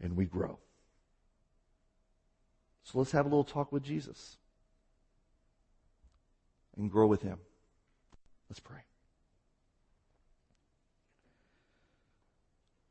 and 0.02 0.16
we 0.16 0.24
grow. 0.24 0.58
So 2.82 2.98
let's 2.98 3.12
have 3.12 3.26
a 3.26 3.28
little 3.28 3.44
talk 3.44 3.70
with 3.70 3.84
Jesus 3.84 4.38
and 6.76 6.90
grow 6.90 7.06
with 7.06 7.22
Him. 7.22 7.38
Let's 8.50 8.58
pray. 8.58 8.80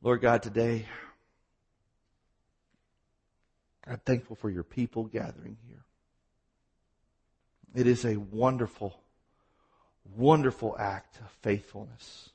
Lord 0.00 0.22
God, 0.22 0.42
today, 0.42 0.86
I'm 3.86 3.98
thankful 3.98 4.36
for 4.36 4.48
your 4.48 4.62
people 4.62 5.04
gathering 5.04 5.58
here. 5.68 5.84
It 7.74 7.86
is 7.86 8.06
a 8.06 8.16
wonderful, 8.16 8.98
wonderful 10.16 10.76
act 10.78 11.18
of 11.18 11.30
faithfulness. 11.42 12.30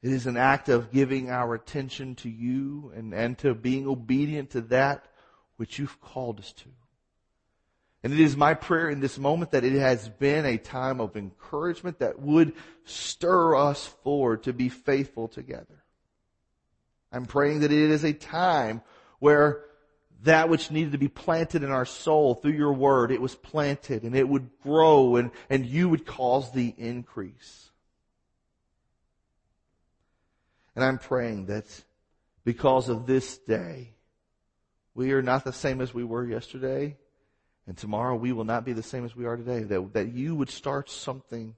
It 0.00 0.12
is 0.12 0.26
an 0.26 0.36
act 0.36 0.68
of 0.68 0.92
giving 0.92 1.30
our 1.30 1.54
attention 1.54 2.14
to 2.16 2.30
you 2.30 2.92
and, 2.94 3.12
and 3.12 3.36
to 3.38 3.54
being 3.54 3.88
obedient 3.88 4.50
to 4.50 4.60
that 4.60 5.06
which 5.56 5.80
you've 5.80 6.00
called 6.00 6.38
us 6.38 6.52
to. 6.52 6.68
And 8.04 8.12
it 8.12 8.20
is 8.20 8.36
my 8.36 8.52
prayer 8.52 8.90
in 8.90 9.00
this 9.00 9.18
moment 9.18 9.52
that 9.52 9.64
it 9.64 9.72
has 9.72 10.10
been 10.10 10.44
a 10.44 10.58
time 10.58 11.00
of 11.00 11.16
encouragement 11.16 12.00
that 12.00 12.20
would 12.20 12.52
stir 12.84 13.56
us 13.56 13.86
forward 14.04 14.42
to 14.42 14.52
be 14.52 14.68
faithful 14.68 15.26
together. 15.26 15.82
I'm 17.10 17.24
praying 17.24 17.60
that 17.60 17.72
it 17.72 17.90
is 17.90 18.04
a 18.04 18.12
time 18.12 18.82
where 19.20 19.64
that 20.24 20.50
which 20.50 20.70
needed 20.70 20.92
to 20.92 20.98
be 20.98 21.08
planted 21.08 21.62
in 21.62 21.70
our 21.70 21.86
soul 21.86 22.34
through 22.34 22.52
your 22.52 22.74
word, 22.74 23.10
it 23.10 23.22
was 23.22 23.34
planted 23.34 24.02
and 24.02 24.14
it 24.14 24.28
would 24.28 24.50
grow 24.62 25.16
and, 25.16 25.30
and 25.48 25.64
you 25.64 25.88
would 25.88 26.04
cause 26.04 26.52
the 26.52 26.74
increase. 26.76 27.70
And 30.76 30.84
I'm 30.84 30.98
praying 30.98 31.46
that 31.46 31.64
because 32.44 32.90
of 32.90 33.06
this 33.06 33.38
day, 33.38 33.94
we 34.94 35.12
are 35.12 35.22
not 35.22 35.44
the 35.44 35.54
same 35.54 35.80
as 35.80 35.94
we 35.94 36.04
were 36.04 36.26
yesterday. 36.26 36.98
And 37.66 37.76
tomorrow 37.76 38.14
we 38.14 38.32
will 38.32 38.44
not 38.44 38.64
be 38.64 38.72
the 38.72 38.82
same 38.82 39.04
as 39.04 39.16
we 39.16 39.24
are 39.24 39.36
today. 39.36 39.60
That, 39.60 39.94
that 39.94 40.12
you 40.12 40.34
would 40.34 40.50
start 40.50 40.90
something 40.90 41.54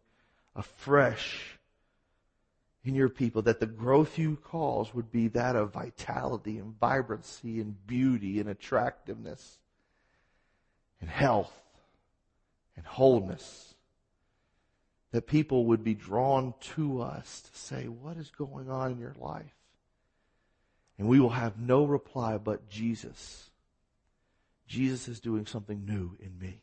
afresh 0.54 1.59
in 2.84 2.94
your 2.94 3.09
people. 3.09 3.42
That 3.42 3.59
the 3.59 3.66
growth 3.66 4.18
you 4.18 4.36
cause 4.44 4.94
would 4.94 5.11
be 5.11 5.28
that 5.28 5.57
of 5.57 5.72
vitality 5.72 6.59
and 6.59 6.78
vibrancy 6.78 7.61
and 7.61 7.86
beauty 7.86 8.38
and 8.38 8.48
attractiveness 8.48 9.59
and 11.00 11.11
health 11.11 11.52
and 12.76 12.86
wholeness. 12.86 13.74
That 15.11 15.26
people 15.26 15.66
would 15.66 15.82
be 15.82 15.94
drawn 15.94 16.54
to 16.74 17.02
us 17.02 17.40
to 17.40 17.59
say, 17.59 17.86
what 17.88 18.16
is 18.16 18.30
going 18.30 18.70
on 18.70 18.92
in 18.92 18.98
your 18.98 19.16
life? 19.18 19.54
And 20.98 21.09
we 21.09 21.20
will 21.20 21.30
have 21.30 21.59
no 21.59 21.84
reply 21.84 22.38
but 22.38 22.68
Jesus. 22.68 23.50
Jesus 24.66 25.08
is 25.08 25.20
doing 25.20 25.46
something 25.46 25.84
new 25.84 26.16
in 26.20 26.38
me. 26.38 26.60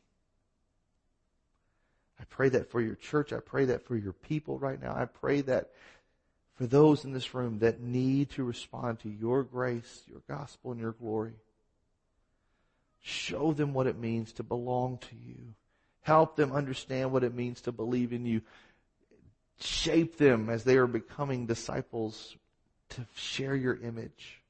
I 2.19 2.25
pray 2.29 2.49
that 2.49 2.69
for 2.69 2.81
your 2.81 2.95
church. 2.95 3.33
I 3.33 3.39
pray 3.39 3.65
that 3.65 3.85
for 3.85 3.95
your 3.95 4.13
people 4.13 4.59
right 4.59 4.81
now. 4.81 4.95
I 4.95 5.05
pray 5.05 5.41
that 5.41 5.71
for 6.55 6.65
those 6.65 7.03
in 7.03 7.13
this 7.13 7.33
room 7.33 7.59
that 7.59 7.81
need 7.81 8.29
to 8.31 8.43
respond 8.43 8.99
to 8.99 9.09
your 9.09 9.43
grace, 9.43 10.03
your 10.07 10.21
gospel, 10.27 10.71
and 10.71 10.79
your 10.79 10.93
glory. 10.93 11.33
Show 13.01 13.51
them 13.51 13.73
what 13.73 13.87
it 13.87 13.97
means 13.97 14.31
to 14.33 14.43
belong 14.43 14.99
to 14.99 15.15
you. 15.15 15.53
Help 16.01 16.35
them 16.35 16.51
understand 16.51 17.11
what 17.11 17.23
it 17.23 17.33
means 17.33 17.61
to 17.61 17.71
believe 17.71 18.13
in 18.13 18.25
you. 18.25 18.41
Shape 19.59 20.17
them 20.17 20.49
as 20.49 20.63
they 20.63 20.77
are 20.77 20.87
becoming 20.87 21.45
disciples 21.45 22.35
to 22.89 23.05
share 23.15 23.55
your 23.55 23.75
image 23.75 24.41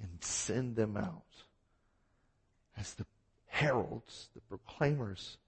and 0.00 0.10
send 0.20 0.76
them 0.76 0.96
out 0.96 1.25
as 2.76 2.94
the 2.94 3.06
heralds, 3.46 4.28
the 4.34 4.40
proclaimers 4.42 5.38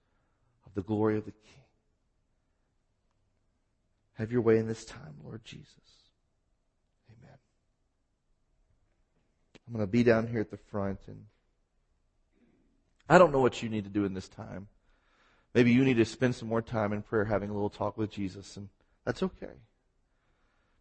of 0.65 0.73
the 0.73 0.81
glory 0.81 1.17
of 1.17 1.25
the 1.25 1.31
King. 1.31 1.63
Have 4.17 4.31
your 4.31 4.41
way 4.41 4.57
in 4.57 4.67
this 4.67 4.83
time, 4.83 5.15
Lord 5.23 5.43
Jesus. 5.45 5.73
Amen. 7.09 7.37
I'm 9.67 9.73
going 9.73 9.85
to 9.85 9.91
be 9.91 10.03
down 10.03 10.27
here 10.27 10.41
at 10.41 10.51
the 10.51 10.57
front 10.57 10.99
and 11.07 11.25
I 13.07 13.17
don't 13.17 13.31
know 13.31 13.39
what 13.39 13.63
you 13.63 13.69
need 13.69 13.85
to 13.85 13.89
do 13.89 14.05
in 14.05 14.13
this 14.13 14.27
time. 14.27 14.67
Maybe 15.53 15.71
you 15.71 15.83
need 15.83 15.97
to 15.97 16.05
spend 16.05 16.35
some 16.35 16.47
more 16.47 16.61
time 16.61 16.93
in 16.93 17.01
prayer 17.01 17.25
having 17.25 17.49
a 17.49 17.53
little 17.53 17.69
talk 17.69 17.97
with 17.97 18.11
Jesus 18.11 18.57
and 18.57 18.69
that's 19.05 19.23
okay. 19.23 19.55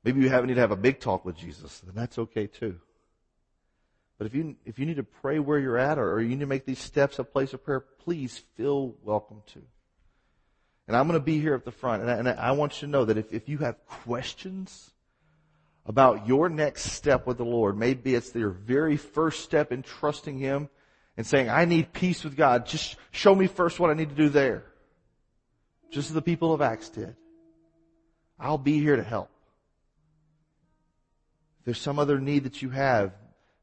Maybe 0.04 0.20
you 0.20 0.28
have, 0.28 0.44
need 0.46 0.54
to 0.54 0.60
have 0.60 0.70
a 0.70 0.76
big 0.76 1.00
talk 1.00 1.24
with 1.24 1.36
Jesus, 1.36 1.82
and 1.82 1.94
that's 1.94 2.18
okay 2.18 2.46
too. 2.46 2.80
But 4.18 4.26
if 4.26 4.34
you, 4.34 4.56
if 4.64 4.78
you 4.78 4.86
need 4.86 4.96
to 4.96 5.04
pray 5.04 5.38
where 5.38 5.60
you're 5.60 5.78
at 5.78 5.96
or, 5.98 6.12
or 6.12 6.20
you 6.20 6.30
need 6.30 6.40
to 6.40 6.46
make 6.46 6.66
these 6.66 6.80
steps 6.80 7.20
a 7.20 7.24
place 7.24 7.54
of 7.54 7.64
prayer, 7.64 7.80
please 7.80 8.42
feel 8.56 8.96
welcome 9.04 9.42
to. 9.54 9.62
And 10.88 10.96
I'm 10.96 11.06
going 11.06 11.20
to 11.20 11.24
be 11.24 11.38
here 11.38 11.54
at 11.54 11.64
the 11.64 11.70
front 11.70 12.02
and 12.02 12.10
I, 12.10 12.14
and 12.14 12.28
I 12.28 12.52
want 12.52 12.80
you 12.80 12.88
to 12.88 12.90
know 12.90 13.04
that 13.04 13.16
if, 13.16 13.32
if 13.32 13.48
you 13.48 13.58
have 13.58 13.76
questions 13.86 14.90
about 15.86 16.26
your 16.26 16.48
next 16.48 16.90
step 16.92 17.26
with 17.26 17.38
the 17.38 17.44
Lord, 17.44 17.78
maybe 17.78 18.14
it's 18.14 18.34
your 18.34 18.50
very 18.50 18.96
first 18.96 19.44
step 19.44 19.70
in 19.70 19.82
trusting 19.82 20.38
Him 20.38 20.68
and 21.16 21.26
saying, 21.26 21.48
I 21.48 21.64
need 21.64 21.92
peace 21.92 22.24
with 22.24 22.36
God. 22.36 22.66
Just 22.66 22.96
show 23.10 23.34
me 23.34 23.46
first 23.46 23.78
what 23.78 23.90
I 23.90 23.94
need 23.94 24.08
to 24.08 24.14
do 24.14 24.28
there. 24.28 24.64
Just 25.90 26.10
as 26.10 26.14
the 26.14 26.22
people 26.22 26.52
of 26.52 26.60
Acts 26.60 26.88
did. 26.88 27.14
I'll 28.38 28.58
be 28.58 28.78
here 28.80 28.96
to 28.96 29.02
help. 29.02 29.30
If 31.60 31.64
there's 31.64 31.80
some 31.80 31.98
other 31.98 32.20
need 32.20 32.44
that 32.44 32.62
you 32.62 32.70
have, 32.70 33.12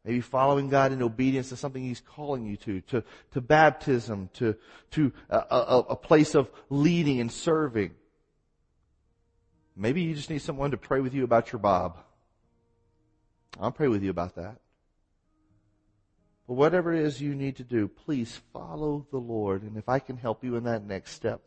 Maybe 0.05 0.21
following 0.21 0.69
God 0.69 0.91
in 0.91 1.01
obedience 1.01 1.49
to 1.49 1.57
something 1.57 1.83
He's 1.83 1.99
calling 1.99 2.45
you 2.45 2.57
to, 2.57 2.81
to, 2.81 3.03
to 3.31 3.41
baptism, 3.41 4.29
to, 4.35 4.55
to 4.91 5.11
uh, 5.31 5.41
a, 5.49 5.55
a, 5.55 5.79
a 5.79 5.95
place 5.95 6.35
of 6.35 6.49
leading 6.69 7.19
and 7.19 7.31
serving. 7.31 7.91
Maybe 9.75 10.03
you 10.03 10.13
just 10.13 10.29
need 10.29 10.43
someone 10.43 10.71
to 10.71 10.77
pray 10.77 11.01
with 11.01 11.15
you 11.15 11.23
about 11.23 11.51
your 11.51 11.59
Bob. 11.59 11.97
I'll 13.59 13.71
pray 13.71 13.87
with 13.87 14.03
you 14.03 14.11
about 14.11 14.35
that. 14.35 14.57
But 16.47 16.53
whatever 16.53 16.93
it 16.93 17.01
is 17.01 17.19
you 17.19 17.33
need 17.33 17.55
to 17.55 17.63
do, 17.63 17.87
please 17.87 18.39
follow 18.53 19.07
the 19.09 19.17
Lord. 19.17 19.63
And 19.63 19.75
if 19.75 19.89
I 19.89 19.97
can 19.97 20.17
help 20.17 20.43
you 20.43 20.55
in 20.55 20.65
that 20.65 20.85
next 20.85 21.13
step, 21.13 21.41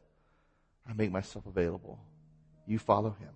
I 0.89 0.95
make 0.95 1.13
myself 1.13 1.47
available. 1.47 2.01
You 2.67 2.81
follow 2.81 3.11
Him. 3.11 3.31